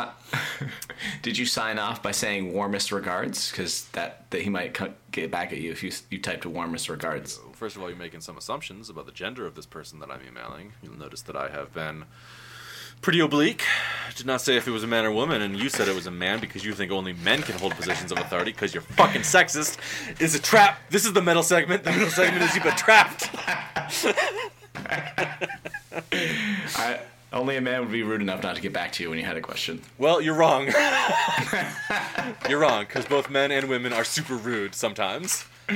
Did 1.22 1.38
you 1.38 1.47
sign 1.47 1.78
off 1.78 2.03
by 2.03 2.11
saying 2.11 2.53
warmest 2.53 2.93
regards? 2.93 3.51
Because 3.51 3.86
that, 3.93 4.30
that 4.30 4.43
he 4.43 4.51
might 4.51 4.74
co- 4.74 4.93
get 5.11 5.30
back 5.30 5.53
at 5.53 5.59
you 5.59 5.70
if 5.72 5.82
you 5.82 5.90
you 6.11 6.18
typed 6.20 6.45
warmest 6.45 6.88
regards. 6.90 7.40
First 7.55 7.76
of 7.76 7.82
all, 7.82 7.88
you're 7.88 7.97
making 7.99 8.20
some 8.20 8.36
assumptions 8.36 8.90
about 8.90 9.07
the 9.07 9.12
gender 9.12 9.47
of 9.47 9.55
this 9.55 9.64
person 9.66 10.01
that 10.01 10.11
I'm 10.11 10.20
emailing. 10.26 10.72
You'll 10.82 10.99
notice 10.99 11.22
that 11.22 11.36
I 11.36 11.49
have 11.49 11.72
been 11.72 12.05
pretty 13.03 13.20
oblique. 13.20 13.64
Did 14.16 14.26
not 14.26 14.40
say 14.40 14.57
if 14.57 14.68
it 14.68 14.70
was 14.70 14.84
a 14.84 14.86
man 14.86 15.05
or 15.05 15.11
woman, 15.11 15.42
and 15.42 15.59
you 15.59 15.68
said 15.68 15.88
it 15.88 15.94
was 15.94 16.07
a 16.07 16.11
man 16.11 16.38
because 16.38 16.64
you 16.64 16.72
think 16.74 16.92
only 16.92 17.12
men 17.12 17.42
can 17.42 17.59
hold 17.59 17.72
positions 17.72 18.12
of 18.12 18.18
authority 18.18 18.53
because 18.53 18.72
you're 18.72 18.82
fucking 18.82 19.22
sexist. 19.22 19.78
Is 20.20 20.34
a 20.34 20.40
trap. 20.40 20.78
This 20.90 21.05
is 21.05 21.12
the 21.12 21.22
metal 21.22 21.42
segment. 21.42 21.82
The 21.82 21.90
middle 21.90 22.11
segment 22.11 22.42
is 22.44 22.55
you've 22.55 22.62
been 22.62 22.76
trapped. 22.76 23.30
I, 26.76 27.00
only 27.32 27.57
a 27.57 27.61
man 27.61 27.80
would 27.80 27.90
be 27.90 28.03
rude 28.03 28.20
enough 28.20 28.42
not 28.42 28.57
to 28.57 28.62
get 28.62 28.72
back 28.72 28.92
to 28.92 29.03
you 29.03 29.11
when 29.11 29.18
you 29.18 29.24
had 29.24 29.36
a 29.36 29.40
question. 29.40 29.80
Well, 29.98 30.20
you're 30.20 30.34
wrong. 30.34 30.66
you're 32.48 32.61
wrong 32.61 32.84
because 32.84 33.07
both 33.07 33.30
men 33.30 33.50
and 33.50 33.68
women 33.68 33.92
are 33.92 34.05
super 34.05 34.36
rude 34.36 34.74
sometimes. 34.74 35.46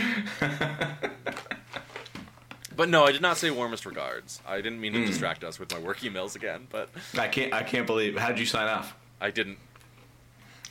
But 2.77 2.91
no, 2.91 3.05
I 3.05 3.13
did 3.13 3.23
not 3.23 3.39
say 3.39 3.51
warmest 3.51 3.87
regards. 3.87 4.43
I 4.47 4.57
didn't 4.57 4.81
mean 4.81 4.93
to 4.93 5.01
hmm. 5.01 5.07
distract 5.07 5.43
us 5.43 5.59
with 5.59 5.73
my 5.73 5.79
work 5.79 6.01
emails 6.01 6.37
again, 6.37 6.67
but 6.71 6.91
I 7.19 7.29
can't. 7.29 7.53
I 7.53 7.63
can't 7.63 7.87
believe. 7.87 8.17
How 8.17 8.29
did 8.29 8.39
you 8.39 8.47
sign 8.47 8.69
off? 8.69 8.95
I 9.21 9.31
didn't. 9.31 9.59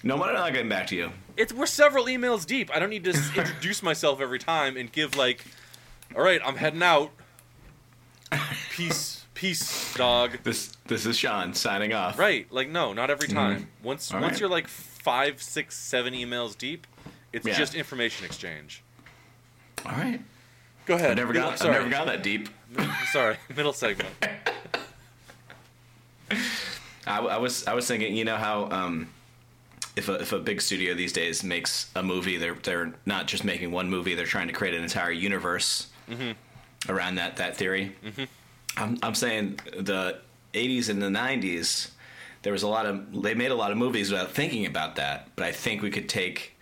No, 0.04 0.18
why 0.18 0.30
am 0.30 0.36
I 0.36 0.40
not 0.40 0.54
getting 0.54 0.70
back 0.70 0.86
to 0.88 0.96
you? 0.96 1.12
It's 1.36 1.52
we're 1.52 1.66
several 1.66 2.06
emails 2.06 2.46
deep. 2.46 2.70
I 2.74 2.78
don't 2.78 2.92
need 2.92 3.04
to 3.06 3.10
introduce 3.36 3.82
myself 3.82 4.22
every 4.22 4.38
time 4.38 4.78
and 4.78 4.92
give 4.92 5.18
like, 5.18 5.44
all 6.16 6.22
right, 6.22 6.40
I'm 6.46 6.58
heading 6.58 6.84
out. 6.84 7.12
Peace, 8.70 9.26
peace, 9.34 9.94
dog. 9.96 10.38
This 10.44 10.78
this 10.86 11.08
is 11.08 11.18
Sean 11.18 11.56
signing 11.56 11.94
off. 11.94 12.20
Right? 12.20 12.46
Like 12.52 12.70
no, 12.70 12.94
not 12.94 13.10
every 13.10 13.28
hmm. 13.28 13.34
time. 13.34 13.70
Once 13.82 14.14
All 14.14 14.22
once 14.22 14.34
right. 14.34 14.42
you're 14.42 14.50
like 14.50 14.68
five, 14.68 15.42
six, 15.42 15.76
seven 15.76 16.14
emails 16.14 16.56
deep, 16.56 16.86
it's 17.34 17.48
Yeah. 17.48 17.58
just 17.58 17.74
information 17.74 18.26
exchange. 18.26 18.84
All 19.86 19.92
right. 19.92 20.22
Go 20.86 20.96
ahead. 20.96 21.12
I 21.12 21.14
never 21.16 21.34
got. 21.34 21.64
I 21.66 21.72
never 21.72 21.90
got 21.90 22.06
that 22.08 22.24
deep. 22.24 22.50
Sorry. 23.12 23.38
Middle 23.56 23.74
segment. 23.74 24.10
I, 27.08 27.20
I 27.20 27.38
was 27.38 27.68
I 27.68 27.74
was 27.74 27.88
thinking, 27.88 28.16
you 28.16 28.26
know 28.26 28.36
how 28.38 28.70
um, 28.72 29.10
if 29.96 30.10
a 30.10 30.16
if 30.16 30.32
a 30.34 30.40
big 30.40 30.62
studio 30.62 30.94
these 30.94 31.14
days 31.14 31.44
makes 31.44 31.90
a 31.96 32.04
movie, 32.04 32.38
they're 32.38 32.56
they're 32.56 32.94
not 33.06 33.28
just 33.28 33.44
making 33.44 33.72
one 33.72 33.90
movie; 33.90 34.16
they're 34.16 34.26
trying 34.26 34.48
to 34.48 34.54
create 34.54 34.74
an 34.74 34.84
entire 34.84 35.12
universe 35.12 35.88
around 36.90 37.16
that 37.16 37.38
that 37.38 37.58
theory. 37.58 37.96
I'm 38.78 38.98
I'm 39.02 39.16
saying 39.16 39.60
the 39.78 40.20
'80s 40.54 40.90
and 40.90 41.02
the 41.02 41.08
'90s, 41.08 41.92
there 42.42 42.54
was 42.54 42.64
a 42.64 42.68
lot 42.68 42.86
of 42.86 43.22
they 43.24 43.34
made 43.36 43.52
a 43.52 43.56
lot 43.56 43.72
of 43.72 43.78
movies 43.78 44.12
without 44.12 44.32
thinking 44.32 44.66
about 44.66 44.96
that, 44.98 45.30
but 45.36 45.46
I 45.46 45.52
think 45.52 45.82
we 45.82 45.92
could 45.92 46.10
take 46.10 46.55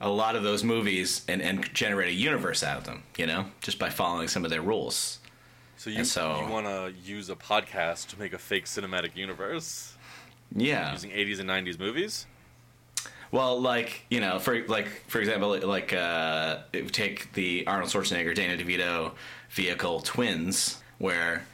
a 0.00 0.08
lot 0.08 0.34
of 0.36 0.42
those 0.42 0.64
movies 0.64 1.22
and, 1.28 1.42
and 1.42 1.72
generate 1.74 2.08
a 2.08 2.12
universe 2.14 2.62
out 2.62 2.78
of 2.78 2.84
them, 2.84 3.02
you 3.18 3.26
know, 3.26 3.46
just 3.60 3.78
by 3.78 3.90
following 3.90 4.28
some 4.28 4.44
of 4.44 4.50
their 4.50 4.62
rules. 4.62 5.18
So 5.76 5.90
you 5.90 6.04
so- 6.04 6.40
you 6.40 6.50
want 6.52 6.66
to 6.66 6.92
use 7.02 7.30
a 7.30 7.36
podcast 7.36 8.08
to 8.08 8.18
make 8.18 8.32
a 8.32 8.38
fake 8.38 8.64
cinematic 8.66 9.16
universe 9.16 9.94
Yeah. 10.54 10.92
using 10.92 11.10
80s 11.10 11.38
and 11.40 11.48
90s 11.48 11.78
movies? 11.78 12.26
Well, 13.32 13.60
like 13.60 14.02
you 14.10 14.20
know, 14.20 14.38
for 14.40 14.66
like 14.66 14.88
for 15.06 15.20
example, 15.20 15.56
like 15.66 15.92
uh, 15.92 16.58
take 16.90 17.32
the 17.34 17.64
Arnold 17.66 17.90
Schwarzenegger, 17.90 18.34
Danny 18.34 18.62
DeVito 18.62 19.12
vehicle 19.50 20.00
twins, 20.00 20.82
where 20.98 21.46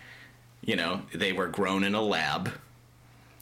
you 0.64 0.74
know 0.74 1.02
they 1.14 1.32
were 1.34 1.48
grown 1.48 1.84
in 1.84 1.94
a 1.94 2.00
lab, 2.00 2.50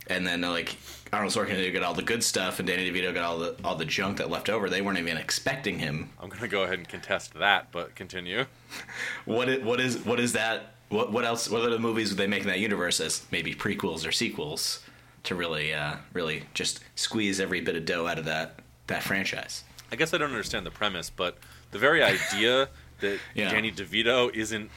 and 0.09 0.27
then 0.27 0.41
like 0.43 0.77
Arnold 1.13 1.33
Schwarzenegger 1.33 1.73
got 1.73 1.83
all 1.83 1.95
the 1.95 2.03
good 2.03 2.23
stuff, 2.25 2.59
and 2.59 2.67
Danny 2.69 2.91
DeVito 2.91 3.15
got 3.15 3.25
all 3.25 3.39
the 3.39 3.57
all 3.65 3.75
the 3.77 3.85
junk 3.85 4.19
that 4.19 4.31
left 4.31 4.49
over. 4.49 4.69
They 4.69 4.83
weren't 4.83 4.99
even 4.99 5.17
expecting 5.17 5.79
him. 5.79 6.11
I'm 6.21 6.29
gonna 6.29 6.49
go 6.49 6.63
ahead 6.65 6.79
and 6.79 6.89
contest 6.89 7.35
that, 7.35 7.71
but 7.73 7.95
continue. 7.95 8.45
What 9.25 9.49
is, 9.49 9.63
what 9.65 9.81
is 9.81 9.99
what 10.05 10.19
is 10.21 10.33
that? 10.33 10.75
What 10.89 11.13
what 11.13 11.25
else? 11.25 11.49
What 11.49 11.63
other 11.63 11.79
movies 11.79 12.11
would 12.11 12.19
they 12.19 12.27
make 12.27 12.43
in 12.43 12.49
that 12.49 12.59
universe 12.59 13.01
as 13.01 13.25
maybe 13.31 13.55
prequels 13.55 14.07
or 14.07 14.13
sequels 14.13 14.81
to 15.25 15.35
really 15.35 15.73
uh, 15.73 15.97
really 16.13 16.45
just 16.55 16.81
squeeze 16.97 17.39
every 17.41 17.61
bit 17.61 17.77
of 17.77 17.85
dough 17.85 18.07
out 18.07 18.19
of 18.19 18.25
that 18.25 18.59
that 18.89 19.03
franchise? 19.03 19.65
I 19.93 19.97
guess 19.97 20.13
I 20.13 20.19
don't 20.19 20.31
understand 20.31 20.67
the 20.67 20.71
premise, 20.73 21.09
but 21.09 21.39
the 21.71 21.79
very 21.79 22.03
idea 22.03 22.69
that 23.01 23.21
Yeah. 23.35 23.51
Danny 23.51 23.71
DeVito 23.71 24.35
isn't 24.35 24.71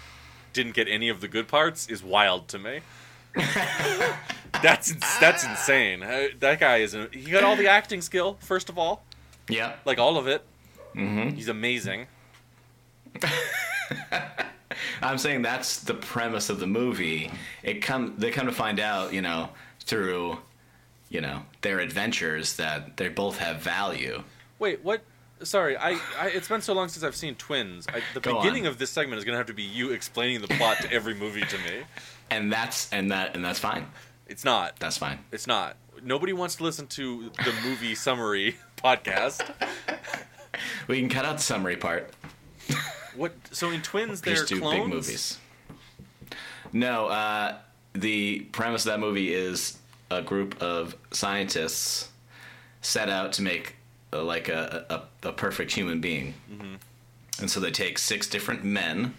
didn't 0.53 0.73
get 0.75 0.87
any 0.87 1.09
of 1.09 1.19
the 1.21 1.27
good 1.27 1.47
parts 1.47 1.87
is 1.89 2.03
wild 2.03 2.47
to 2.49 2.59
me. 2.59 2.81
that's 4.61 4.93
that's 5.19 5.43
insane. 5.43 6.03
Uh, 6.03 6.27
That 6.39 6.59
guy 6.59 6.77
is 6.77 6.93
a, 6.95 7.07
he 7.11 7.31
got 7.31 7.43
all 7.43 7.55
the 7.55 7.67
acting 7.67 8.01
skill 8.01 8.37
first 8.41 8.69
of 8.69 8.77
all, 8.77 9.03
Yeah, 9.49 9.73
like 9.85 9.99
all 9.99 10.17
of 10.17 10.27
it. 10.27 10.43
Mm-hmm. 10.95 11.35
He's 11.35 11.47
amazing. 11.49 12.07
I'm 15.01 15.17
saying 15.17 15.41
that's 15.41 15.81
the 15.81 15.93
premise 15.93 16.49
of 16.49 16.59
the 16.59 16.67
movie. 16.67 17.31
It 17.63 17.81
come 17.81 18.15
they 18.17 18.31
come 18.31 18.45
to 18.47 18.51
find 18.51 18.79
out, 18.79 19.13
you 19.13 19.21
know, 19.21 19.49
through 19.81 20.37
you 21.09 21.21
know 21.21 21.43
their 21.61 21.79
adventures 21.79 22.55
that 22.57 22.97
they 22.97 23.09
both 23.09 23.37
have 23.37 23.57
value. 23.61 24.23
Wait, 24.59 24.83
what? 24.83 25.01
Sorry, 25.43 25.77
I, 25.77 25.91
I 26.19 26.27
it's 26.33 26.47
been 26.47 26.61
so 26.61 26.73
long 26.73 26.89
since 26.89 27.03
I've 27.03 27.15
seen 27.15 27.35
Twins. 27.35 27.85
I, 27.93 28.01
the 28.13 28.19
Go 28.19 28.37
beginning 28.37 28.65
on. 28.65 28.71
of 28.71 28.79
this 28.79 28.89
segment 28.89 29.19
is 29.19 29.23
gonna 29.25 29.37
have 29.37 29.45
to 29.47 29.53
be 29.53 29.63
you 29.63 29.91
explaining 29.91 30.41
the 30.41 30.47
plot 30.47 30.77
to 30.81 30.91
every 30.91 31.13
movie 31.13 31.41
to 31.43 31.57
me. 31.59 31.83
and 32.31 32.51
that's 32.51 32.91
and 32.91 33.11
that 33.11 33.35
and 33.35 33.45
that's 33.45 33.59
fine. 33.59 33.85
It's 34.27 34.43
not. 34.45 34.77
That's 34.79 34.97
fine. 34.97 35.19
It's 35.31 35.47
not. 35.47 35.77
Nobody 36.03 36.33
wants 36.33 36.55
to 36.57 36.63
listen 36.63 36.87
to 36.87 37.31
the 37.43 37.53
movie 37.63 37.95
summary 38.07 38.57
podcast. 38.83 39.49
We 40.87 40.99
can 40.99 41.09
cut 41.09 41.25
out 41.25 41.37
the 41.37 41.43
summary 41.43 41.77
part. 41.77 42.11
What? 43.15 43.33
So 43.51 43.71
in 43.71 43.81
Twins, 43.81 44.21
they're 44.21 44.45
do 44.45 44.59
clones. 44.59 44.79
big 44.79 44.87
movies. 44.89 45.39
No, 46.73 47.07
uh, 47.07 47.55
the 47.93 48.41
premise 48.51 48.85
of 48.85 48.91
that 48.91 48.99
movie 48.99 49.33
is 49.33 49.77
a 50.11 50.21
group 50.21 50.61
of 50.61 50.95
scientists 51.11 52.09
set 52.81 53.09
out 53.09 53.33
to 53.33 53.41
make 53.41 53.75
uh, 54.13 54.21
like 54.23 54.49
a, 54.49 54.85
a, 55.23 55.29
a 55.29 55.31
perfect 55.33 55.71
human 55.73 55.99
being, 56.01 56.33
Mm-hmm. 56.51 56.75
and 57.39 57.49
so 57.51 57.59
they 57.59 57.71
take 57.71 57.97
six 57.97 58.27
different 58.27 58.63
men 58.63 59.13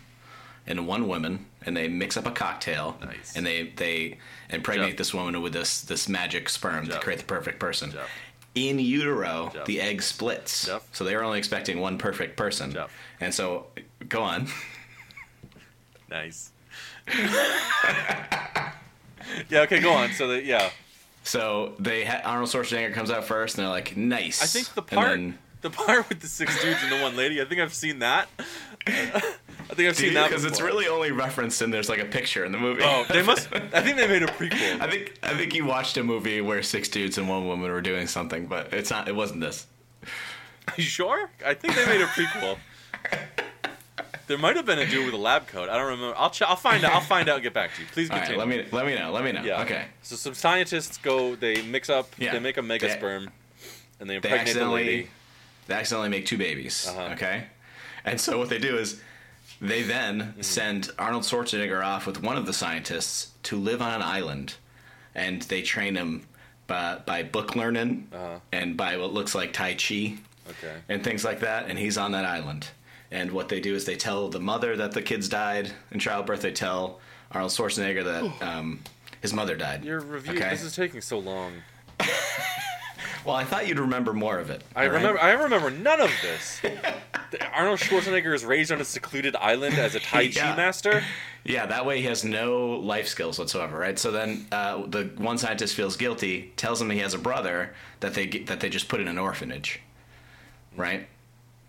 and 0.68 0.86
one 0.86 1.08
woman, 1.08 1.46
and 1.66 1.76
they 1.76 1.88
mix 1.88 2.16
up 2.16 2.26
a 2.26 2.30
cocktail, 2.30 2.96
Nice. 3.04 3.34
and 3.34 3.44
they 3.44 3.72
they 3.74 4.18
impregnate 4.50 4.90
Jeff. 4.90 4.98
this 4.98 5.12
woman 5.14 5.40
with 5.42 5.52
this 5.52 5.80
this 5.80 6.08
magic 6.08 6.48
sperm 6.48 6.86
to 6.88 6.98
create 7.00 7.18
the 7.18 7.24
perfect 7.24 7.58
person. 7.58 7.90
Jeff. 7.90 8.08
In 8.54 8.78
utero, 8.78 9.52
the 9.66 9.80
egg 9.80 10.02
splits. 10.02 10.68
So 10.92 11.04
they 11.04 11.14
were 11.16 11.22
only 11.22 11.38
expecting 11.38 11.80
one 11.80 11.96
perfect 11.98 12.36
person. 12.36 12.76
And 13.20 13.32
so, 13.32 13.66
go 14.08 14.22
on. 14.22 14.48
Nice. 16.10 16.50
yeah. 19.48 19.60
Okay. 19.62 19.80
Go 19.80 19.92
on. 19.92 20.12
So 20.12 20.28
that 20.28 20.44
yeah, 20.44 20.70
So 21.22 21.74
they 21.78 22.04
ha- 22.04 22.22
Arnold 22.24 22.48
Schwarzenegger 22.50 22.92
comes 22.94 23.10
out 23.10 23.24
first, 23.24 23.56
and 23.56 23.64
they're 23.64 23.70
like, 23.70 23.96
"Nice." 23.96 24.42
I 24.42 24.46
think 24.46 24.74
the 24.74 24.82
part, 24.82 25.08
then- 25.10 25.38
the 25.60 25.70
part 25.70 26.08
with 26.08 26.20
the 26.20 26.26
six 26.28 26.60
dudes 26.62 26.82
and 26.82 26.90
the 26.92 27.00
one 27.02 27.16
lady. 27.16 27.40
I 27.40 27.44
think 27.44 27.60
I've 27.60 27.74
seen 27.74 27.98
that. 28.00 28.28
I 29.70 29.74
think 29.74 29.88
I've 29.88 29.96
seen 29.96 30.14
that 30.14 30.28
because 30.28 30.44
it's 30.44 30.60
really 30.60 30.88
only 30.88 31.12
referenced 31.12 31.60
and 31.62 31.72
there's 31.72 31.88
like 31.88 31.98
a 31.98 32.04
picture 32.06 32.44
in 32.44 32.52
the 32.52 32.58
movie. 32.58 32.82
Oh, 32.84 33.04
they 33.10 33.22
must. 33.22 33.48
I 33.52 33.80
think 33.82 33.96
they 33.96 34.08
made 34.08 34.22
a 34.22 34.26
prequel. 34.26 34.80
I 34.80 34.90
think 34.90 35.18
I 35.22 35.34
think 35.36 35.54
you 35.54 35.64
watched 35.66 35.96
a 35.98 36.02
movie 36.02 36.40
where 36.40 36.62
six 36.62 36.88
dudes 36.88 37.18
and 37.18 37.28
one 37.28 37.46
woman 37.46 37.70
were 37.70 37.80
doing 37.82 38.06
something, 38.06 38.46
but 38.46 38.72
it's 38.72 38.90
not. 38.90 39.08
It 39.08 39.14
wasn't 39.14 39.40
this. 39.40 39.66
you 40.76 40.84
sure? 40.84 41.30
I 41.44 41.54
think 41.54 41.74
they 41.74 41.86
made 41.86 42.00
a 42.00 42.06
prequel. 42.06 42.56
There 44.26 44.36
might 44.36 44.56
have 44.56 44.66
been 44.66 44.78
a 44.78 44.86
dude 44.86 45.06
with 45.06 45.14
a 45.14 45.18
lab 45.18 45.46
coat. 45.46 45.70
I 45.70 45.76
don't 45.78 45.86
remember. 45.88 46.14
I'll 46.18 46.28
ch- 46.30 46.42
I'll 46.42 46.54
find 46.56 46.84
out. 46.84 46.92
I'll 46.92 47.00
find 47.00 47.28
out 47.30 47.36
and 47.36 47.42
get 47.42 47.54
back 47.54 47.74
to 47.74 47.80
you. 47.80 47.88
Please 47.92 48.10
All 48.10 48.16
right, 48.18 48.26
continue. 48.28 48.38
let 48.38 48.48
me 48.48 48.64
let 48.72 48.86
me 48.86 48.94
know. 48.94 49.10
Let 49.10 49.24
me 49.24 49.32
know. 49.32 49.42
Yeah. 49.42 49.62
Okay. 49.62 49.86
So 50.02 50.16
some 50.16 50.34
scientists 50.34 50.98
go. 50.98 51.34
They 51.34 51.62
mix 51.62 51.88
up. 51.88 52.10
Yeah. 52.18 52.32
They 52.32 52.38
make 52.38 52.58
a 52.58 52.62
mega 52.62 52.88
They- 52.88 52.92
sperm, 52.96 53.30
and 54.00 54.08
they 54.08 54.14
They 54.14 54.16
impregnate 54.16 54.38
the 54.44 54.50
accidentally 54.50 54.84
lady. 54.84 55.10
they 55.66 55.74
accidentally 55.74 56.08
make 56.10 56.26
two 56.26 56.36
babies. 56.36 56.86
Uh-huh. 56.88 57.14
Okay. 57.14 57.44
And 58.04 58.20
so 58.20 58.36
what 58.38 58.50
they 58.50 58.58
do 58.58 58.76
is 58.76 59.00
they 59.60 59.82
then 59.82 60.20
Mm-hmm. 60.20 60.42
send 60.42 60.90
Arnold 60.98 61.24
Schwarzenegger 61.24 61.84
off 61.84 62.06
with 62.06 62.22
one 62.22 62.36
of 62.36 62.46
the 62.46 62.52
scientists 62.52 63.32
to 63.44 63.56
live 63.56 63.80
on 63.82 63.92
an 63.94 64.02
island, 64.02 64.54
and 65.14 65.42
they 65.42 65.62
train 65.62 65.96
him 65.96 66.26
by, 66.66 66.98
by 67.06 67.22
book 67.22 67.56
learning 67.56 68.08
Uh-huh. 68.12 68.38
and 68.52 68.76
by 68.76 68.96
what 68.96 69.12
looks 69.12 69.34
like 69.34 69.52
Tai 69.52 69.74
Chi. 69.74 70.14
Okay. 70.50 70.76
and 70.88 71.04
things 71.04 71.24
like 71.24 71.40
that. 71.40 71.68
And 71.68 71.78
he's 71.78 71.98
on 71.98 72.12
that 72.12 72.24
island. 72.24 72.68
And 73.10 73.30
what 73.32 73.48
they 73.50 73.60
do 73.60 73.74
is 73.74 73.84
they 73.84 73.96
tell 73.96 74.28
the 74.28 74.40
mother 74.40 74.76
that 74.76 74.92
the 74.92 75.02
kids 75.02 75.28
died 75.28 75.70
in 75.90 75.98
childbirth. 75.98 76.40
They 76.40 76.52
tell 76.52 77.00
Arnold 77.32 77.52
Schwarzenegger 77.52 78.02
that 78.04 78.46
um, 78.46 78.80
his 79.20 79.34
mother 79.34 79.56
died. 79.56 79.84
Your 79.84 80.00
review. 80.00 80.32
Okay. 80.34 80.48
This 80.50 80.62
is 80.62 80.74
taking 80.74 81.00
so 81.02 81.18
long. 81.18 81.52
Well, 83.28 83.36
I 83.36 83.44
thought 83.44 83.68
you'd 83.68 83.78
remember 83.78 84.14
more 84.14 84.38
of 84.38 84.48
it. 84.48 84.64
I 84.74 84.86
right? 84.86 84.94
remember. 84.94 85.20
I 85.20 85.32
remember 85.32 85.68
none 85.68 86.00
of 86.00 86.10
this. 86.22 86.62
Arnold 87.52 87.78
Schwarzenegger 87.78 88.34
is 88.34 88.42
raised 88.42 88.72
on 88.72 88.80
a 88.80 88.86
secluded 88.86 89.36
island 89.36 89.74
as 89.78 89.94
a 89.94 90.00
Tai 90.00 90.28
Chi 90.28 90.56
master. 90.56 91.02
Yeah, 91.44 91.64
that 91.64 91.86
way 91.86 92.00
he 92.00 92.04
has 92.06 92.24
no 92.24 92.72
life 92.72 93.06
skills 93.08 93.38
whatsoever, 93.38 93.78
right? 93.78 93.98
So 93.98 94.10
then 94.10 94.46
uh, 94.52 94.84
the 94.86 95.04
one 95.16 95.38
scientist 95.38 95.74
feels 95.74 95.96
guilty, 95.96 96.52
tells 96.56 96.82
him 96.82 96.90
he 96.90 96.98
has 96.98 97.14
a 97.14 97.18
brother 97.18 97.74
that 98.00 98.12
they 98.12 98.26
that 98.26 98.60
they 98.60 98.68
just 98.68 98.88
put 98.88 99.00
in 99.00 99.08
an 99.08 99.18
orphanage, 99.18 99.80
right? 100.76 101.06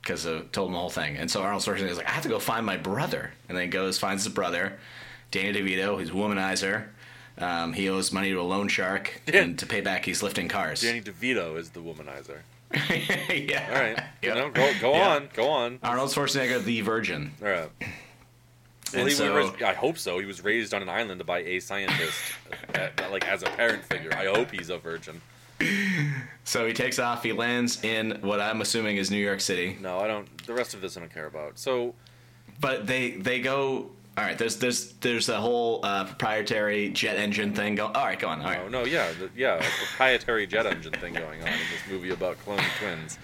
Because 0.01 0.26
uh, 0.26 0.43
told 0.51 0.70
him 0.70 0.74
the 0.74 0.80
whole 0.80 0.89
thing, 0.89 1.16
and 1.16 1.32
so 1.32 1.41
Arnold 1.43 1.64
Schwarzenegger's 1.64 1.97
like, 1.97 2.10
I 2.10 2.12
have 2.12 2.24
to 2.24 2.30
go 2.30 2.39
find 2.39 2.66
my 2.66 2.76
brother, 2.76 3.32
and 3.47 3.57
then 3.57 3.66
he 3.66 3.70
goes 3.70 3.97
finds 3.97 4.26
his 4.26 4.34
brother, 4.34 4.80
Danny 5.32 5.53
DeVito, 5.53 6.01
a 6.01 6.12
womanizer. 6.12 6.88
Um, 7.40 7.74
he 7.74 7.90
owes 7.90 8.12
money 8.12 8.32
to 8.32 8.40
a 8.40 8.44
loan 8.44 8.68
shark, 8.68 9.22
Yeah. 9.28 9.42
and 9.44 9.60
to 9.60 9.66
pay 9.66 9.82
back, 9.82 10.06
he's 10.06 10.22
lifting 10.22 10.48
cars. 10.48 10.82
Danny 10.82 11.02
DeVito 11.02 11.58
is 11.58 11.70
the 11.72 11.80
womanizer. 11.80 12.40
yeah. 13.50 13.68
All 13.74 13.82
right. 13.82 14.04
Yeah. 14.22 14.34
No, 14.36 14.50
go 14.50 14.72
go 14.82 14.94
Yeah. 14.94 15.10
on. 15.16 15.30
Go 15.34 15.48
on. 15.50 15.80
Arnold 15.82 16.10
Schwarzenegger, 16.12 16.64
the 16.64 16.82
Virgin. 16.82 17.32
All 17.42 17.48
right. 17.48 17.70
Well, 17.80 17.90
And 19.02 19.08
he 19.08 19.14
so- 19.16 19.34
was 19.52 19.62
I 19.64 19.74
hope 19.74 19.98
so. 19.98 20.20
He 20.20 20.26
was 20.26 20.44
raised 20.44 20.74
on 20.74 20.82
an 20.82 20.90
island 20.90 21.26
by 21.26 21.40
a 21.40 21.60
scientist, 21.60 22.20
uh, 22.76 22.88
like 23.12 23.28
as 23.28 23.42
a 23.44 23.48
parent 23.48 23.86
figure. 23.86 24.12
I 24.14 24.26
hope 24.26 24.52
he's 24.52 24.70
a 24.70 24.78
virgin. 24.78 25.22
So 26.46 26.66
he 26.66 26.74
takes 26.74 27.00
off. 27.00 27.22
He 27.24 27.32
lands 27.34 27.84
in 27.84 28.20
what 28.22 28.40
I'm 28.40 28.62
assuming 28.62 28.98
is 28.98 29.12
New 29.12 29.18
York 29.18 29.42
City. 29.42 29.78
No, 29.82 30.00
I 30.00 30.08
don't. 30.08 30.28
The 30.48 30.54
rest 30.54 30.74
of 30.74 30.82
this 30.82 30.96
I 30.98 31.02
don't 31.02 31.14
care 31.14 31.28
about. 31.28 31.60
So 31.60 31.96
But 32.60 32.88
they 32.88 33.12
they 33.12 33.40
go. 33.42 33.92
All 34.20 34.26
right. 34.26 34.38
There's 34.38 34.57
there's 34.57 34.91
there's 34.95 35.30
a 35.30 35.39
whole 35.39 35.80
uh, 35.82 36.03
proprietary 36.03 36.89
jet 36.89 37.15
engine 37.15 37.53
thing 37.53 37.76
going. 37.76 37.95
All 37.95 38.03
right, 38.05 38.20
go 38.20 38.28
on. 38.28 38.41
All 38.41 38.47
right. 38.47 38.59
Oh 38.65 38.67
no, 38.67 38.84
yeah, 38.84 39.13
the, 39.17 39.30
yeah, 39.34 39.55
a 39.55 39.61
proprietary 39.61 40.45
jet 40.45 40.65
engine 40.65 40.91
thing 40.91 41.13
going 41.13 41.41
on 41.41 41.47
in 41.47 41.53
this 41.53 41.89
movie 41.89 42.09
about 42.09 42.38
clone 42.39 42.59
twins. 42.80 43.17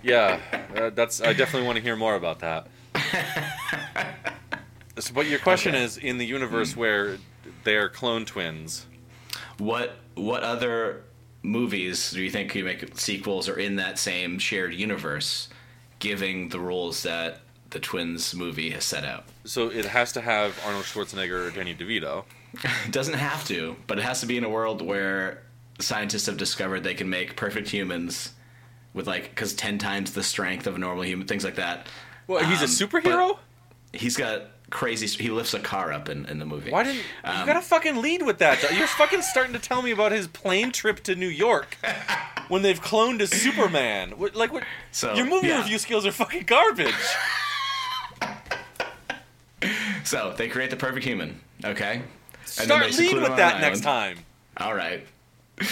Yeah, 0.00 0.40
uh, 0.76 0.90
that's. 0.90 1.20
I 1.20 1.32
definitely 1.32 1.66
want 1.66 1.78
to 1.78 1.82
hear 1.82 1.96
more 1.96 2.14
about 2.14 2.38
that. 2.40 2.68
So, 5.00 5.14
but 5.14 5.26
your 5.28 5.38
question 5.38 5.76
Okay. 5.76 5.84
is 5.84 5.96
in 5.96 6.18
the 6.18 6.26
universe 6.26 6.76
where 6.76 7.18
they're 7.62 7.88
clone 7.88 8.24
twins. 8.24 8.86
What 9.58 9.96
what 10.16 10.42
other 10.42 11.04
movies 11.42 12.10
do 12.10 12.20
you 12.20 12.30
think 12.30 12.50
could 12.50 12.64
make 12.64 12.98
sequels 12.98 13.48
or 13.48 13.56
in 13.60 13.76
that 13.76 14.00
same 14.00 14.40
shared 14.40 14.74
universe, 14.74 15.50
giving 16.00 16.48
the 16.48 16.58
rules 16.58 17.04
that 17.04 17.42
the 17.70 17.80
twins 17.80 18.34
movie 18.34 18.70
has 18.70 18.84
set 18.84 19.04
out? 19.04 19.24
So 19.44 19.68
it 19.68 19.84
has 19.84 20.12
to 20.12 20.20
have 20.20 20.58
Arnold 20.64 20.84
Schwarzenegger 20.84 21.48
or 21.48 21.50
Danny 21.50 21.74
DeVito. 21.74 22.24
It 22.54 22.70
doesn't 22.90 23.14
have 23.14 23.46
to, 23.48 23.76
but 23.86 23.98
it 23.98 24.02
has 24.04 24.20
to 24.20 24.26
be 24.26 24.36
in 24.36 24.44
a 24.44 24.48
world 24.48 24.80
where 24.82 25.42
scientists 25.80 26.26
have 26.26 26.36
discovered 26.36 26.82
they 26.82 26.94
can 26.94 27.08
make 27.08 27.36
perfect 27.36 27.68
humans 27.68 28.32
with 28.94 29.06
like 29.06 29.28
because 29.30 29.52
ten 29.54 29.78
times 29.78 30.12
the 30.14 30.22
strength 30.22 30.66
of 30.66 30.74
a 30.76 30.78
normal 30.78 31.04
human, 31.04 31.26
things 31.26 31.44
like 31.44 31.56
that. 31.56 31.86
Well, 32.26 32.44
he's 32.44 32.60
a 32.60 32.64
Um, 32.64 32.90
superhero. 32.90 33.38
He's 33.92 34.16
got 34.16 34.42
crazy. 34.70 35.06
He 35.22 35.30
lifts 35.30 35.54
a 35.54 35.60
car 35.60 35.92
up 35.92 36.08
in, 36.10 36.26
in 36.26 36.38
the 36.38 36.44
movie. 36.44 36.70
Why 36.70 36.82
didn't 36.82 36.96
you 36.98 37.02
Um, 37.24 37.46
gotta 37.46 37.62
fucking 37.62 38.02
lead 38.02 38.22
with 38.22 38.38
that? 38.38 38.62
You're 38.76 38.86
fucking 38.86 39.22
starting 39.22 39.52
to 39.54 39.58
tell 39.58 39.80
me 39.82 39.90
about 39.92 40.12
his 40.12 40.26
plane 40.26 40.72
trip 40.72 41.02
to 41.04 41.14
New 41.14 41.28
York 41.28 41.78
when 42.48 42.60
they've 42.62 42.80
cloned 42.80 43.20
a 43.22 43.26
Superman. 43.26 44.10
What, 44.18 44.34
like 44.34 44.52
what? 44.52 44.64
So, 44.90 45.14
your 45.14 45.24
movie 45.26 45.48
yeah. 45.48 45.58
review 45.58 45.78
skills 45.78 46.04
are 46.04 46.12
fucking 46.12 46.44
garbage. 46.44 46.94
So 50.04 50.34
they 50.36 50.48
create 50.48 50.70
the 50.70 50.76
perfect 50.76 51.04
human. 51.04 51.40
Okay. 51.64 52.02
And 52.02 52.66
Start 52.66 52.96
lead 52.98 53.16
with 53.16 53.36
that 53.36 53.60
next 53.60 53.80
time. 53.82 54.18
All 54.56 54.74
right. 54.74 55.06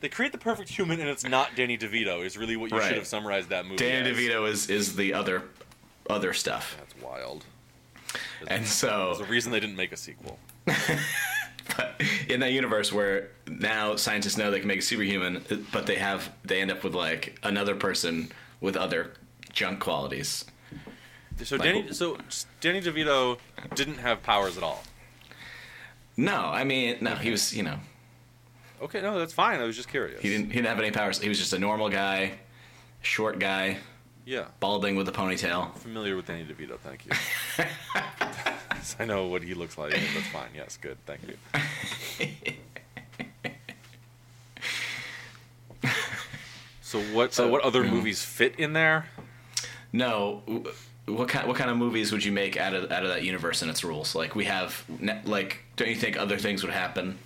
They 0.00 0.08
create 0.08 0.30
the 0.30 0.38
perfect 0.38 0.68
human, 0.68 1.00
and 1.00 1.08
it's 1.08 1.24
not 1.24 1.56
Danny 1.56 1.76
DeVito. 1.76 2.24
Is 2.24 2.36
really 2.38 2.56
what 2.56 2.70
you 2.70 2.78
Right. 2.78 2.86
should 2.86 2.98
have 2.98 3.06
summarized 3.06 3.48
that 3.48 3.64
movie. 3.64 3.78
Danny 3.78 4.10
as. 4.10 4.16
DeVito 4.16 4.48
is 4.48 4.70
is 4.70 4.94
the 4.96 5.12
other 5.12 5.42
other 6.08 6.32
stuff, 6.32 6.76
That's 6.78 6.94
wild. 7.02 7.44
and 8.42 8.48
There's 8.60 8.68
so 8.72 9.16
a 9.20 9.24
reason 9.24 9.50
they 9.50 9.58
didn't 9.60 9.74
make 9.76 9.90
a 9.92 9.96
sequel. 9.96 10.38
but 11.76 12.00
in 12.28 12.38
that 12.40 12.52
universe 12.52 12.92
where 12.92 13.30
now 13.48 13.96
scientists 13.96 14.36
know 14.36 14.50
they 14.52 14.60
can 14.60 14.68
make 14.68 14.78
a 14.78 14.82
superhuman, 14.82 15.44
but 15.72 15.86
they 15.86 15.96
have 15.96 16.30
they 16.44 16.60
end 16.60 16.70
up 16.70 16.84
with 16.84 16.94
like 16.94 17.36
another 17.42 17.74
person 17.74 18.30
with 18.60 18.76
other 18.76 19.12
junk 19.52 19.80
qualities. 19.80 20.44
So 21.44 21.56
Like- 21.56 21.64
Danny, 21.64 21.92
so 21.92 22.18
Danny 22.60 22.80
DeVito 22.80 23.38
didn't 23.74 23.98
have 23.98 24.22
powers 24.22 24.56
at 24.56 24.62
all. 24.62 24.82
No, 26.16 26.46
I 26.46 26.64
mean 26.64 26.98
no, 27.00 27.14
he 27.14 27.30
was 27.30 27.54
you 27.56 27.62
know 27.62 27.78
Okay, 28.80 29.00
no, 29.00 29.18
that's 29.18 29.32
fine. 29.32 29.60
I 29.60 29.64
was 29.64 29.74
just 29.76 29.88
curious. 29.88 30.20
he 30.20 30.28
didn't 30.28 30.46
he 30.46 30.52
didn't 30.54 30.68
have 30.68 30.78
any 30.78 30.90
powers. 30.90 31.20
He 31.20 31.28
was 31.28 31.38
just 31.38 31.52
a 31.52 31.58
normal 31.58 31.88
guy, 31.88 32.38
short 33.02 33.38
guy, 33.38 33.78
Yeah, 34.24 34.46
balding 34.60 34.96
with 34.96 35.08
a 35.08 35.12
ponytail. 35.12 35.74
familiar 35.76 36.16
with 36.16 36.26
Danny 36.26 36.44
DeVito. 36.44 36.78
Thank 36.78 37.06
you. 37.06 37.12
I 38.98 39.04
know 39.04 39.26
what 39.26 39.42
he 39.42 39.54
looks 39.54 39.76
like. 39.76 39.92
That's 39.92 40.28
fine. 40.28 40.50
Yes, 40.54 40.78
good. 40.80 40.98
Thank 41.06 41.20
you. 41.26 42.54
So 46.88 47.02
what? 47.12 47.34
So 47.34 47.48
what 47.48 47.62
other 47.64 47.84
mm. 47.84 47.90
movies 47.90 48.24
fit 48.24 48.54
in 48.58 48.72
there? 48.72 49.10
No, 49.92 50.42
what 51.08 51.28
kind 51.28 51.46
what 51.46 51.56
kind 51.56 51.70
of 51.70 51.76
movies 51.76 52.12
would 52.12 52.24
you 52.24 52.32
make 52.32 52.56
out 52.56 52.74
of 52.74 52.90
out 52.90 53.02
of 53.02 53.08
that 53.08 53.22
universe 53.22 53.62
and 53.62 53.70
its 53.70 53.84
rules? 53.84 54.14
Like 54.14 54.34
we 54.34 54.44
have 54.44 54.84
like 55.24 55.60
don't 55.76 55.88
you 55.88 55.96
think 55.96 56.18
other 56.18 56.38
things 56.38 56.62
would 56.62 56.72
happen 56.72 57.18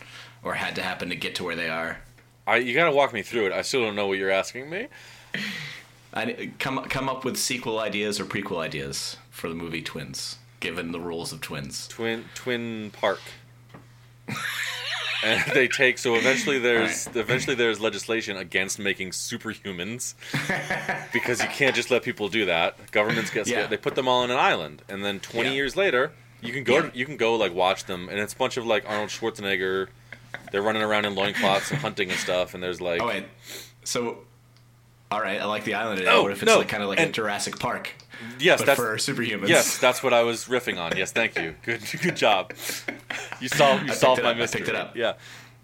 or 0.43 0.55
had 0.55 0.75
to 0.77 0.83
happen 0.83 1.09
to 1.11 1.17
get 1.17 1.35
to 1.37 1.45
where 1.45 1.57
they 1.57 1.69
are? 1.69 1.99
I 2.47 2.57
you 2.57 2.75
gotta 2.75 2.93
walk 2.93 3.13
me 3.13 3.23
through 3.23 3.47
it. 3.47 3.53
I 3.53 3.63
still 3.63 3.83
don't 3.83 3.97
know 3.97 4.07
what 4.07 4.19
you're 4.19 4.31
asking 4.31 4.71
me. 4.71 4.89
I, 6.15 6.53
come 6.59 6.83
come 6.85 7.09
up 7.09 7.25
with 7.25 7.37
sequel 7.37 7.79
ideas 7.79 8.21
or 8.21 8.25
prequel 8.25 8.59
ideas 8.59 9.17
for 9.31 9.49
the 9.49 9.55
movie 9.55 9.81
Twins, 9.81 10.37
given 10.61 10.93
the 10.93 11.01
rules 11.01 11.33
of 11.33 11.41
Twins. 11.41 11.89
Twin 11.89 12.27
Twin 12.35 12.91
Park. 12.91 13.21
and 15.23 15.43
they 15.55 15.69
take 15.69 15.99
so 15.99 16.15
eventually 16.15 16.59
there's 16.59 17.07
eventually 17.15 17.55
there's 17.57 17.81
legislation 17.81 18.37
against 18.37 18.79
making 18.79 19.11
superhumans 19.11 20.15
because 21.13 21.43
you 21.43 21.49
can't 21.49 21.75
just 21.75 21.91
let 21.91 22.03
people 22.03 22.29
do 22.29 22.47
that. 22.47 22.91
Governments 22.93 23.31
get 23.31 23.47
Yeah. 23.47 23.55
scared. 23.59 23.71
They 23.71 23.77
put 23.77 23.95
them 23.95 24.09
all 24.09 24.23
on 24.23 24.31
an 24.31 24.39
island, 24.39 24.83
and 24.89 25.05
then 25.05 25.21
20 25.21 25.49
Yeah. 25.51 25.55
years 25.55 25.77
later, 25.77 26.13
you 26.41 26.53
can 26.53 26.65
go 26.65 26.79
Yeah. 26.79 26.91
you 26.95 27.07
can 27.07 27.17
go 27.17 27.35
like 27.37 27.55
watch 27.55 27.85
them, 27.85 28.09
and 28.09 28.19
it's 28.19 28.33
a 28.33 28.37
bunch 28.37 28.57
of 28.57 28.67
like 28.67 28.85
Arnold 28.89 29.11
Schwarzenegger. 29.11 29.89
They're 30.51 30.63
running 30.63 30.83
around 30.83 31.05
in 31.05 31.15
loincloths 31.15 31.71
and 31.71 31.81
hunting 31.81 32.11
and 32.11 32.19
stuff, 32.19 32.55
and 32.55 32.63
there's 32.63 32.81
like 32.81 33.01
Oh 33.03 33.07
wait, 33.09 33.25
so 33.85 34.19
all 35.13 35.21
right, 35.21 35.41
I 35.41 35.45
like 35.45 35.65
the 35.65 35.75
island. 35.75 36.01
idea. 36.01 36.11
Oh, 36.13 36.23
what 36.23 36.33
if 36.33 36.43
it's 36.43 36.51
no, 36.51 36.59
like 36.59 36.69
kind 36.69 36.83
of 36.83 36.89
like 36.89 37.01
a 37.01 37.11
Jurassic 37.11 37.59
Park, 37.59 37.93
yes, 38.39 38.61
but 38.61 38.67
that's 38.67 38.81
for 38.81 38.97
superhumans? 38.97 39.49
yes, 39.49 39.79
that's 39.79 40.03
what 40.03 40.13
I 40.13 40.23
was 40.23 40.47
riffing 40.47 40.79
on. 40.79 40.97
Yes, 40.97 41.13
thank 41.13 41.39
you. 41.39 41.55
Good 41.63 41.83
good 42.03 42.17
job. 42.17 42.53
You 43.41 43.49
solved 43.49 43.87
you 43.87 43.93
solved 43.93 44.23
my 44.23 44.31
up, 44.31 44.37
I 44.37 44.39
mystery. 44.39 44.61
picked 44.61 44.71
it 44.71 44.75
up. 44.77 44.91
Mm-hmm. 44.91 44.99
Yeah. 44.99 45.13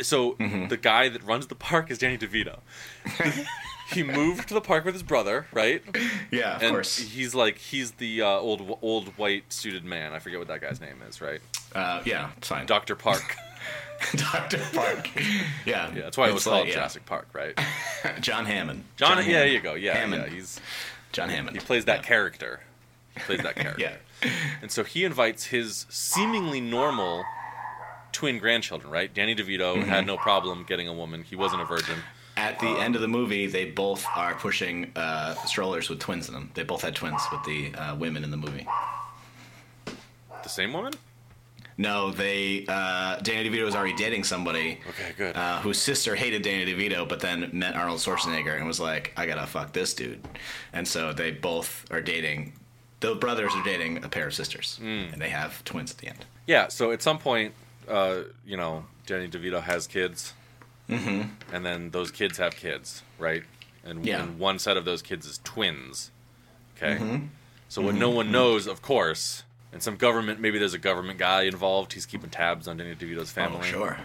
So 0.00 0.36
the 0.38 0.78
guy 0.80 1.08
that 1.08 1.24
runs 1.24 1.48
the 1.48 1.56
park 1.56 1.90
is 1.90 1.98
Danny 1.98 2.16
DeVito. 2.18 2.60
he 3.92 4.04
moved 4.04 4.46
to 4.48 4.54
the 4.54 4.60
park 4.60 4.84
with 4.84 4.94
his 4.94 5.02
brother, 5.02 5.46
right? 5.52 5.82
yeah, 6.30 6.54
of 6.56 6.62
and 6.62 6.72
course. 6.72 6.98
he's 6.98 7.34
like 7.34 7.58
he's 7.58 7.92
the 7.92 8.22
uh, 8.22 8.26
old 8.28 8.78
old 8.82 9.08
white 9.18 9.52
suited 9.52 9.84
man. 9.84 10.12
I 10.12 10.18
forget 10.20 10.38
what 10.38 10.48
that 10.48 10.60
guy's 10.60 10.80
name 10.80 11.02
is, 11.08 11.20
right? 11.20 11.40
Uh, 11.74 12.02
yeah, 12.04 12.30
it's 12.36 12.48
fine. 12.48 12.66
Doctor 12.66 12.94
Park. 12.94 13.36
Doctor 14.16 14.60
Park. 14.74 15.10
Yeah, 15.64 15.92
Yeah, 15.94 16.02
that's 16.02 16.16
why 16.16 16.28
it 16.28 16.32
was 16.32 16.42
It's 16.42 16.44
called 16.44 16.60
like, 16.60 16.68
yeah. 16.68 16.74
Jurassic 16.74 17.04
Park, 17.06 17.28
right? 17.32 17.58
John 18.20 18.46
Hammond. 18.46 18.84
John. 18.96 19.10
yeah, 19.10 19.22
Hammond. 19.22 19.34
there 19.34 19.46
you 19.48 19.60
go. 19.60 19.74
Yeah, 19.74 19.94
Hammond. 19.96 20.24
yeah. 20.28 20.34
He's 20.34 20.60
John 21.12 21.28
Hammond. 21.28 21.56
he 21.56 21.64
plays 21.64 21.84
that 21.86 22.00
Yeah. 22.02 22.06
character. 22.08 22.60
He 23.14 23.20
plays 23.20 23.40
that 23.42 23.56
character. 23.56 23.80
Yeah. 24.22 24.28
And 24.62 24.70
so 24.70 24.84
he 24.84 25.04
invites 25.04 25.46
his 25.46 25.86
seemingly 25.88 26.60
normal 26.60 27.24
twin 28.12 28.38
grandchildren, 28.38 28.92
right? 28.92 29.12
Danny 29.12 29.34
DeVito 29.34 29.76
Mm-hmm. 29.76 29.88
had 29.88 30.06
no 30.06 30.16
problem 30.16 30.64
getting 30.68 30.86
a 30.88 30.92
woman. 30.94 31.22
He 31.24 31.34
wasn't 31.36 31.62
a 31.62 31.64
virgin. 31.64 31.98
At 32.36 32.60
the 32.60 32.68
end 32.68 32.94
of 32.94 33.00
the 33.00 33.08
movie, 33.08 33.46
they 33.48 33.64
both 33.64 34.06
are 34.14 34.34
pushing 34.34 34.92
uh, 34.94 35.34
strollers 35.46 35.88
with 35.88 35.98
twins 35.98 36.28
in 36.28 36.34
them. 36.34 36.50
They 36.54 36.62
both 36.62 36.82
had 36.82 36.94
twins 36.94 37.20
with 37.32 37.42
the 37.44 37.74
uh, 37.74 37.96
women 37.96 38.22
in 38.22 38.30
the 38.30 38.36
movie. 38.36 38.64
The 40.42 40.48
same 40.48 40.72
woman? 40.72 40.92
No, 41.80 42.10
they. 42.10 42.64
Uh, 42.68 43.16
Danny 43.20 43.48
DeVito 43.48 43.64
was 43.64 43.74
already 43.76 43.94
dating 43.94 44.24
somebody 44.24 44.80
Okay, 44.88 45.12
good. 45.16 45.36
uh, 45.36 45.60
whose 45.60 45.78
sister 45.80 46.16
hated 46.16 46.42
Danny 46.42 46.66
DeVito, 46.66 47.08
but 47.08 47.20
then 47.20 47.48
met 47.52 47.76
Arnold 47.76 48.00
Schwarzenegger 48.00 48.56
and 48.56 48.66
was 48.66 48.80
like, 48.80 49.12
"I 49.16 49.26
gotta 49.26 49.46
fuck 49.46 49.72
this 49.72 49.94
dude," 49.94 50.20
and 50.72 50.86
so 50.88 51.12
they 51.12 51.30
both 51.30 51.86
are 51.92 52.00
dating. 52.00 52.54
The 53.00 53.14
brothers 53.14 53.54
are 53.54 53.62
dating 53.62 54.02
a 54.04 54.08
pair 54.08 54.26
of 54.26 54.34
sisters, 54.34 54.76
Hmm. 54.80 55.12
and 55.12 55.22
they 55.22 55.28
have 55.28 55.62
twins 55.64 55.92
at 55.92 55.98
the 55.98 56.08
end. 56.08 56.26
yeah, 56.48 56.66
so 56.68 56.90
at 56.90 57.00
some 57.00 57.18
point, 57.18 57.54
uh, 57.88 58.22
you 58.44 58.56
know, 58.56 58.86
Danny 59.06 59.28
DeVito 59.28 59.62
has 59.62 59.86
kids. 59.86 60.32
Mm-hmm. 60.88 61.28
And 61.54 61.66
then 61.66 61.90
those 61.90 62.10
kids 62.10 62.38
have 62.38 62.56
kids, 62.56 63.02
right? 63.18 63.42
And, 63.84 64.06
Yeah. 64.06 64.22
and 64.22 64.38
one 64.38 64.58
set 64.58 64.78
of 64.78 64.86
those 64.86 65.02
kids 65.02 65.26
is 65.26 65.38
twins. 65.44 66.10
Okay? 66.76 66.94
Mm-hmm. 66.96 67.26
So 67.68 67.82
what 67.82 67.94
no 67.94 68.08
one 68.08 68.32
knows, 68.32 68.66
of 68.66 68.80
course, 68.80 69.42
and 69.72 69.82
some 69.82 69.96
government, 69.96 70.40
maybe 70.40 70.58
there's 70.58 70.74
a 70.74 70.78
government 70.78 71.18
guy 71.18 71.42
involved. 71.42 71.92
He's 71.92 72.06
keeping 72.06 72.30
tabs 72.30 72.66
on 72.66 72.76
Danny 72.76 72.94
DeVito's 72.94 73.22
oh, 73.22 73.24
family. 73.24 73.60
Oh, 73.60 73.62
sure. 73.62 73.98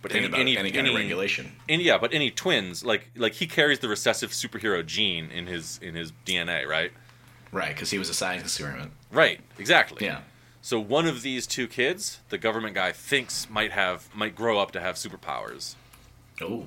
But 0.00 0.14
any, 0.14 0.26
any, 0.26 0.56
any 0.56 0.70
kind 0.70 0.86
of 0.86 0.94
any- 0.94 1.02
regulation. 1.02 1.52
any 1.68 1.82
yeah, 1.84 1.98
but 1.98 2.14
any 2.14 2.30
twins 2.30 2.84
like 2.84 3.10
like 3.16 3.34
he 3.34 3.46
carries 3.46 3.80
the 3.80 3.88
recessive 3.88 4.30
superhero 4.30 4.84
gene 4.86 5.30
in 5.30 5.46
his 5.46 5.78
in 5.82 5.94
his 5.94 6.12
DNA, 6.24 6.66
right? 6.66 6.92
Right, 7.50 7.74
because 7.74 7.90
he 7.90 7.98
was 7.98 8.08
a 8.08 8.14
science 8.14 8.42
experiment. 8.42 8.92
Right, 9.10 9.40
exactly. 9.58 10.06
Yeah. 10.06 10.20
So 10.60 10.78
one 10.78 11.06
of 11.06 11.22
these 11.22 11.46
two 11.46 11.66
kids, 11.66 12.20
the 12.28 12.38
government 12.38 12.74
guy 12.74 12.92
thinks 12.92 13.48
might 13.50 13.72
have 13.72 14.14
might 14.14 14.36
grow 14.36 14.58
up 14.58 14.70
to 14.72 14.80
have 14.80 14.96
superpowers, 14.96 15.74
Oh. 16.40 16.66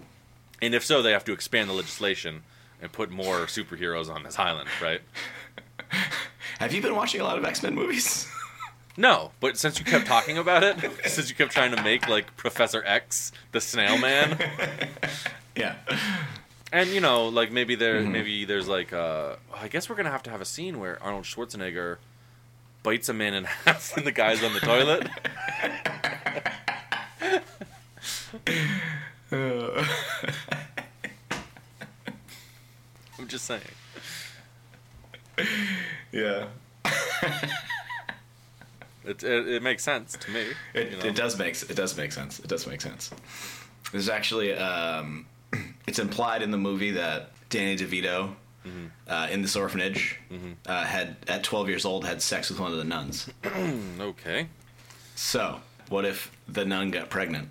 and 0.61 0.73
if 0.75 0.83
so, 0.83 1.01
they 1.01 1.11
have 1.11 1.23
to 1.25 1.33
expand 1.33 1.69
the 1.69 1.73
legislation 1.73 2.43
and 2.81 2.91
put 2.91 3.11
more 3.11 3.45
superheroes 3.45 4.09
on 4.13 4.23
this 4.23 4.39
island, 4.39 4.67
right? 4.81 5.01
Have 6.59 6.73
you 6.73 6.81
been 6.81 6.95
watching 6.95 7.21
a 7.21 7.23
lot 7.23 7.37
of 7.37 7.45
X 7.45 7.63
Men 7.63 7.75
movies? 7.75 8.27
No, 8.97 9.31
but 9.39 9.57
since 9.57 9.79
you 9.79 9.85
kept 9.85 10.05
talking 10.05 10.37
about 10.37 10.63
it, 10.63 10.77
since 11.05 11.29
you 11.29 11.35
kept 11.35 11.51
trying 11.51 11.75
to 11.75 11.81
make 11.81 12.07
like 12.07 12.35
Professor 12.37 12.83
X 12.85 13.31
the 13.51 13.61
Snail 13.61 13.97
Man, 13.97 14.37
yeah. 15.55 15.75
and 16.71 16.89
you 16.89 16.99
know, 16.99 17.27
like 17.27 17.51
maybe 17.51 17.75
there, 17.75 18.01
maybe 18.01 18.45
there's 18.45 18.67
like, 18.67 18.91
uh, 18.91 19.35
I 19.55 19.67
guess 19.69 19.89
we're 19.89 19.95
gonna 19.95 20.11
have 20.11 20.23
to 20.23 20.29
have 20.29 20.41
a 20.41 20.45
scene 20.45 20.79
where 20.79 21.01
Arnold 21.01 21.23
Schwarzenegger 21.23 21.97
bites 22.83 23.07
a 23.09 23.13
man 23.13 23.33
in 23.33 23.43
half 23.65 23.95
and 23.95 24.05
the 24.05 24.11
guy's 24.11 24.43
on 24.43 24.53
the 24.53 24.59
toilet. 24.59 25.07
I'm 33.19 33.27
just 33.27 33.45
saying. 33.45 33.61
Yeah. 36.11 36.47
It, 39.05 39.23
it, 39.23 39.47
it 39.47 39.63
makes 39.63 39.83
sense 39.83 40.13
to 40.17 40.31
me. 40.31 40.45
It, 40.73 40.91
you 40.91 40.97
know? 40.97 41.05
it 41.05 41.15
does 41.15 41.37
make 41.39 41.61
it 41.61 41.75
does 41.75 41.97
make 41.97 42.11
sense. 42.11 42.39
It 42.39 42.47
does 42.47 42.67
make 42.67 42.81
sense. 42.81 43.09
There's 43.91 44.09
actually 44.09 44.53
um, 44.53 45.25
it's 45.87 45.99
implied 45.99 46.41
in 46.43 46.51
the 46.51 46.57
movie 46.57 46.91
that 46.91 47.31
Danny 47.49 47.75
DeVito 47.77 48.35
Mm-hmm. 48.63 48.85
uh, 49.07 49.27
in 49.31 49.41
this 49.41 49.55
orphanage 49.55 50.19
uh, 50.67 50.83
had 50.83 51.15
at 51.27 51.43
12 51.43 51.67
years 51.67 51.83
old 51.83 52.05
had 52.05 52.21
sex 52.21 52.47
with 52.51 52.59
one 52.59 52.71
of 52.71 52.77
the 52.77 52.83
nuns. 52.83 53.27
Okay. 53.99 54.49
So 55.15 55.61
what 55.89 56.05
if 56.05 56.31
the 56.47 56.63
nun 56.63 56.91
got 56.91 57.09
pregnant, 57.09 57.49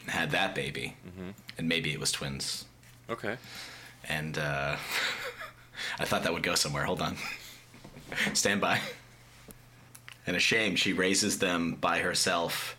and 0.00 0.10
had 0.10 0.32
that 0.32 0.52
baby, 0.56 0.96
Mm-hmm. 1.06 1.30
and 1.58 1.68
maybe 1.68 1.92
it 1.92 2.00
was 2.00 2.10
twins? 2.10 2.64
Okay. 3.08 3.36
And 4.08 4.36
uh, 4.36 4.74
I 6.00 6.04
thought 6.04 6.24
that 6.24 6.32
would 6.32 6.42
go 6.42 6.56
somewhere. 6.56 6.82
Hold 6.82 7.00
on. 7.00 7.16
Stand 8.34 8.60
by. 8.60 8.80
And 10.26 10.36
ashamed, 10.36 10.78
she 10.78 10.92
raises 10.92 11.38
them 11.38 11.74
by 11.80 11.98
herself 11.98 12.76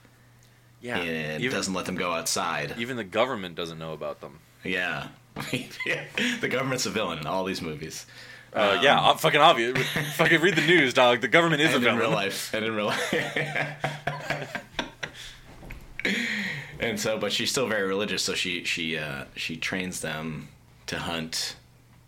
Yeah. 0.82 0.98
and 0.98 1.43
even, 1.43 1.56
doesn't 1.56 1.74
let 1.74 1.86
them 1.86 1.96
go 1.96 2.12
outside. 2.12 2.74
even 2.78 2.98
the 2.98 3.04
government 3.04 3.56
doesn't 3.56 3.78
know 3.78 3.93
about 3.93 4.22
them. 4.22 4.39
Yeah. 4.64 5.08
the 6.41 6.48
government's 6.50 6.86
a 6.86 6.89
villain 6.89 7.20
in 7.20 7.28
all 7.28 7.43
these 7.43 7.62
movies. 7.62 8.06
Uh, 8.54 8.80
yeah, 8.82 8.98
ob- 8.98 9.20
fucking 9.20 9.41
obvious. 9.41 9.78
fucking 10.16 10.39
read 10.41 10.56
the 10.56 10.66
news, 10.66 10.93
dog. 10.93 11.20
The 11.22 11.28
government 11.28 11.62
is 11.62 11.74
a 11.74 11.76
and 11.76 11.86
in 11.86 11.98
real 11.98 12.10
life. 12.10 12.54
And 12.54 12.64
in 12.64 12.74
real 12.74 12.86
life. 12.86 13.14
and 16.80 17.00
so, 17.00 17.18
but 17.18 17.32
she's 17.34 17.52
still 17.52 17.68
very 17.68 17.86
religious, 17.88 18.24
so 18.24 18.34
she 18.34 18.64
she 18.64 18.98
uh, 18.98 19.26
she 19.36 19.58
trains 19.58 20.00
them 20.02 20.48
to 20.88 21.00
hunt 21.00 21.58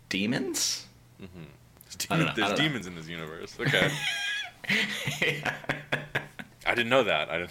demons. 0.08 0.86
There's, 1.18 2.06
I 2.10 2.16
don't 2.16 2.26
know, 2.26 2.32
demon- 2.32 2.44
I 2.44 2.48
there's 2.48 2.50
know. 2.58 2.64
demons 2.64 2.86
in 2.86 2.94
this 2.94 3.08
universe. 3.08 3.54
Okay. 3.60 3.90
I 6.66 6.74
didn't 6.74 6.88
know 6.90 7.04
that. 7.04 7.28
Didn't... 7.30 7.50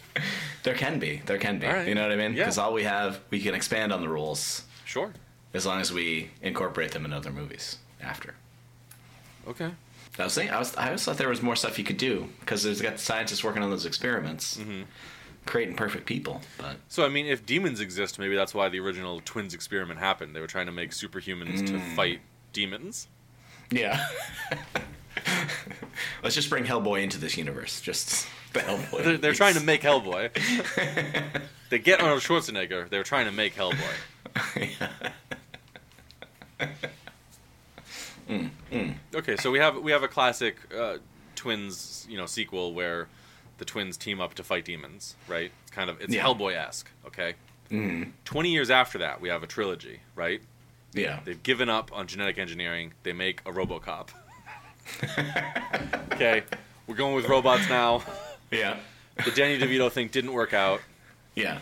There 0.64 0.76
can 0.76 1.00
be, 1.00 1.22
there 1.26 1.38
can 1.38 1.60
be. 1.60 1.68
Right. 1.68 1.88
You 1.88 1.96
know 1.96 2.04
what 2.04 2.12
I 2.12 2.16
mean? 2.16 2.34
Yeah. 2.34 2.44
Because 2.44 2.58
all 2.58 2.74
we 2.74 2.84
have, 2.84 3.20
we 3.30 3.40
can 3.40 3.56
expand 3.56 3.92
on 3.92 4.02
the 4.02 4.10
rules 4.10 4.64
Sure. 4.86 5.12
as 5.54 5.66
long 5.66 5.82
as 5.82 5.92
we 5.92 6.30
incorporate 6.42 6.92
them 6.92 7.06
in 7.06 7.14
other 7.14 7.32
movies 7.32 7.78
after. 8.02 8.36
Okay. 9.48 9.72
I 10.20 10.24
was 10.24 10.34
thinking, 10.36 10.54
I 10.54 10.60
was, 10.60 10.76
I 10.76 10.88
always 10.88 11.04
thought 11.04 11.18
there 11.18 11.30
was 11.30 11.42
more 11.42 11.56
stuff 11.56 11.78
you 11.78 11.84
could 11.86 11.98
do 11.98 12.28
because 12.40 12.64
there's 12.64 12.82
got 12.82 13.00
scientists 13.00 13.44
working 13.44 13.62
on 13.64 13.70
those 13.70 13.86
experiments. 13.86 14.58
Mm-hmm. 14.58 14.82
creating 15.46 15.76
perfect 15.76 16.06
people, 16.06 16.42
but 16.58 16.76
So 16.90 17.06
I 17.06 17.10
mean, 17.10 17.26
if 17.28 17.46
demons 17.46 17.80
exist, 17.80 18.20
maybe 18.20 18.36
that's 18.36 18.54
why 18.54 18.68
the 18.70 18.80
original 18.80 19.22
twins 19.24 19.54
experiment 19.54 20.00
happened. 20.00 20.36
They 20.36 20.42
were 20.42 20.48
trying 20.48 20.66
to 20.66 20.72
make 20.74 20.92
superhumans 20.92 21.66
to 21.68 21.80
Hmm. 21.80 21.96
fight 21.96 22.20
demons. 22.52 23.08
yeah. 23.72 24.06
Let's 26.24 26.36
just 26.36 26.50
bring 26.50 26.64
Hellboy 26.66 27.04
into 27.04 27.18
this 27.18 27.38
universe. 27.38 27.82
Just 27.82 28.28
the 28.54 28.60
Hellboy. 28.60 29.04
They're, 29.04 29.18
they're 29.18 29.34
trying 29.34 29.56
to 29.56 29.62
make 29.64 29.82
Hellboy. 29.82 30.30
they 31.70 31.80
get 31.80 32.02
Arnold 32.02 32.22
Schwarzenegger. 32.22 32.90
They're 32.90 33.04
trying 33.04 33.26
to 33.26 33.32
make 33.32 33.56
Hellboy. 33.56 34.70
Mm, 38.30 38.50
mm. 38.72 38.94
Okay, 39.16 39.38
so 39.38 39.52
we 39.52 39.60
have 39.60 39.78
we 39.78 39.92
have 39.92 40.04
a 40.04 40.08
classic 40.08 40.58
uh, 40.78 40.98
twins, 41.36 42.06
you 42.10 42.18
know, 42.18 42.26
sequel 42.26 42.74
where 42.74 43.08
the 43.58 43.66
twins 43.66 43.96
team 43.96 44.20
up 44.20 44.34
to 44.34 44.44
fight 44.44 44.66
demons, 44.66 45.16
right? 45.28 45.52
It's 45.64 45.72
kind 45.72 45.90
of 45.90 46.02
it's 46.02 46.14
Yeah. 46.14 46.24
Hellboy 46.26 46.56
esque. 46.58 46.90
Okay. 47.06 47.36
Mm-hmm. 47.72 48.10
Twenty 48.26 48.50
years 48.50 48.70
after 48.70 48.98
that, 48.98 49.22
we 49.22 49.30
have 49.30 49.44
a 49.44 49.48
trilogy, 49.48 50.02
right? 50.16 50.42
yeah. 50.94 51.20
They've 51.24 51.42
given 51.42 51.70
up 51.70 51.92
on 51.94 52.08
genetic 52.08 52.38
engineering. 52.38 52.92
They 53.04 53.14
make 53.14 53.42
a 53.46 53.52
RoboCop. 53.52 54.10
okay, 56.14 56.44
we're 56.88 56.96
going 56.96 57.16
with 57.16 57.28
robots 57.28 57.68
now. 57.70 58.04
Yeah. 58.52 58.78
The 59.24 59.32
Danny 59.32 59.60
DeVito 59.60 59.92
thing 59.92 60.08
didn't 60.10 60.34
work 60.34 60.54
out. 60.54 60.82
Yeah. 61.36 61.60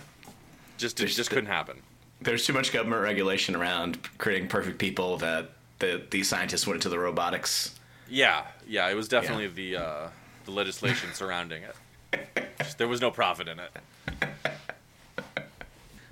Just 0.77 0.99
it 0.99 1.07
just 1.07 1.29
the- 1.29 1.35
couldn't 1.35 1.49
happen. 1.49 1.81
There's 2.21 2.45
too 2.45 2.53
much 2.53 2.71
government 2.71 3.01
regulation 3.01 3.55
around 3.55 3.99
creating 4.17 4.47
perfect 4.47 4.79
people 4.79 5.17
that 5.17 5.51
the, 5.79 6.01
these 6.09 6.27
scientists 6.29 6.65
went 6.65 6.77
into 6.77 6.89
the 6.89 6.97
robotics. 6.97 7.75
Yeah, 8.09 8.45
yeah, 8.67 8.89
it 8.89 8.95
was 8.95 9.07
definitely 9.07 9.47
the 9.47 9.77
uh, 9.77 10.07
the 10.45 10.51
legislation 10.51 11.09
surrounding 11.13 11.63
it. 11.63 12.49
Just, 12.59 12.77
there 12.77 12.87
was 12.87 13.01
no 13.01 13.11
profit 13.11 13.47
in 13.47 13.59
it. 13.59 13.71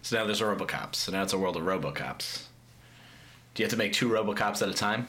So 0.02 0.18
now 0.18 0.26
there's 0.26 0.42
a 0.42 0.44
Robocops. 0.44 0.96
So 0.96 1.12
now 1.14 1.24
it's 1.24 1.32
a 1.34 1.38
world 1.38 1.56
of 1.56 1.64
Robocops. 1.64 2.44
Do 3.54 3.64
you 3.64 3.66
have 3.66 3.72
to 3.72 3.78
make 3.78 3.94
two 3.94 4.10
Robocops 4.10 4.62
at 4.62 4.68
a 4.68 4.74
time? 4.74 5.08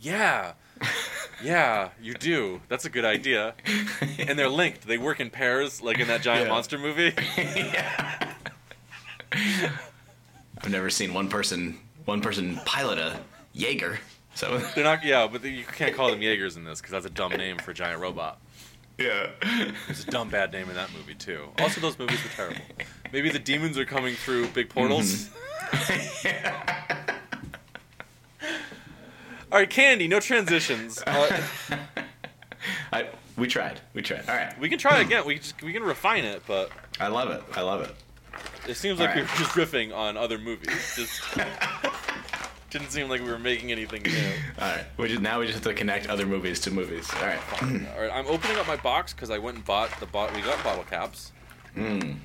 Yeah, 0.00 0.52
yeah, 1.42 1.90
you 2.00 2.14
do. 2.14 2.60
That's 2.68 2.84
a 2.84 2.90
good 2.90 3.04
idea. 3.04 3.54
And 4.18 4.38
they're 4.38 4.48
linked. 4.48 4.86
They 4.86 4.96
work 4.98 5.20
in 5.20 5.28
pairs, 5.30 5.82
like 5.82 5.98
in 5.98 6.08
that 6.08 6.22
giant 6.22 6.46
Yeah. 6.46 6.52
monster 6.52 6.78
movie. 6.78 7.12
yeah. 7.36 8.32
I've 9.32 10.70
never 10.70 10.88
seen 10.90 11.12
one 11.14 11.28
person 11.28 11.78
one 12.04 12.20
person 12.20 12.56
pilot 12.64 12.98
a 12.98 13.18
Jaeger. 13.52 13.98
So 14.34 14.58
They're 14.74 14.84
not. 14.84 15.04
Yeah, 15.04 15.26
but 15.30 15.44
you 15.44 15.64
can't 15.64 15.94
call 15.94 16.10
them 16.10 16.20
Jaegers 16.22 16.56
in 16.56 16.64
this 16.64 16.80
because 16.80 16.92
that's 16.92 17.06
a 17.06 17.10
dumb 17.10 17.32
name 17.32 17.56
for 17.58 17.70
a 17.72 17.74
giant 17.74 18.00
robot. 18.00 18.40
yeah. 18.98 19.28
It's 19.88 20.04
a 20.04 20.10
dumb 20.10 20.28
bad 20.30 20.52
name 20.52 20.68
in 20.68 20.74
that 20.76 20.90
movie 20.96 21.14
too. 21.14 21.48
Also, 21.58 21.80
those 21.80 21.98
movies 21.98 22.22
were 22.22 22.30
terrible. 22.30 22.60
Maybe 23.12 23.30
the 23.30 23.38
demons 23.38 23.76
are 23.78 23.84
coming 23.84 24.14
through 24.14 24.48
big 24.48 24.68
portals. 24.70 25.28
Mm-hmm. 25.70 26.93
All 29.54 29.60
right, 29.60 29.70
Candy. 29.70 30.08
No 30.08 30.18
transitions. 30.18 31.00
Uh, 31.14 31.78
I 32.92 33.08
we 33.36 33.46
tried. 33.46 33.80
We 33.92 34.00
tried. 34.02 34.28
All 34.28 34.34
right. 34.34 34.58
we 34.58 34.68
can 34.68 34.78
try 34.78 35.00
again. 35.00 35.24
We 35.26 35.36
just, 35.36 35.62
we 35.62 35.72
can 35.72 35.82
refine 35.82 36.24
it, 36.24 36.42
but 36.46 36.70
I 36.98 37.08
love 37.08 37.30
it. 37.30 37.42
I 37.54 37.60
love 37.60 37.82
it. 37.82 37.94
it 38.68 38.74
seems 38.74 38.98
like 38.98 39.14
we 39.14 39.20
right. 39.20 39.30
were 39.30 39.36
just 39.38 39.50
riffing 39.52 39.94
on 39.94 40.16
other 40.16 40.38
movies. 40.38 40.94
Just 40.96 41.20
didn't 42.70 42.90
seem 42.90 43.08
like 43.08 43.20
we 43.20 43.30
were 43.30 43.38
making 43.38 43.70
anything 43.70 44.02
new. 44.02 44.32
All 44.58 44.72
right. 44.74 44.84
We 44.96 45.08
just 45.08 45.20
now 45.20 45.40
we 45.40 45.46
just 45.46 45.62
have 45.62 45.64
to 45.64 45.74
connect 45.74 46.08
other 46.08 46.26
movies 46.26 46.58
to 46.60 46.70
movies. 46.70 47.08
All 47.14 47.26
right. 47.26 47.40
All 47.62 48.00
right, 48.02 48.10
I'm 48.12 48.26
opening 48.26 48.56
up 48.56 48.66
my 48.66 48.76
box 48.76 49.12
because 49.12 49.30
I 49.30 49.38
went 49.38 49.56
and 49.56 49.64
bought 49.64 49.90
the 50.00 50.06
bot. 50.06 50.34
We 50.34 50.40
got 50.42 50.62
bottle 50.64 50.84
caps. 50.84 51.32
And 51.76 52.18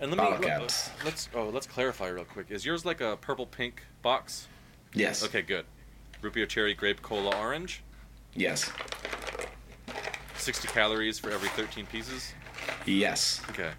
let 0.00 0.10
me 0.10 0.16
Bottle 0.16 0.38
let- 0.38 0.42
caps. 0.42 0.90
let's 1.04 1.28
oh 1.34 1.48
let's 1.50 1.66
clarify 1.66 2.08
real 2.08 2.24
quick. 2.24 2.46
Is 2.50 2.64
yours 2.64 2.84
like 2.84 3.00
a 3.00 3.18
purple 3.20 3.46
pink 3.46 3.82
box? 4.00 4.48
Yes. 4.94 5.24
Okay, 5.24 5.42
good. 5.42 5.64
Root 6.22 6.34
beer, 6.34 6.46
cherry, 6.46 6.72
grape, 6.72 7.02
cola, 7.02 7.36
orange. 7.36 7.82
Yes. 8.34 8.70
60 10.36 10.68
calories 10.68 11.18
for 11.18 11.30
every 11.30 11.48
13 11.50 11.84
pieces. 11.86 12.32
Yes. 12.86 13.42
Okay. 13.50 13.70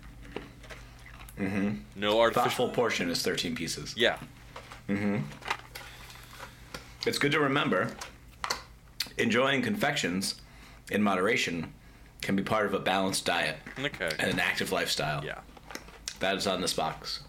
Mm-hmm. 1.39 1.75
No 1.95 2.19
artificial. 2.19 2.43
Thoughtful 2.43 2.69
portion 2.69 3.09
is 3.09 3.23
13 3.23 3.55
pieces. 3.55 3.95
Yeah. 3.97 4.17
Mm-hmm. 4.89 5.17
It's 7.07 7.17
good 7.17 7.31
to 7.31 7.39
remember 7.39 7.89
enjoying 9.17 9.61
confections 9.61 10.35
in 10.91 11.01
moderation 11.01 11.73
can 12.21 12.35
be 12.35 12.43
part 12.43 12.65
of 12.65 12.73
a 12.73 12.79
balanced 12.79 13.25
diet 13.25 13.57
Okay. 13.79 14.09
and 14.19 14.31
an 14.31 14.39
active 14.39 14.71
lifestyle. 14.71 15.23
Yeah. 15.23 15.39
That 16.19 16.35
is 16.35 16.47
on 16.47 16.61
this 16.61 16.73
box. 16.73 17.21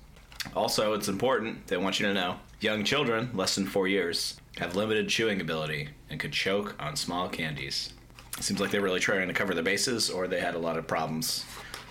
Also, 0.55 0.93
it's 0.93 1.09
important, 1.09 1.67
they 1.69 1.77
want 1.77 1.99
you 1.99 2.07
to 2.07 2.15
know 2.15 2.37
young 2.61 2.85
children, 2.85 3.31
less 3.35 3.55
than 3.55 3.67
four 3.67 3.89
years, 3.89 4.39
have 4.59 4.77
limited 4.77 5.09
chewing 5.09 5.41
ability 5.41 5.89
and 6.11 6.21
could 6.21 6.33
choke 6.33 6.77
on 6.81 6.97
small 6.97 7.29
candies. 7.29 7.93
Seems 8.41 8.61
like 8.61 8.71
they're 8.71 8.81
really 8.83 9.01
trying 9.01 9.29
to 9.29 9.35
cover 9.35 9.55
their 9.55 9.63
bases, 9.63 10.11
or 10.11 10.27
they 10.27 10.41
had 10.41 10.55
a 10.55 10.59
lot 10.59 10.77
of 10.77 10.87
problems 10.87 11.45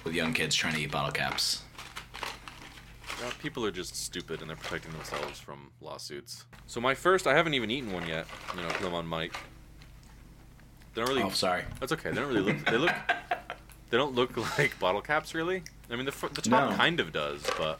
with 0.03 0.13
young 0.13 0.33
kids 0.33 0.55
trying 0.55 0.73
to 0.75 0.81
eat 0.81 0.91
bottle 0.91 1.11
caps. 1.11 1.61
People 3.39 3.65
are 3.65 3.71
just 3.71 3.95
stupid 3.95 4.41
and 4.41 4.49
they're 4.49 4.57
protecting 4.57 4.91
themselves 4.91 5.39
from 5.39 5.69
lawsuits. 5.79 6.43
So 6.67 6.81
my 6.81 6.93
first, 6.93 7.25
I 7.25 7.33
haven't 7.35 7.53
even 7.53 7.71
eaten 7.71 7.93
one 7.93 8.05
yet. 8.07 8.25
You 8.55 8.61
know, 8.61 8.67
'cause 8.69 8.85
I'm 8.85 8.93
on 8.93 9.07
mic. 9.07 9.33
They 10.93 11.01
don't 11.01 11.07
really. 11.09 11.23
Oh, 11.23 11.29
sorry. 11.29 11.63
That's 11.79 11.91
okay. 11.93 12.09
They 12.09 12.15
don't 12.17 12.27
really 12.33 12.53
look. 12.53 12.65
They 12.65 12.77
look. 12.77 12.93
They 13.89 13.97
don't 13.99 14.15
look 14.15 14.35
like 14.57 14.79
bottle 14.79 15.01
caps, 15.01 15.35
really. 15.35 15.61
I 15.91 15.95
mean, 15.95 16.05
the 16.05 16.11
the 16.33 16.41
top 16.41 16.71
No. 16.71 16.75
kind 16.75 16.99
of 16.99 17.13
does, 17.13 17.43
but 17.59 17.79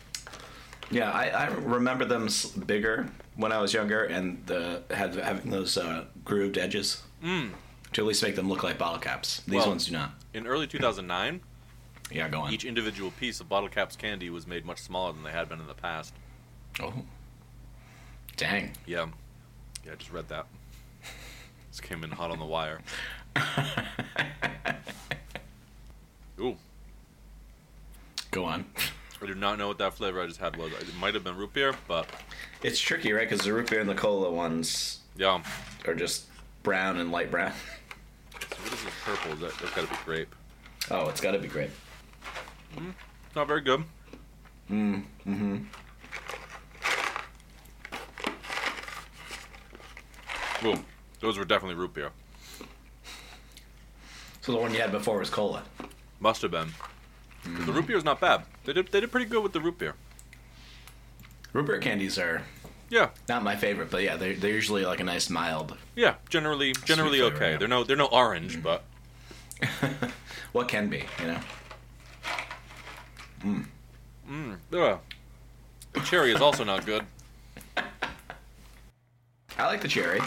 Yeah, 0.92 1.10
I, 1.12 1.26
I 1.30 1.46
remember 1.48 2.06
them 2.06 2.30
bigger 2.68 3.10
when 3.36 3.52
I 3.52 3.60
was 3.62 3.74
younger, 3.74 4.04
and 4.04 4.44
the 4.46 4.84
had 4.92 5.16
having 5.16 5.52
those 5.52 5.78
uh, 5.78 6.06
grooved 6.26 6.58
edges 6.58 7.02
to 7.22 7.52
at 8.02 8.06
least 8.06 8.24
make 8.24 8.36
them 8.36 8.50
look 8.50 8.64
like 8.64 8.78
bottle 8.78 9.00
caps. 9.00 9.42
These 9.48 9.56
Well- 9.60 9.70
ones 9.70 9.86
do 9.88 9.92
not. 9.94 10.12
in 10.34 10.48
early 10.48 10.66
2009, 10.68 11.42
Yeah, 12.12 12.28
go 12.30 12.42
on. 12.42 12.54
each 12.54 12.66
individual 12.66 13.12
piece 13.12 13.40
of 13.40 13.48
bottle 13.50 13.70
caps 13.70 13.96
candy 13.96 14.30
was 14.30 14.46
made 14.48 14.66
much 14.66 14.80
smaller 14.80 15.14
than 15.14 15.24
they 15.24 15.32
had 15.32 15.48
been 15.50 15.60
in 15.60 15.68
the 15.68 15.74
past. 15.76 16.14
Oh, 16.80 16.94
dang! 18.36 18.72
Yeah. 18.86 19.08
Yeah, 19.86 19.92
I 19.94 19.96
just 19.96 20.12
read 20.12 20.28
that. 20.30 20.48
This 21.70 21.80
came 21.82 22.04
in 22.04 22.12
hot 22.12 22.32
on 22.32 22.40
the 22.40 22.46
wire. 22.46 22.82
Ooh, 26.40 26.58
Go 28.32 28.46
on. 28.46 28.66
I 29.24 29.26
do 29.26 29.36
not 29.36 29.58
know 29.58 29.70
what 29.70 29.78
that 29.78 29.94
flavor 29.94 30.22
I 30.22 30.28
just 30.28 30.42
had 30.42 30.58
was. 30.58 30.74
It 30.74 30.94
might 31.00 31.14
have 31.14 31.24
been 31.24 31.38
root 31.38 31.54
beer, 31.54 31.74
but 31.88 32.10
It's 32.62 32.78
tricky, 32.78 33.14
right? 33.14 33.30
Because 33.30 33.46
the 33.46 33.54
root 33.54 33.70
beer 33.70 33.80
and 33.80 33.90
the 33.90 33.96
cola 33.96 34.30
ones 34.30 35.00
yeah. 35.16 35.42
are 35.88 35.96
just 35.96 36.26
brown 36.62 36.98
and 36.98 37.10
light 37.10 37.32
brown. 37.32 37.54
So 37.54 38.48
what 38.62 38.74
is 38.74 38.84
this 38.84 38.94
purple? 39.06 39.32
Is 39.32 39.40
that, 39.40 39.58
that's 39.60 39.74
got 39.74 39.86
to 39.86 39.90
be 39.90 39.96
grape. 40.04 40.36
Oh, 40.92 41.08
it's 41.08 41.22
got 41.22 41.32
to 41.32 41.40
be 41.40 41.48
great. 41.48 41.70
Not 43.34 43.48
very 43.48 43.62
good. 43.62 43.86
Mm. 44.70 45.04
Mm-hmm. 45.26 45.58
Ooh, 50.68 50.84
those 51.22 51.38
were 51.38 51.46
definitely 51.46 51.76
root 51.76 51.94
beer. 51.94 52.12
So 54.42 54.52
the 54.52 54.58
one 54.58 54.74
you 54.74 54.82
had 54.82 54.92
before 54.92 55.20
was 55.20 55.30
cola. 55.30 55.64
Must 56.20 56.42
have 56.42 56.52
been. 56.52 56.70
'Cause 57.44 57.66
The 57.66 57.74
root 57.74 57.88
beer 57.88 57.98
is 57.98 58.04
not 58.04 58.20
bad. 58.20 58.46
They 58.66 58.74
did 58.74 58.88
they 58.92 59.00
did 59.02 59.12
pretty 59.12 59.26
good 59.26 59.44
with 59.44 59.54
the 59.54 59.60
root 59.62 59.78
beer. 59.78 59.96
Root 61.52 61.68
beer 61.68 61.80
candies 61.80 62.18
are 62.18 62.44
Yeah, 62.90 63.10
not 63.28 63.44
my 63.44 63.56
favorite, 63.56 63.90
but 63.92 64.02
yeah, 64.04 64.16
they're, 64.18 64.34
they're 64.36 64.52
usually 64.52 64.86
like 64.86 65.00
a 65.00 65.04
nice 65.04 65.30
mild. 65.30 65.78
yeah. 65.96 66.16
Generally, 66.30 66.74
generally 66.86 67.20
flavor, 67.20 67.36
okay. 67.36 67.52
yeah. 67.52 67.58
They're 67.58 67.68
no 67.68 67.84
they're 67.84 67.98
no 67.98 68.06
orange, 68.08 68.58
mm-hmm. 68.58 68.62
but 68.62 68.84
What 70.52 70.68
can 70.68 70.88
be, 70.90 71.04
you 71.20 71.28
know? 71.28 71.40
Mm. 73.44 73.66
Mm, 74.30 74.58
ugh. 74.74 75.00
the 75.94 76.00
cherry 76.02 76.32
is 76.32 76.40
also 76.42 76.64
not 76.64 76.86
good. 76.86 77.06
I 79.58 79.66
like 79.68 79.82
the 79.82 79.88
cherry. 79.88 80.20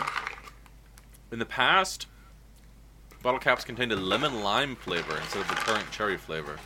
In 1.33 1.39
the 1.39 1.47
past, 1.47 2.07
bottle 3.23 3.41
caps 3.41 3.65
contained 3.65 3.93
a 3.93 3.97
lemon 3.97 4.43
lime 4.43 4.77
flavor 4.77 5.17
instead 5.17 5.43
of 5.43 5.49
the 5.49 5.55
current 5.55 5.91
cherry 5.91 6.17
flavor. 6.17 6.57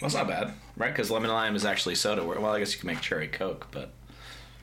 Well, 0.00 0.06
it's 0.06 0.14
not 0.14 0.28
bad, 0.28 0.52
right? 0.76 0.92
Because 0.92 1.10
lemon 1.10 1.30
lime 1.30 1.56
is 1.56 1.64
actually 1.64 1.94
soda. 1.94 2.22
Well, 2.24 2.46
I 2.46 2.58
guess 2.58 2.72
you 2.74 2.80
can 2.80 2.86
make 2.88 3.00
cherry 3.00 3.28
coke, 3.28 3.68
but 3.70 3.92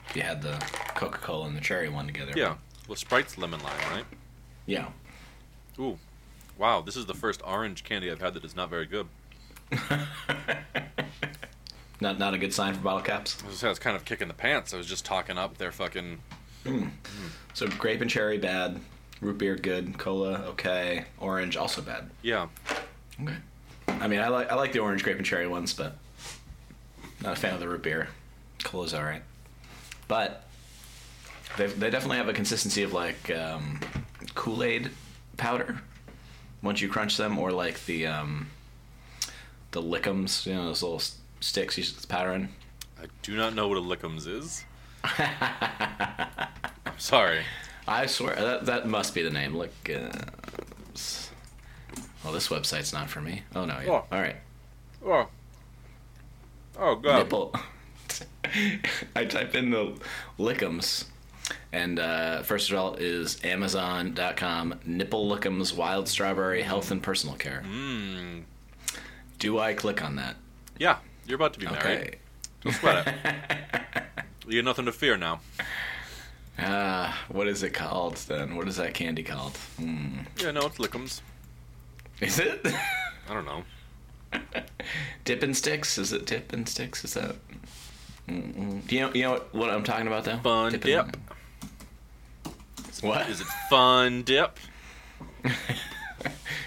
if 0.10 0.16
you 0.16 0.22
had 0.22 0.42
the 0.42 0.58
Coca 0.96 1.18
Cola 1.18 1.48
and 1.48 1.56
the 1.56 1.62
cherry 1.62 1.90
one 1.90 2.06
together. 2.06 2.34
Yeah, 2.36 2.56
well, 2.88 2.96
Sprite's 2.96 3.38
lemon 3.38 3.62
lime, 3.64 3.92
right? 3.92 4.06
Yeah. 4.66 4.90
Ooh, 5.80 5.98
wow! 6.58 6.82
This 6.82 6.96
is 6.96 7.08
the 7.08 7.16
first 7.16 7.42
orange 7.46 7.84
candy 7.84 8.12
I've 8.12 8.22
had 8.22 8.36
that 8.36 8.46
is 8.46 8.56
not 8.56 8.70
very 8.70 8.86
good. 8.86 9.08
Not 12.02 12.20
not 12.20 12.34
a 12.34 12.38
good 12.38 12.54
sign 12.54 12.74
for 12.74 12.82
bottle 12.82 13.02
caps. 13.02 13.42
I 13.44 13.48
was, 13.48 13.64
I 13.64 13.70
was 13.70 13.80
kind 13.80 13.96
of 13.96 14.04
kicking 14.04 14.28
the 14.28 14.34
pants. 14.34 14.74
I 14.74 14.78
was 14.78 14.88
just 14.88 15.06
talking 15.06 15.38
up 15.38 15.58
their 15.58 15.72
fucking. 15.72 16.20
Hmm. 16.66 16.88
So 17.54 17.66
grape 17.68 18.02
and 18.02 18.10
cherry 18.10 18.38
bad, 18.38 18.82
root 19.22 19.38
beer 19.38 19.56
good, 19.56 19.98
cola 19.98 20.44
okay, 20.50 21.06
orange 21.18 21.56
also 21.56 21.82
bad. 21.82 22.10
Yeah, 22.22 22.48
Okay. 23.22 23.36
I 24.02 24.08
mean, 24.08 24.20
I 24.20 24.28
like 24.28 24.52
I 24.52 24.56
like 24.56 24.72
the 24.72 24.80
orange 24.80 25.04
grape 25.04 25.18
and 25.18 25.26
cherry 25.26 25.48
ones, 25.48 25.74
but 25.74 25.96
not 27.22 27.34
a 27.34 27.40
fan 27.40 27.54
of 27.54 27.60
the 27.60 27.68
root 27.68 27.84
beer. 27.84 28.10
Cola's 28.64 28.94
all 28.94 29.04
right, 29.04 29.24
but 30.08 30.48
they 31.58 31.68
they 31.68 31.90
definitely 31.90 32.18
have 32.18 32.30
a 32.30 32.34
consistency 32.34 32.84
of 32.84 32.94
like 32.94 33.32
um, 33.32 33.80
Kool 34.36 34.64
Aid 34.64 34.92
powder 35.38 35.82
once 36.62 36.82
you 36.82 36.90
crunch 36.90 37.18
them, 37.18 37.38
or 37.38 37.52
like 37.52 37.86
the 37.86 38.08
um, 38.08 38.50
the 39.72 39.82
lickums, 39.82 40.46
you 40.46 40.54
know, 40.54 40.66
those 40.66 40.82
little 40.84 41.02
sticks 41.40 41.78
you 41.78 41.84
just 41.84 42.08
powder 42.08 42.32
in. 42.32 42.50
I 43.02 43.06
do 43.22 43.36
not 43.36 43.54
know 43.54 43.68
what 43.68 43.78
a 43.78 43.82
lickums 43.82 44.28
is. 44.28 44.64
I'm 45.04 46.98
sorry. 46.98 47.44
I 47.88 48.06
swear 48.06 48.36
that 48.36 48.66
that 48.68 48.88
must 48.88 49.14
be 49.14 49.24
the 49.24 49.30
name. 49.30 49.54
Lickums. 49.54 51.23
Well, 52.24 52.34
this 52.34 52.48
website's 52.48 52.94
not 52.94 53.10
for 53.10 53.22
me. 53.22 53.44
Oh 53.56 53.66
no, 53.66 53.80
yeah. 53.80 53.90
Oh. 53.92 54.06
All 54.12 54.22
right. 54.22 54.36
Oh. 55.06 55.28
Oh 56.78 56.96
god. 56.96 57.18
nipple. 57.20 57.54
I 59.16 59.26
type 59.26 59.56
in 59.56 59.72
the 59.72 59.98
lickums, 60.38 61.06
and 61.72 62.00
uh, 62.00 62.44
first 62.44 62.70
result 62.70 63.00
is 63.00 63.44
Amazon.com 63.44 64.80
nipple 64.86 65.30
lickums 65.30 65.76
wild 65.76 66.08
strawberry 66.08 66.62
health 66.62 66.92
and 66.92 67.02
personal 67.02 67.36
care. 67.36 67.64
Mmm. 67.66 68.44
Do 69.40 69.60
I 69.60 69.74
click 69.74 70.04
on 70.04 70.16
that? 70.16 70.36
Yeah, 70.78 70.98
you're 71.26 71.36
about 71.36 71.54
to 71.54 71.60
be 71.60 71.66
married. 71.66 71.80
Okay. 71.84 72.16
Don't 72.62 72.74
sweat 72.74 73.08
it. 73.08 74.04
you 74.48 74.62
got 74.62 74.66
nothing 74.70 74.86
to 74.86 74.92
fear 74.92 75.18
now. 75.18 75.42
Uh, 76.58 77.12
what 77.30 77.48
is 77.48 77.64
it 77.64 77.72
called 77.72 78.16
then? 78.28 78.56
What 78.56 78.68
is 78.68 78.78
that 78.78 78.94
candy 78.94 79.24
called? 79.24 79.58
Hmm. 79.78 80.20
Yeah, 80.40 80.52
no, 80.52 80.62
it's 80.62 80.78
lickums. 80.78 81.22
Is 82.24 82.40
it 82.40 82.66
I 83.30 83.34
don't 83.34 83.46
know. 83.46 83.64
Dipping 85.26 85.54
Sticks? 85.54 85.98
Is 85.98 86.12
it 86.12 86.26
Dippin' 86.26 86.66
Sticks? 86.66 87.06
Is 87.06 87.14
that? 87.14 87.36
Mm-mm. 88.28 88.86
Do 88.88 88.96
you 88.96 89.02
know 89.02 89.12
you 89.14 89.22
know 89.24 89.32
what, 89.34 89.54
what 89.54 89.70
I'm 89.70 89.84
talking 89.84 90.08
about 90.08 90.24
though? 90.26 90.38
Fun 90.38 90.72
Dippin'- 90.72 91.06
dip. 91.06 91.18
What? 93.02 93.30
Is 93.30 93.42
it 93.42 93.48
fun 93.70 94.24
dip? 94.24 94.58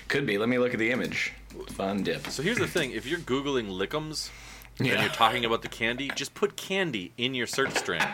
Could 0.08 0.26
be. 0.26 0.38
Let 0.38 0.48
me 0.48 0.58
look 0.58 0.72
at 0.74 0.78
the 0.78 0.90
image. 0.90 1.32
Fun 1.70 2.02
dip. 2.02 2.26
So 2.28 2.42
here's 2.42 2.58
the 2.58 2.66
thing: 2.66 2.90
if 2.92 3.06
you're 3.06 3.18
googling 3.18 3.68
lickums 3.70 4.30
and 4.78 4.86
you're 4.86 5.08
talking 5.08 5.44
about 5.44 5.62
the 5.62 5.68
candy, 5.68 6.10
just 6.14 6.34
put 6.34 6.56
candy 6.56 7.12
in 7.16 7.34
your 7.34 7.46
search 7.46 7.74
string. 7.74 8.02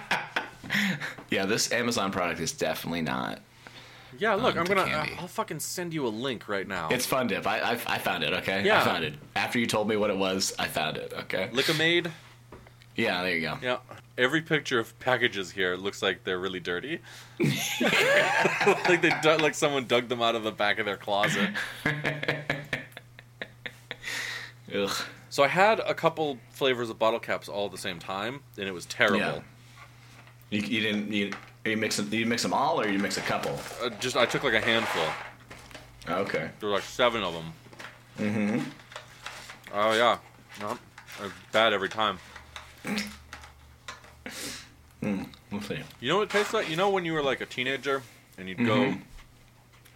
Yeah, 1.30 1.45
this 1.45 1.72
Amazon 1.72 2.12
product 2.12 2.40
is 2.40 2.53
definitely 2.53 3.03
not. 3.03 3.40
Yeah, 4.19 4.35
look, 4.35 4.55
Um, 4.57 4.61
I'm 4.61 4.67
gonna. 4.67 4.85
candy. 4.85 5.15
I'll 5.19 5.27
fucking 5.29 5.61
send 5.61 5.93
you 5.95 6.07
a 6.07 6.09
link 6.09 6.49
right 6.49 6.67
now. 6.69 6.89
It's 6.91 7.07
Fun 7.07 7.27
Dip. 7.27 7.47
I, 7.47 7.59
I 7.61 7.71
I 7.87 7.99
found 7.99 8.23
it. 8.25 8.33
Okay. 8.35 8.63
Yeah. 8.65 8.81
I 8.83 8.85
found 8.85 9.05
it 9.05 9.15
after 9.37 9.59
you 9.59 9.67
told 9.67 9.89
me 9.89 9.97
what 9.97 10.11
it 10.11 10.17
was. 10.17 10.55
I 10.59 10.69
found 10.69 10.97
it. 10.97 11.13
Okay. 11.21 11.49
Lik-M-Aid. 11.53 12.11
Yeah. 12.97 13.23
There 13.23 13.35
you 13.35 13.41
go. 13.41 13.59
Yeah. 13.63 13.79
Every 14.19 14.43
picture 14.43 14.79
of 14.79 14.99
packages 15.01 15.51
here 15.53 15.75
looks 15.77 16.03
like 16.03 16.25
they're 16.25 16.39
really 16.39 16.61
dirty. 16.61 17.01
like 17.41 19.01
they 19.01 19.13
dug, 19.23 19.41
like 19.41 19.55
someone 19.55 19.87
dug 19.87 20.09
them 20.09 20.21
out 20.21 20.35
of 20.35 20.43
the 20.45 20.53
back 20.53 20.79
of 20.79 20.85
their 20.85 20.99
closet. 20.99 21.51
Ugh. 24.75 24.91
So 25.31 25.43
I 25.43 25.49
had 25.49 25.81
a 25.81 25.95
couple 25.95 26.39
flavors 26.51 26.91
of 26.91 26.99
bottle 26.99 27.19
caps 27.21 27.49
all 27.49 27.67
at 27.67 27.73
the 27.73 27.79
same 27.79 27.99
time, 27.99 28.41
and 28.59 28.69
it 28.69 28.73
was 28.73 28.85
terrible. 28.87 29.19
Yeah. 29.19 29.41
You, 30.51 30.61
you 30.61 30.81
didn't 30.83 31.11
you 31.13 31.33
you 31.65 31.77
mix 31.77 31.97
them, 31.97 32.13
you 32.13 32.27
mix 32.27 32.43
them 32.43 32.53
all 32.53 32.81
or 32.81 32.89
you 32.89 32.99
mix 32.99 33.17
a 33.19 33.23
couple? 33.23 33.59
Uh, 33.83 33.91
just 34.01 34.17
I 34.17 34.27
took 34.27 34.43
like 34.45 34.55
a 34.55 34.61
handful. 34.61 35.05
Okay. 36.09 36.51
There 36.59 36.69
were 36.69 36.75
like 36.75 36.85
seven 36.85 37.23
of 37.23 37.35
them. 37.35 37.53
Mm-hmm. 38.19 38.61
Oh 39.75 39.93
yeah, 39.95 40.19
no, 40.61 40.79
bad 41.53 41.73
every 41.73 41.89
time. 41.89 42.19
We'll 45.01 45.61
see. 45.63 45.79
You 46.01 46.09
know 46.09 46.19
what 46.19 46.25
it 46.25 46.31
tastes 46.31 46.53
like? 46.53 46.69
You 46.69 46.77
know 46.77 46.91
when 46.91 47.05
you 47.05 47.13
were 47.13 47.23
like 47.23 47.41
a 47.41 47.47
teenager 47.47 48.03
and 48.37 48.49
you'd 48.49 48.65
go 48.65 48.95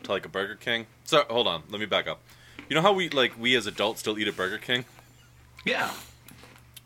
to 0.03 0.11
like 0.13 0.25
a 0.25 0.29
Burger 0.29 0.55
King. 0.55 0.87
So 1.05 1.25
hold 1.29 1.47
on, 1.47 1.63
let 1.71 1.81
me 1.81 1.87
back 1.87 2.07
up. 2.07 2.21
You 2.69 2.75
know 2.75 2.83
how 2.83 2.93
we 2.93 3.09
like 3.09 3.39
we 3.39 3.55
as 3.55 3.67
adults 3.67 4.01
still 4.01 4.19
eat 4.19 4.29
at 4.29 4.37
Burger 4.37 4.59
King? 4.59 4.85
Yeah. 5.65 5.91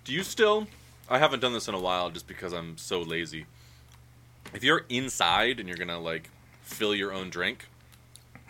Do 0.05 0.13
you 0.13 0.23
still? 0.23 0.67
I 1.09 1.19
haven't 1.19 1.41
done 1.41 1.53
this 1.53 1.69
in 1.69 1.75
a 1.75 1.81
while 1.81 2.11
just 2.11 2.27
because 2.27 2.53
I'm 2.53 2.77
so 2.79 3.01
lazy. 3.01 3.47
If 4.53 4.65
you're 4.65 4.85
inside 4.89 5.61
and 5.61 5.69
you're 5.69 5.79
gonna 5.79 6.01
like 6.01 6.31
fill 6.63 6.95
your 6.95 7.13
own 7.13 7.31
drink, 7.31 7.69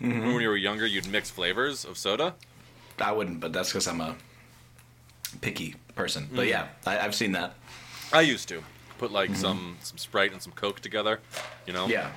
remember 0.01 0.33
when 0.33 0.43
you 0.43 0.49
were 0.49 0.57
younger, 0.57 0.87
you'd 0.87 1.09
mix 1.09 1.31
flavors 1.31 1.85
of 1.85 1.99
soda. 1.99 2.35
I 2.99 3.13
wouldn't, 3.13 3.41
but 3.41 3.53
that's 3.53 3.71
because 3.71 3.87
I'm 3.87 4.01
a 4.01 4.17
picky 5.41 5.77
person. 5.95 6.29
But 6.33 6.47
mm. 6.47 6.51
yeah, 6.51 6.69
I, 6.87 6.99
I've 6.99 7.15
seen 7.15 7.33
that. 7.33 7.55
I 8.13 8.23
used 8.23 8.49
to 8.49 8.63
put 8.99 9.13
like 9.13 9.31
mm-hmm. 9.31 9.41
some 9.41 9.77
some 9.81 9.99
Sprite 9.99 10.33
and 10.33 10.43
some 10.43 10.53
Coke 10.53 10.81
together. 10.81 11.21
You 11.67 11.73
know, 11.73 11.89
Yeah. 11.89 12.11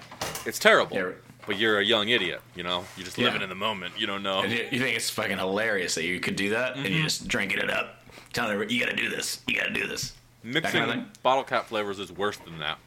it's 0.46 0.60
terrible. 0.60 0.98
Yeah. 0.98 1.12
But 1.46 1.58
you're 1.58 1.80
a 1.80 1.84
young 1.84 2.10
idiot. 2.10 2.42
You 2.56 2.64
know, 2.64 2.86
you're 2.96 3.06
just 3.06 3.18
Yeah. 3.18 3.26
living 3.26 3.42
in 3.42 3.50
the 3.50 3.56
moment. 3.56 3.94
You 3.98 4.08
don't 4.08 4.24
know. 4.24 4.42
And 4.42 4.52
you, 4.52 4.68
you 4.72 4.80
think 4.80 4.96
it's 4.96 5.10
fucking 5.10 5.38
hilarious 5.38 5.96
that 5.96 6.04
you 6.04 6.20
could 6.20 6.36
do 6.36 6.50
that 6.52 6.76
and 6.76 6.86
you're 6.86 6.96
mm-hmm. 6.96 7.04
just 7.04 7.28
drinking 7.28 7.60
it 7.60 7.70
up, 7.70 8.04
telling 8.34 8.52
everybody, 8.54 8.76
you 8.76 8.86
gotta 8.86 8.96
do 8.96 9.10
this, 9.10 9.42
you 9.48 9.56
gotta 9.56 9.74
do 9.74 9.88
this. 9.88 10.14
Mixing 10.44 10.82
kind 10.82 11.00
of 11.00 11.24
bottle 11.24 11.44
cap 11.44 11.68
flavors 11.68 12.00
is 12.00 12.12
worse 12.12 12.38
than 12.38 12.60
that. 12.60 12.78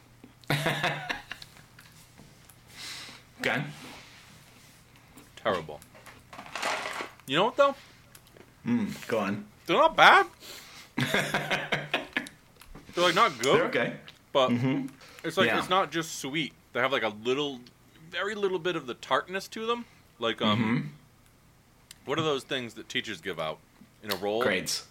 Okay. 3.39 3.63
Terrible. 5.35 5.79
You 7.27 7.37
know 7.37 7.45
what 7.45 7.55
though? 7.55 7.75
Hmm. 8.63 8.87
Go 9.07 9.19
on. 9.19 9.45
They're 9.65 9.77
not 9.77 9.95
bad. 9.95 10.25
They're 10.97 12.25
like 13.05 13.15
not 13.15 13.37
good. 13.39 13.55
They're 13.55 13.65
okay. 13.65 13.93
but 14.33 14.51
it's 15.23 15.37
like 15.37 15.47
Yeah. 15.47 15.59
it's 15.59 15.69
not 15.69 15.91
just 15.91 16.19
sweet. 16.19 16.53
They 16.73 16.79
have 16.79 16.91
like 16.91 17.03
a 17.03 17.13
little, 17.23 17.59
very 18.09 18.33
little 18.35 18.59
bit 18.59 18.75
of 18.75 18.87
the 18.87 18.95
tartness 18.95 19.47
to 19.49 19.65
them. 19.65 19.85
Like 20.19 20.41
um, 20.41 20.59
Mm-hmm. 20.59 20.87
what 22.05 22.17
are 22.17 22.23
those 22.23 22.43
things 22.43 22.73
that 22.73 22.89
teachers 22.89 23.21
give 23.21 23.39
out 23.39 23.59
in 24.03 24.11
a 24.11 24.15
roll? 24.15 24.41
Grades. 24.41 24.87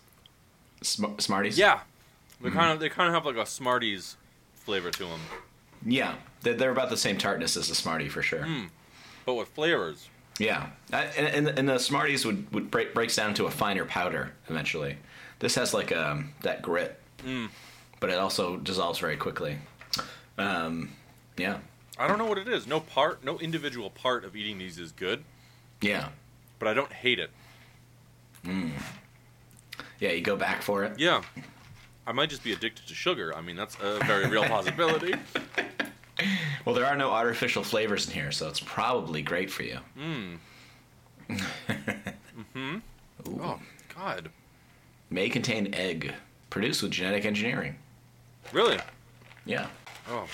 Sm- 0.82 1.18
Smarties? 1.18 1.58
Yeah, 1.58 1.80
they 2.40 2.48
Mm-hmm. 2.48 2.58
kind 2.58 2.72
of 2.72 2.80
they 2.80 2.88
kind 2.88 3.08
of 3.08 3.14
have 3.14 3.26
like 3.26 3.36
a 3.36 3.44
Smarties 3.46 4.16
flavor 4.54 4.90
to 4.92 5.04
them, 5.04 5.20
Yeah. 5.86 6.16
They're, 6.42 6.54
they're 6.54 6.70
about 6.70 6.90
the 6.90 6.96
same 6.96 7.16
tartness 7.16 7.56
as 7.56 7.68
the 7.68 7.74
Smartie 7.74 8.08
for 8.08 8.22
sure. 8.22 8.46
but 9.24 9.34
with 9.34 9.48
flavors. 9.48 10.08
Yeah. 10.38 10.68
And, 10.92 11.26
and, 11.26 11.48
and 11.58 11.68
the 11.68 11.78
Smarties 11.78 12.26
would, 12.26 12.52
would 12.52 12.70
break, 12.70 12.92
breaks 12.92 13.16
down 13.16 13.32
to 13.34 13.46
a 13.46 13.50
finer 13.50 13.84
powder 13.84 14.32
eventually. 14.48 14.96
This 15.38 15.54
has 15.54 15.72
like 15.72 15.92
um, 15.96 16.32
that 16.42 16.60
grit, 16.62 17.00
but 18.00 18.10
it 18.10 18.18
also 18.18 18.56
dissolves 18.56 18.98
very 18.98 19.16
quickly. 19.16 19.58
Um, 20.38 20.90
yeah. 21.36 21.58
I 21.98 22.06
don't 22.06 22.18
know 22.18 22.26
what 22.26 22.36
it 22.38 22.48
is. 22.48 22.66
No 22.66 22.80
part, 22.80 23.24
no 23.24 23.38
individual 23.38 23.88
part 23.88 24.24
of 24.24 24.36
eating 24.36 24.58
these 24.58 24.78
is 24.78 24.92
good, 24.92 25.24
Yeah. 25.80 26.08
but 26.58 26.68
I 26.68 26.74
don't 26.74 26.92
hate 26.92 27.18
it. 27.18 27.30
Yeah, 29.98 30.10
you 30.12 30.20
go 30.20 30.36
back 30.36 30.62
for 30.62 30.84
it. 30.84 30.98
Yeah, 30.98 31.22
I 32.06 32.12
might 32.12 32.28
just 32.30 32.44
be 32.44 32.52
addicted 32.52 32.86
to 32.86 32.94
sugar. 32.94 33.34
I 33.36 33.40
mean, 33.40 33.56
that's 33.56 33.76
a 33.82 33.98
very 34.04 34.28
real 34.28 34.44
possibility. 34.48 35.14
Well, 36.64 36.74
there 36.74 36.86
are 36.86 36.96
no 36.96 37.10
artificial 37.10 37.62
flavors 37.62 38.06
in 38.06 38.14
here, 38.14 38.32
so 38.32 38.48
it's 38.48 38.60
probably 38.60 39.22
great 39.22 39.50
for 39.50 39.62
you. 39.64 39.78
Mm. 39.98 40.38
hmm 42.52 42.76
Oh 43.40 43.58
God, 43.94 44.30
May 45.10 45.28
contain 45.28 45.74
egg, 45.74 46.12
produced 46.50 46.82
with 46.82 46.92
genetic 46.92 47.24
engineering. 47.24 47.76
really? 48.52 48.78
Yeah. 49.44 49.66
Oh. 50.08 50.26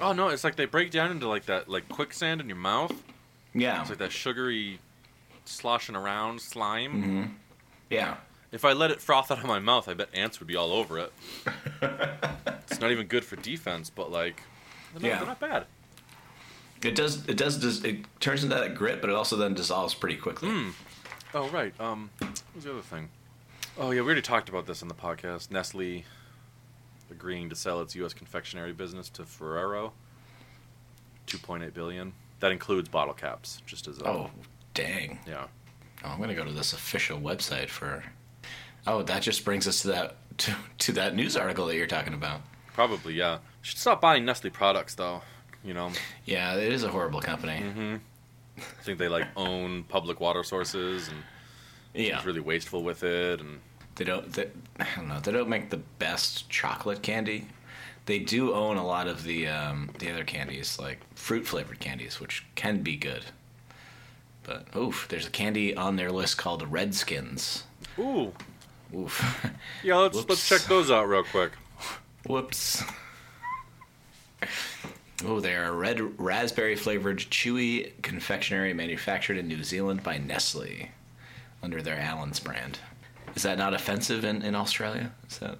Oh 0.00 0.12
no, 0.12 0.28
it's 0.28 0.44
like 0.44 0.56
they 0.56 0.66
break 0.66 0.90
down 0.90 1.10
into 1.10 1.28
like 1.28 1.46
that 1.46 1.68
like 1.68 1.88
quicksand 1.88 2.40
in 2.40 2.48
your 2.48 2.56
mouth. 2.58 2.92
Yeah. 3.54 3.80
It's 3.80 3.90
like 3.90 3.98
that 4.00 4.12
sugary 4.12 4.80
sloshing 5.44 5.96
around 5.96 6.40
slime. 6.40 6.92
Mm-hmm. 6.92 7.22
Yeah. 7.90 8.16
If 8.52 8.64
I 8.64 8.72
let 8.72 8.90
it 8.90 9.00
froth 9.00 9.30
out 9.30 9.38
of 9.38 9.44
my 9.46 9.58
mouth, 9.60 9.88
I 9.88 9.94
bet 9.94 10.08
ants 10.14 10.40
would 10.40 10.46
be 10.48 10.56
all 10.56 10.72
over 10.72 10.98
it. 10.98 11.12
it's 12.74 12.80
not 12.82 12.90
even 12.90 13.06
good 13.06 13.24
for 13.24 13.36
defense, 13.36 13.90
but 13.90 14.10
like, 14.10 14.42
they're 14.94 15.02
not, 15.02 15.08
Yeah. 15.08 15.16
they're 15.18 15.26
not 15.28 15.40
bad. 15.40 15.66
It 16.82 16.94
does. 16.94 17.26
It 17.28 17.36
does. 17.38 17.82
it 17.84 18.04
turns 18.20 18.44
into 18.44 18.54
that 18.56 18.74
grit, 18.74 19.00
but 19.00 19.08
it 19.08 19.16
also 19.16 19.36
then 19.36 19.54
dissolves 19.54 19.94
pretty 19.94 20.16
quickly. 20.16 20.50
Oh 21.32 21.48
right. 21.48 21.72
Um, 21.80 22.10
what 22.18 22.42
was 22.54 22.64
the 22.64 22.72
other 22.72 22.82
thing? 22.82 23.08
Oh 23.78 23.90
yeah, 23.90 24.02
we 24.02 24.06
already 24.06 24.20
talked 24.22 24.48
about 24.50 24.66
this 24.66 24.82
in 24.82 24.88
the 24.88 24.94
podcast. 24.94 25.50
Nestle 25.50 26.04
agreeing 27.10 27.48
to 27.48 27.56
sell 27.56 27.80
its 27.80 27.94
U.S. 27.96 28.12
confectionery 28.12 28.72
business 28.72 29.08
to 29.10 29.24
Ferrero. 29.24 29.92
Two 31.26 31.38
point 31.38 31.62
eight 31.64 31.72
billion. 31.74 32.12
That 32.40 32.52
includes 32.52 32.88
bottle 32.90 33.14
caps, 33.14 33.62
just 33.64 33.88
as 33.88 33.98
a 34.00 34.06
Oh, 34.06 34.30
dang! 34.74 35.18
yeah. 35.26 35.46
Oh, 36.04 36.08
I'm 36.10 36.20
gonna 36.20 36.34
go 36.34 36.44
to 36.44 36.52
this 36.52 36.74
official 36.74 37.18
website 37.18 37.70
for. 37.70 38.04
Oh, 38.86 39.02
that 39.04 39.22
just 39.22 39.42
brings 39.44 39.66
us 39.66 39.80
to 39.82 39.88
that 39.88 40.16
to, 40.38 40.54
to 40.80 40.92
that 40.92 41.14
news 41.16 41.34
article 41.36 41.66
that 41.68 41.76
you're 41.76 41.86
talking 41.86 42.12
about. 42.12 42.42
Probably, 42.74 43.14
yeah. 43.14 43.38
Should 43.62 43.78
stop 43.78 44.00
buying 44.02 44.24
Nestle 44.26 44.50
products, 44.50 44.94
though. 44.94 45.22
You 45.64 45.72
know, 45.72 45.90
Yeah, 46.26 46.56
it 46.56 46.70
is 46.72 46.82
a 46.84 46.88
horrible 46.88 47.22
company. 47.22 47.60
Mm-hmm. 47.62 47.96
I 48.58 48.82
think 48.82 48.98
they 48.98 49.08
like 49.08 49.26
own 49.36 49.84
public 49.84 50.20
water 50.20 50.44
sources 50.44 51.08
and 51.08 51.16
Yeah, 51.94 52.16
it's 52.16 52.26
really 52.26 52.40
wasteful 52.40 52.82
with 52.82 53.02
it. 53.02 53.40
And 53.40 53.60
they 53.94 54.04
don't. 54.04 54.30
They, 54.32 54.48
I 54.78 54.86
don't 54.96 55.08
know. 55.08 55.20
They 55.20 55.32
don't 55.32 55.48
make 55.48 55.70
the 55.70 55.78
best 55.98 56.50
chocolate 56.50 57.00
candy. 57.02 57.46
They 58.06 58.18
do 58.18 58.52
own 58.52 58.76
a 58.76 58.84
lot 58.86 59.06
of 59.06 59.22
the 59.24 59.46
um, 59.48 59.88
the 59.98 60.10
other 60.12 60.24
candies, 60.24 60.78
like 60.78 60.98
fruit 61.14 61.46
flavored 61.46 61.80
candies, 61.80 62.20
which 62.20 62.44
can 62.54 62.82
be 62.82 62.96
good. 62.96 63.24
But 64.42 64.66
oof, 64.76 65.06
there's 65.08 65.26
a 65.26 65.30
candy 65.30 65.74
on 65.74 65.96
their 65.96 66.12
list 66.12 66.36
called 66.36 66.70
Redskins. 66.70 67.64
ooh, 67.98 68.32
Oof. 68.94 69.46
yeah, 69.82 69.96
let's 69.96 70.16
Whoops. 70.16 70.28
let's 70.28 70.48
check 70.48 70.60
those 70.68 70.90
out 70.90 71.08
real 71.08 71.24
quick. 71.24 71.52
Whoops. 72.26 72.82
Oh, 75.24 75.40
they 75.40 75.54
are 75.54 75.72
red 75.72 76.18
raspberry 76.18 76.76
flavored 76.76 77.18
chewy 77.18 77.92
confectionery 78.02 78.74
manufactured 78.74 79.36
in 79.36 79.48
New 79.48 79.62
Zealand 79.62 80.02
by 80.02 80.18
Nestle 80.18 80.90
under 81.62 81.80
their 81.80 81.98
Allen's 81.98 82.40
brand. 82.40 82.78
Is 83.34 83.42
that 83.42 83.58
not 83.58 83.74
offensive 83.74 84.24
in, 84.24 84.42
in 84.42 84.54
Australia? 84.54 85.12
Is 85.28 85.38
that 85.38 85.58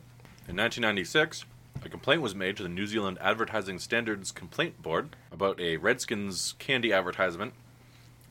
In 0.48 0.56
1996, 0.56 1.44
a 1.84 1.88
complaint 1.88 2.22
was 2.22 2.34
made 2.34 2.56
to 2.56 2.62
the 2.62 2.68
New 2.68 2.86
Zealand 2.86 3.18
Advertising 3.20 3.78
Standards 3.78 4.32
Complaint 4.32 4.82
Board 4.82 5.16
about 5.32 5.60
a 5.60 5.76
Redskins 5.76 6.54
candy 6.58 6.92
advertisement 6.92 7.52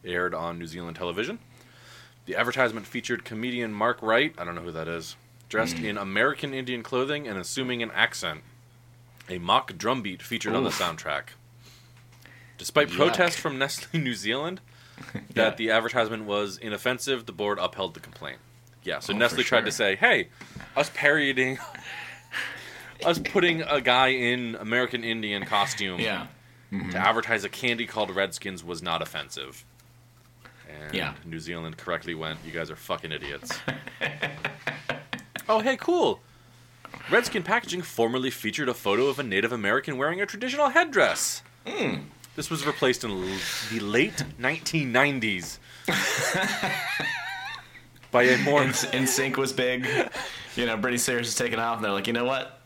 aired 0.03 0.33
on 0.33 0.59
New 0.59 0.67
Zealand 0.67 0.95
television. 0.95 1.39
The 2.25 2.35
advertisement 2.35 2.85
featured 2.87 3.25
comedian 3.25 3.73
Mark 3.73 4.01
Wright, 4.01 4.33
I 4.37 4.43
don't 4.43 4.55
know 4.55 4.61
who 4.61 4.71
that 4.71 4.87
is, 4.87 5.15
dressed 5.53 5.77
in 5.77 5.99
American 5.99 6.51
Indian 6.51 6.81
clothing 6.81 7.27
and 7.27 7.37
assuming 7.37 7.83
an 7.83 7.91
accent. 7.93 8.41
A 9.29 9.37
mock 9.37 9.77
drum 9.77 10.01
beat 10.01 10.23
featured 10.23 10.55
on 10.55 10.63
the 10.63 10.69
Oof. 10.69 10.79
soundtrack. 10.79 11.25
Despite 12.57 12.87
Yuck. 12.89 12.95
protest 12.95 13.39
from 13.39 13.57
Nestle 13.59 13.99
New 13.99 14.15
Zealand 14.15 14.61
that 15.13 15.35
Yeah. 15.35 15.49
the 15.51 15.69
advertisement 15.69 16.23
was 16.25 16.57
inoffensive, 16.57 17.27
the 17.27 17.31
board 17.31 17.59
upheld 17.61 17.93
the 17.93 17.99
complaint. 17.99 18.39
Yeah, 18.83 18.97
so 18.97 19.13
Oh, 19.13 19.13
for 19.13 19.19
Nestle 19.19 19.43
tried 19.43 19.59
to 19.61 19.65
sure. 19.65 19.71
say, 19.73 19.95
hey, 19.95 20.29
us 20.75 20.89
parodying 20.91 21.59
us 23.05 23.19
putting 23.19 23.61
a 23.61 23.79
guy 23.79 24.07
in 24.07 24.55
American 24.55 25.03
Indian 25.03 25.45
costume 25.45 25.99
yeah? 25.99 26.25
to 26.71 26.75
mm-hmm. 26.77 26.95
advertise 26.95 27.43
a 27.43 27.49
candy 27.49 27.85
called 27.85 28.09
Redskins 28.09 28.63
was 28.63 28.81
not 28.81 29.03
offensive. 29.03 29.63
And 30.67 30.95
Yeah. 30.95 31.13
New 31.25 31.39
Zealand 31.39 31.77
correctly 31.77 32.15
went, 32.15 32.39
you 32.43 32.51
guys 32.51 32.71
are 32.71 32.75
fucking 32.75 33.11
idiots. 33.11 33.59
Oh, 35.49 35.59
hey, 35.59 35.77
cool. 35.77 36.19
Redskin 37.11 37.43
packaging 37.43 37.81
formerly 37.81 38.29
featured 38.29 38.69
a 38.69 38.73
photo 38.73 39.07
of 39.07 39.19
a 39.19 39.23
Native 39.23 39.51
American 39.51 39.97
wearing 39.97 40.21
a 40.21 40.25
traditional 40.25 40.69
headdress. 40.69 41.41
Hmm. 41.67 41.95
This 42.35 42.49
was 42.49 42.65
replaced 42.65 43.03
in 43.03 43.11
l- 43.11 43.37
the 43.71 43.79
late 43.79 44.23
1990s 44.39 45.57
by 48.11 48.23
a 48.23 48.37
more 48.43 48.61
NSYNC 48.63 49.37
was 49.37 49.53
big. 49.53 49.85
You 50.55 50.65
know, 50.65 50.77
Britney 50.77 50.99
Spears 50.99 51.27
is 51.27 51.35
taking 51.35 51.59
off, 51.59 51.75
and 51.77 51.85
they're 51.85 51.91
like, 51.91 52.07
you 52.07 52.13
know 52.13 52.25
what? 52.25 52.59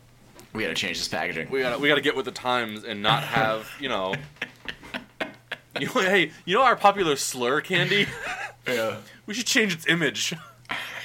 We 0.53 0.63
got 0.63 0.69
to 0.69 0.75
change 0.75 0.97
this 0.97 1.07
packaging. 1.07 1.49
we 1.49 1.61
gotta 1.61 1.77
we 1.77 1.87
gotta 1.87 2.01
get 2.01 2.15
with 2.15 2.25
the 2.25 2.31
times 2.31 2.83
and 2.83 3.01
not 3.01 3.23
have 3.23 3.69
you 3.79 3.89
know. 3.89 4.13
You 5.79 5.85
know, 5.93 6.01
hey, 6.01 6.31
you 6.45 6.55
know 6.55 6.63
our 6.63 6.75
popular 6.75 7.15
slur 7.15 7.61
candy? 7.61 8.07
yeah. 8.67 8.97
We 9.27 9.35
should 9.35 9.45
change 9.45 9.75
its 9.75 9.85
image. 9.85 10.33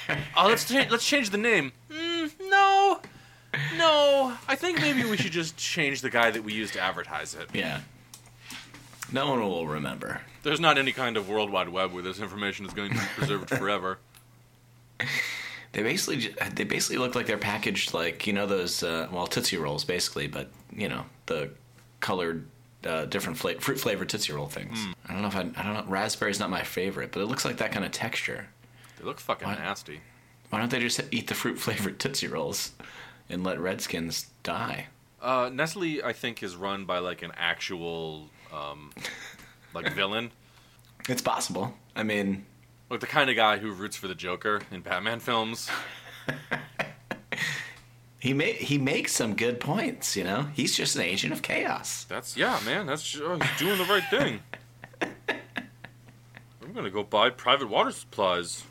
Oh, 0.35 0.47
let's 0.47 0.65
cha- 0.67 0.87
let's 0.89 1.05
change 1.07 1.29
the 1.29 1.37
name. 1.37 1.71
Mm, 1.91 2.31
no, 2.49 2.99
no. 3.77 4.33
I 4.47 4.55
think 4.55 4.81
maybe 4.81 5.03
we 5.05 5.15
should 5.17 5.31
just 5.31 5.55
change 5.57 6.01
the 6.01 6.09
guy 6.09 6.31
that 6.31 6.43
we 6.43 6.53
use 6.53 6.71
to 6.71 6.79
advertise 6.79 7.35
it. 7.35 7.49
Yeah. 7.53 7.81
No 9.11 9.29
one 9.29 9.39
will 9.41 9.67
remember. 9.67 10.21
There's 10.41 10.59
not 10.59 10.77
any 10.77 10.91
kind 10.91 11.17
of 11.17 11.29
world 11.29 11.49
wide 11.51 11.69
web 11.69 11.93
where 11.93 12.01
this 12.03 12.19
information 12.19 12.65
is 12.65 12.73
going 12.73 12.89
to 12.91 12.95
be 12.97 13.05
preserved 13.15 13.49
forever. 13.57 13.99
They 15.73 15.81
basically 15.83 16.17
ju- 16.17 16.33
they 16.55 16.63
basically 16.63 16.97
look 16.97 17.15
like 17.15 17.25
they're 17.25 17.37
packaged 17.37 17.93
like 17.93 18.27
you 18.27 18.33
know 18.33 18.45
those 18.45 18.83
uh, 18.83 19.07
well 19.11 19.25
Tootsie 19.27 19.57
Rolls 19.57 19.83
basically, 19.85 20.27
but 20.27 20.49
you 20.75 20.87
know 20.87 21.05
the 21.25 21.49
colored 21.99 22.45
uh, 22.85 23.05
different 23.05 23.37
fla- 23.37 23.59
fruit 23.59 23.79
flavored 23.79 24.09
Tootsie 24.09 24.33
Roll 24.33 24.47
things. 24.47 24.77
I 25.07 25.13
don't 25.13 25.21
know 25.21 25.27
if 25.29 25.35
I, 25.35 25.41
I 25.57 25.63
don't 25.63 25.73
know 25.73 25.83
raspberry's 25.87 26.39
not 26.39 26.49
my 26.49 26.63
favorite, 26.63 27.11
but 27.11 27.21
it 27.21 27.25
looks 27.25 27.43
like 27.45 27.57
that 27.57 27.71
kind 27.71 27.85
of 27.85 27.91
texture. 27.91 28.47
They 29.03 29.09
look 29.09 29.19
fucking 29.19 29.45
What? 29.49 29.59
nasty. 29.59 29.99
Why 30.49 30.59
don't 30.59 30.71
they 30.71 30.79
just 30.79 31.01
eat 31.11 31.27
the 31.27 31.35
fruit 31.35 31.59
flavored 31.59 31.99
Tootsie 31.99 32.27
Rolls 32.27 32.71
and 33.29 33.43
let 33.43 33.59
Redskins 33.59 34.27
die? 34.43 34.87
Uh, 35.21 35.49
Nestle, 35.51 36.01
I 36.01 36.13
think, 36.13 36.41
is 36.41 36.55
run 36.55 36.85
by 36.85 36.99
like 36.99 37.21
an 37.21 37.33
actual 37.35 38.29
um, 38.53 38.91
like 39.73 39.91
villain. 39.95 40.31
It's 41.09 41.21
possible. 41.21 41.73
I 41.97 42.03
mean, 42.03 42.45
Like 42.89 43.01
the 43.01 43.07
kind 43.07 43.29
of 43.29 43.35
guy 43.35 43.57
who 43.57 43.71
roots 43.73 43.97
for 43.97 44.07
the 44.07 44.15
Joker 44.15 44.61
in 44.71 44.79
Batman 44.81 45.19
films. 45.19 45.69
he 48.19 48.33
ma- 48.33 48.43
he 48.45 48.77
makes 48.77 49.11
some 49.11 49.35
good 49.35 49.59
points. 49.59 50.15
You 50.15 50.23
know, 50.23 50.43
he's 50.53 50.77
just 50.77 50.95
an 50.95 51.01
agent 51.01 51.33
of 51.33 51.41
chaos. 51.41 52.05
That's 52.05 52.37
yeah, 52.37 52.57
man. 52.65 52.85
That's 52.85 53.19
uh, 53.19 53.37
he's 53.41 53.59
doing 53.59 53.77
the 53.77 53.83
right 53.85 54.03
thing. 54.09 54.39
I'm 56.61 56.71
gonna 56.73 56.89
go 56.89 57.03
buy 57.03 57.29
private 57.31 57.67
water 57.69 57.91
supplies. 57.91 58.63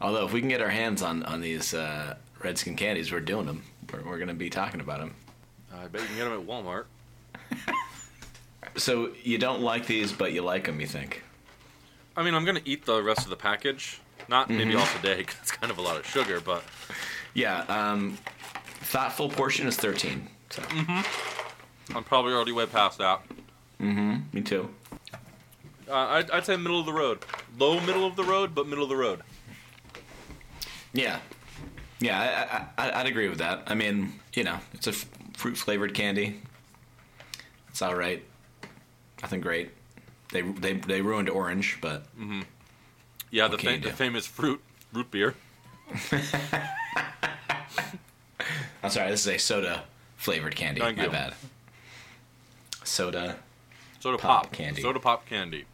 Although 0.00 0.26
if 0.26 0.32
we 0.32 0.40
can 0.40 0.48
get 0.48 0.60
our 0.60 0.68
hands 0.68 1.02
on 1.02 1.22
on 1.24 1.40
these 1.40 1.72
uh, 1.74 2.16
Redskin 2.42 2.76
candies, 2.76 3.10
we're 3.12 3.20
doing 3.20 3.46
them. 3.46 3.62
We're, 3.92 4.02
we're 4.02 4.16
going 4.18 4.28
to 4.28 4.34
be 4.34 4.50
talking 4.50 4.80
about 4.80 4.98
them. 5.00 5.14
I 5.72 5.86
bet 5.88 6.02
you 6.02 6.06
can 6.08 6.16
get 6.16 6.24
them 6.24 6.40
at 6.40 6.46
Walmart. 6.46 6.84
So 8.76 9.10
you 9.22 9.38
don't 9.38 9.60
like 9.62 9.86
these, 9.86 10.12
but 10.12 10.32
you 10.32 10.42
like 10.42 10.64
them. 10.64 10.80
You 10.80 10.86
think? 10.86 11.22
I 12.16 12.22
mean, 12.24 12.34
I'm 12.34 12.44
gonna 12.44 12.60
eat 12.64 12.86
the 12.86 13.02
rest 13.02 13.20
of 13.20 13.30
the 13.30 13.36
package. 13.36 14.00
Not 14.28 14.48
maybe 14.50 14.74
all 14.74 14.86
today 14.96 15.18
because 15.18 15.38
it's 15.42 15.52
kind 15.52 15.70
of 15.70 15.78
a 15.78 15.82
lot 15.82 15.96
of 15.96 16.06
sugar. 16.06 16.40
But 16.40 16.64
Yeah. 17.34 17.60
Um, 17.68 18.18
thoughtful 18.82 19.28
portion 19.28 19.66
is 19.66 19.76
thirteen. 19.76 20.28
So 20.50 20.62
I'm 21.94 22.04
probably 22.04 22.32
already 22.32 22.52
way 22.52 22.66
past 22.66 22.98
that. 22.98 23.20
me 23.78 24.40
too. 24.42 24.70
Uh, 25.88 25.94
I'd, 25.94 26.30
I'd 26.30 26.46
say 26.46 26.56
middle 26.56 26.80
of 26.80 26.86
the 26.86 26.92
road, 26.92 27.18
low 27.58 27.78
middle 27.80 28.06
of 28.06 28.16
the 28.16 28.24
road, 28.24 28.54
but 28.54 28.66
middle 28.66 28.84
of 28.84 28.88
the 28.90 28.96
road. 28.96 29.20
Yeah. 30.94 31.18
Yeah, 32.00 32.66
I, 32.78 32.82
I, 32.82 33.00
I'd 33.00 33.06
agree 33.06 33.28
with 33.28 33.38
that. 33.38 33.64
I 33.66 33.74
mean, 33.74 34.14
you 34.34 34.44
know, 34.44 34.58
it's 34.72 34.86
a 34.86 34.90
f- 34.90 35.06
fruit 35.34 35.56
flavored 35.56 35.94
candy. 35.94 36.40
It's 37.68 37.82
all 37.82 37.94
right. 37.94 38.22
Nothing 39.22 39.40
great. 39.40 39.70
They 40.32 40.42
they 40.42 40.74
they 40.74 41.00
ruined 41.00 41.28
orange, 41.28 41.78
but 41.80 42.04
mm-hmm. 42.16 42.42
Yeah, 43.30 43.48
the, 43.48 43.56
the 43.56 43.90
famous 43.90 44.26
fruit 44.26 44.60
root 44.92 45.10
beer. 45.10 45.34
I'm 48.82 48.90
sorry. 48.90 49.10
This 49.10 49.26
is 49.26 49.34
a 49.34 49.38
soda 49.38 49.84
flavored 50.16 50.54
candy. 50.54 50.80
Thank 50.80 50.98
My 50.98 51.04
you. 51.04 51.10
bad. 51.10 51.34
Soda. 52.84 53.36
Soda 54.00 54.18
Pop 54.18 54.44
pop, 54.44 54.52
candy. 54.52 54.82
Soda 54.82 55.00
pop 55.00 55.26
candy. 55.26 55.64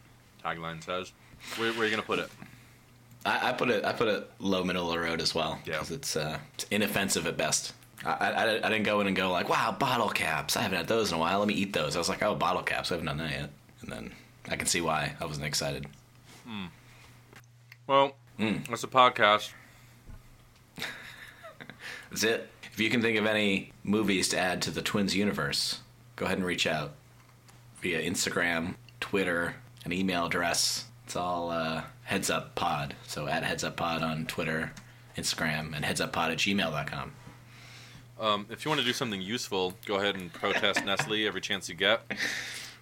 Tagline 0.43 0.83
says. 0.83 1.11
Where, 1.57 1.71
where 1.73 1.81
are 1.81 1.85
you 1.85 1.91
gonna 1.91 2.03
put 2.03 2.19
it? 2.19 2.29
I, 3.25 3.49
I 3.49 3.53
put 3.53 3.69
it. 3.69 3.85
I 3.85 3.93
put 3.93 4.07
it 4.07 4.29
low 4.39 4.63
middle 4.63 4.87
of 4.87 4.93
the 4.93 4.99
road 4.99 5.21
as 5.21 5.33
well 5.35 5.59
Yeah. 5.65 5.73
because 5.73 5.91
it's, 5.91 6.15
uh, 6.15 6.39
it's 6.55 6.65
inoffensive 6.71 7.27
at 7.27 7.37
best. 7.37 7.73
I, 8.03 8.09
I, 8.11 8.55
I 8.55 8.69
didn't 8.69 8.83
go 8.83 8.99
in 9.01 9.07
and 9.07 9.15
go 9.15 9.31
like, 9.31 9.47
wow, 9.47 9.71
bottle 9.77 10.09
caps. 10.09 10.57
I 10.57 10.61
haven't 10.63 10.77
had 10.77 10.87
those 10.87 11.11
in 11.11 11.17
a 11.17 11.19
while. 11.19 11.37
Let 11.39 11.47
me 11.47 11.53
eat 11.53 11.71
those. 11.73 11.95
I 11.95 11.99
was 11.99 12.09
like, 12.09 12.23
oh, 12.23 12.33
bottle 12.33 12.63
caps. 12.63 12.91
I 12.91 12.95
haven't 12.95 13.05
done 13.05 13.17
that 13.17 13.29
yet. 13.31 13.49
And 13.81 13.91
then 13.91 14.11
I 14.49 14.55
can 14.55 14.65
see 14.65 14.81
why 14.81 15.13
I 15.19 15.25
wasn't 15.25 15.45
excited. 15.45 15.85
Well, 17.87 18.15
Mm. 18.39 18.67
that's 18.67 18.83
a 18.83 18.87
podcast. 18.87 19.51
That's 22.09 22.23
it. 22.23 22.49
If 22.73 22.79
you 22.79 22.89
can 22.89 23.01
think 23.01 23.17
of 23.17 23.25
any 23.25 23.71
movies 23.83 24.29
to 24.29 24.37
add 24.39 24.61
to 24.63 24.71
the 24.71 24.81
Twins 24.81 25.15
universe, 25.15 25.79
go 26.15 26.25
ahead 26.25 26.37
and 26.37 26.45
reach 26.47 26.65
out 26.65 26.93
via 27.81 28.01
Instagram, 28.01 28.75
Twitter, 28.99 29.55
an 29.85 29.93
email 29.93 30.25
address. 30.25 30.85
It's 31.05 31.15
all 31.15 31.51
uh, 31.51 31.83
Heads 32.11 32.29
Up 32.29 32.55
Pod. 32.55 32.93
So 33.07 33.27
at 33.27 33.45
Heads 33.45 33.63
Up 33.63 33.77
Pod 33.77 34.03
on 34.03 34.25
Twitter, 34.25 34.73
Instagram, 35.17 35.73
and 35.73 35.85
Heads 35.85 36.01
Up 36.01 36.11
Pod 36.11 36.29
at 36.29 36.39
gmail.com. 36.39 37.13
Um, 38.19 38.45
if 38.49 38.65
you 38.65 38.69
want 38.69 38.81
to 38.81 38.85
do 38.85 38.91
something 38.91 39.21
useful, 39.21 39.75
go 39.85 39.95
ahead 39.95 40.15
and 40.15 40.31
protest 40.33 40.83
Nestle 40.85 41.25
every 41.25 41.39
chance 41.39 41.69
you 41.69 41.75
get. 41.75 42.01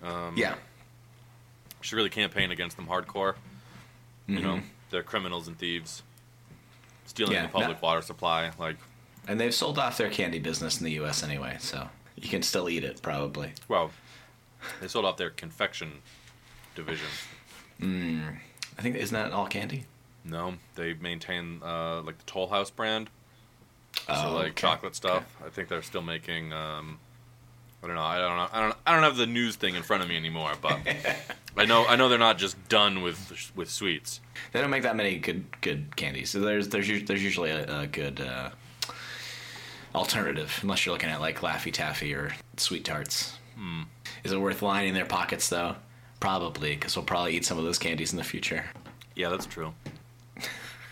Um, 0.01 0.33
yeah. 0.35 0.53
You 0.53 1.81
should 1.81 1.95
really 1.95 2.09
campaign 2.09 2.49
against 2.49 2.75
them 2.75 2.87
hardcore. 2.87 3.35
You 4.25 4.39
know, 4.39 4.53
mm-hmm. 4.55 4.65
they're 4.89 5.03
criminals 5.03 5.47
and 5.47 5.55
thieves. 5.59 6.01
Stealing 7.05 7.33
Yeah, 7.33 7.43
the 7.43 7.49
public 7.49 7.77
no- 7.83 7.87
water 7.87 8.01
supply. 8.01 8.49
Like, 8.57 8.77
And 9.27 9.39
they've 9.39 9.53
sold 9.53 9.77
off 9.77 9.95
their 9.99 10.09
candy 10.09 10.39
business 10.39 10.79
in 10.79 10.85
the 10.85 10.93
U.S. 10.93 11.21
anyway, 11.21 11.57
so 11.59 11.87
you 12.15 12.29
can 12.29 12.41
still 12.41 12.67
eat 12.67 12.83
it 12.83 13.03
probably. 13.03 13.53
well, 13.67 13.91
they 14.81 14.87
sold 14.87 15.05
off 15.05 15.17
their 15.17 15.29
confection 15.29 15.91
division. 16.73 17.07
Mm. 17.79 18.37
I 18.79 18.81
think 18.81 18.95
isn't 18.95 19.13
that 19.13 19.33
all 19.33 19.45
candy? 19.45 19.83
No, 20.23 20.53
they 20.75 20.93
maintain 20.93 21.61
uh, 21.63 22.01
like 22.01 22.17
the 22.17 22.23
Toll 22.25 22.47
House 22.47 22.69
brand. 22.71 23.09
so 24.07 24.13
Oh, 24.13 24.33
like 24.35 24.43
okay. 24.47 24.53
chocolate 24.61 24.95
stuff. 24.95 25.25
I 25.45 25.49
think 25.49 25.67
they're 25.67 25.81
still 25.81 26.01
making 26.01 26.53
um, 26.53 26.99
I 27.83 27.87
don't 27.87 27.95
know. 27.97 28.01
I 28.01 28.17
don't 28.17 28.37
know. 28.37 28.47
I 28.53 28.61
don't. 28.61 28.75
I 28.87 28.93
don't 28.93 29.03
have 29.03 29.17
the 29.17 29.27
news 29.27 29.57
thing 29.57 29.75
in 29.75 29.83
front 29.83 30.01
of 30.01 30.07
me 30.09 30.15
anymore, 30.15 30.53
but 30.61 30.79
I 31.57 31.65
know. 31.65 31.85
I 31.85 31.97
know 31.97 32.07
they're 32.09 32.17
not 32.17 32.37
just 32.37 32.55
done 32.69 33.01
with 33.01 33.51
with 33.55 33.69
sweets. 33.69 34.21
They 34.53 34.61
don't 34.61 34.69
make 34.69 34.83
that 34.83 34.95
many 34.95 35.17
good 35.17 35.45
good 35.61 35.95
candies. 35.97 36.29
So 36.29 36.39
there's 36.39 36.69
there's 36.69 36.87
there's 37.03 37.23
usually 37.23 37.51
a, 37.51 37.81
a 37.81 37.87
good 37.87 38.21
uh, 38.21 38.49
alternative, 39.95 40.59
unless 40.61 40.85
you're 40.85 40.93
looking 40.93 41.09
at 41.09 41.21
like 41.21 41.39
Laffy 41.39 41.71
Taffy 41.73 42.13
or 42.13 42.33
SweeTarts. 42.57 43.33
Is 44.23 44.31
it 44.31 44.39
worth 44.39 44.61
lining 44.61 44.93
their 44.93 45.05
pockets 45.05 45.49
though? 45.49 45.75
Probably, 46.19 46.75
because 46.75 46.95
we'll 46.95 47.05
probably 47.05 47.35
eat 47.35 47.45
some 47.45 47.57
of 47.57 47.63
those 47.63 47.79
candies 47.79 48.11
in 48.11 48.17
the 48.17 48.23
future. 48.23 48.65
Yeah, 49.15 49.29
that's 49.29 49.45
true. 49.45 49.73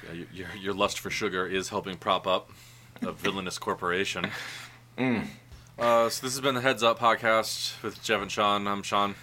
Yeah, 0.08 0.14
your, 0.14 0.28
your 0.32 0.48
your 0.62 0.74
lust 0.74 1.00
for 1.00 1.10
sugar 1.10 1.46
is 1.46 1.68
helping 1.68 1.98
prop 1.98 2.28
up 2.28 2.50
a 3.02 3.12
villainous 3.12 3.58
corporation. 3.58 4.32
Uh, 5.80 6.10
so 6.10 6.26
this 6.26 6.34
has 6.34 6.40
been 6.42 6.56
the 6.56 6.62
Heads 6.62 6.82
Up 6.82 6.98
podcast 6.98 7.84
with 7.84 8.02
Jeff 8.02 8.20
and 8.20 8.32
Sean. 8.32 8.68
I'm 8.68 8.82
Sean. 8.82 9.14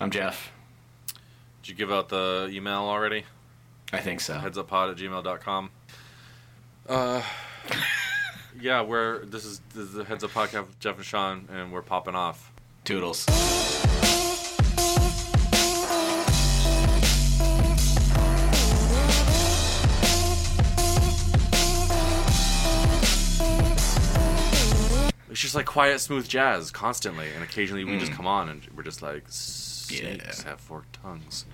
I'm 0.00 0.12
Jeff. 0.12 0.52
Did 1.62 1.70
you 1.70 1.74
give 1.74 1.90
out 1.90 2.08
the 2.08 2.48
email 2.52 2.82
already? 2.82 3.24
I 3.92 3.98
think 3.98 4.20
so. 4.20 4.34
headsuppod 4.34 4.92
at 4.92 4.96
gmail.com. 4.96 5.70
Uh, 6.88 7.22
yeah, 8.60 8.82
we're 8.82 9.24
this 9.24 9.44
is, 9.44 9.60
this 9.74 9.86
is 9.86 9.92
the 9.94 10.04
Heads 10.04 10.22
Up 10.22 10.30
podcast 10.30 10.68
with 10.68 10.78
Jeff 10.78 10.96
and 10.96 11.04
Sean, 11.04 11.48
and 11.50 11.72
we're 11.72 11.82
popping 11.82 12.14
off. 12.14 12.52
Toodles. 12.84 13.26
It's 25.38 25.42
just 25.44 25.54
like 25.54 25.66
quiet, 25.66 26.00
smooth 26.00 26.26
jazz 26.26 26.72
constantly, 26.72 27.28
and 27.32 27.44
occasionally 27.44 27.84
we 27.84 27.96
just 27.96 28.10
hmm. 28.10 28.16
come 28.16 28.26
on 28.26 28.48
and 28.48 28.66
we're 28.74 28.82
just 28.82 29.02
like, 29.02 29.22
snakes 29.28 30.42
Yeah. 30.42 30.50
have 30.50 30.58
forked 30.58 30.98
tongues. 31.00 31.44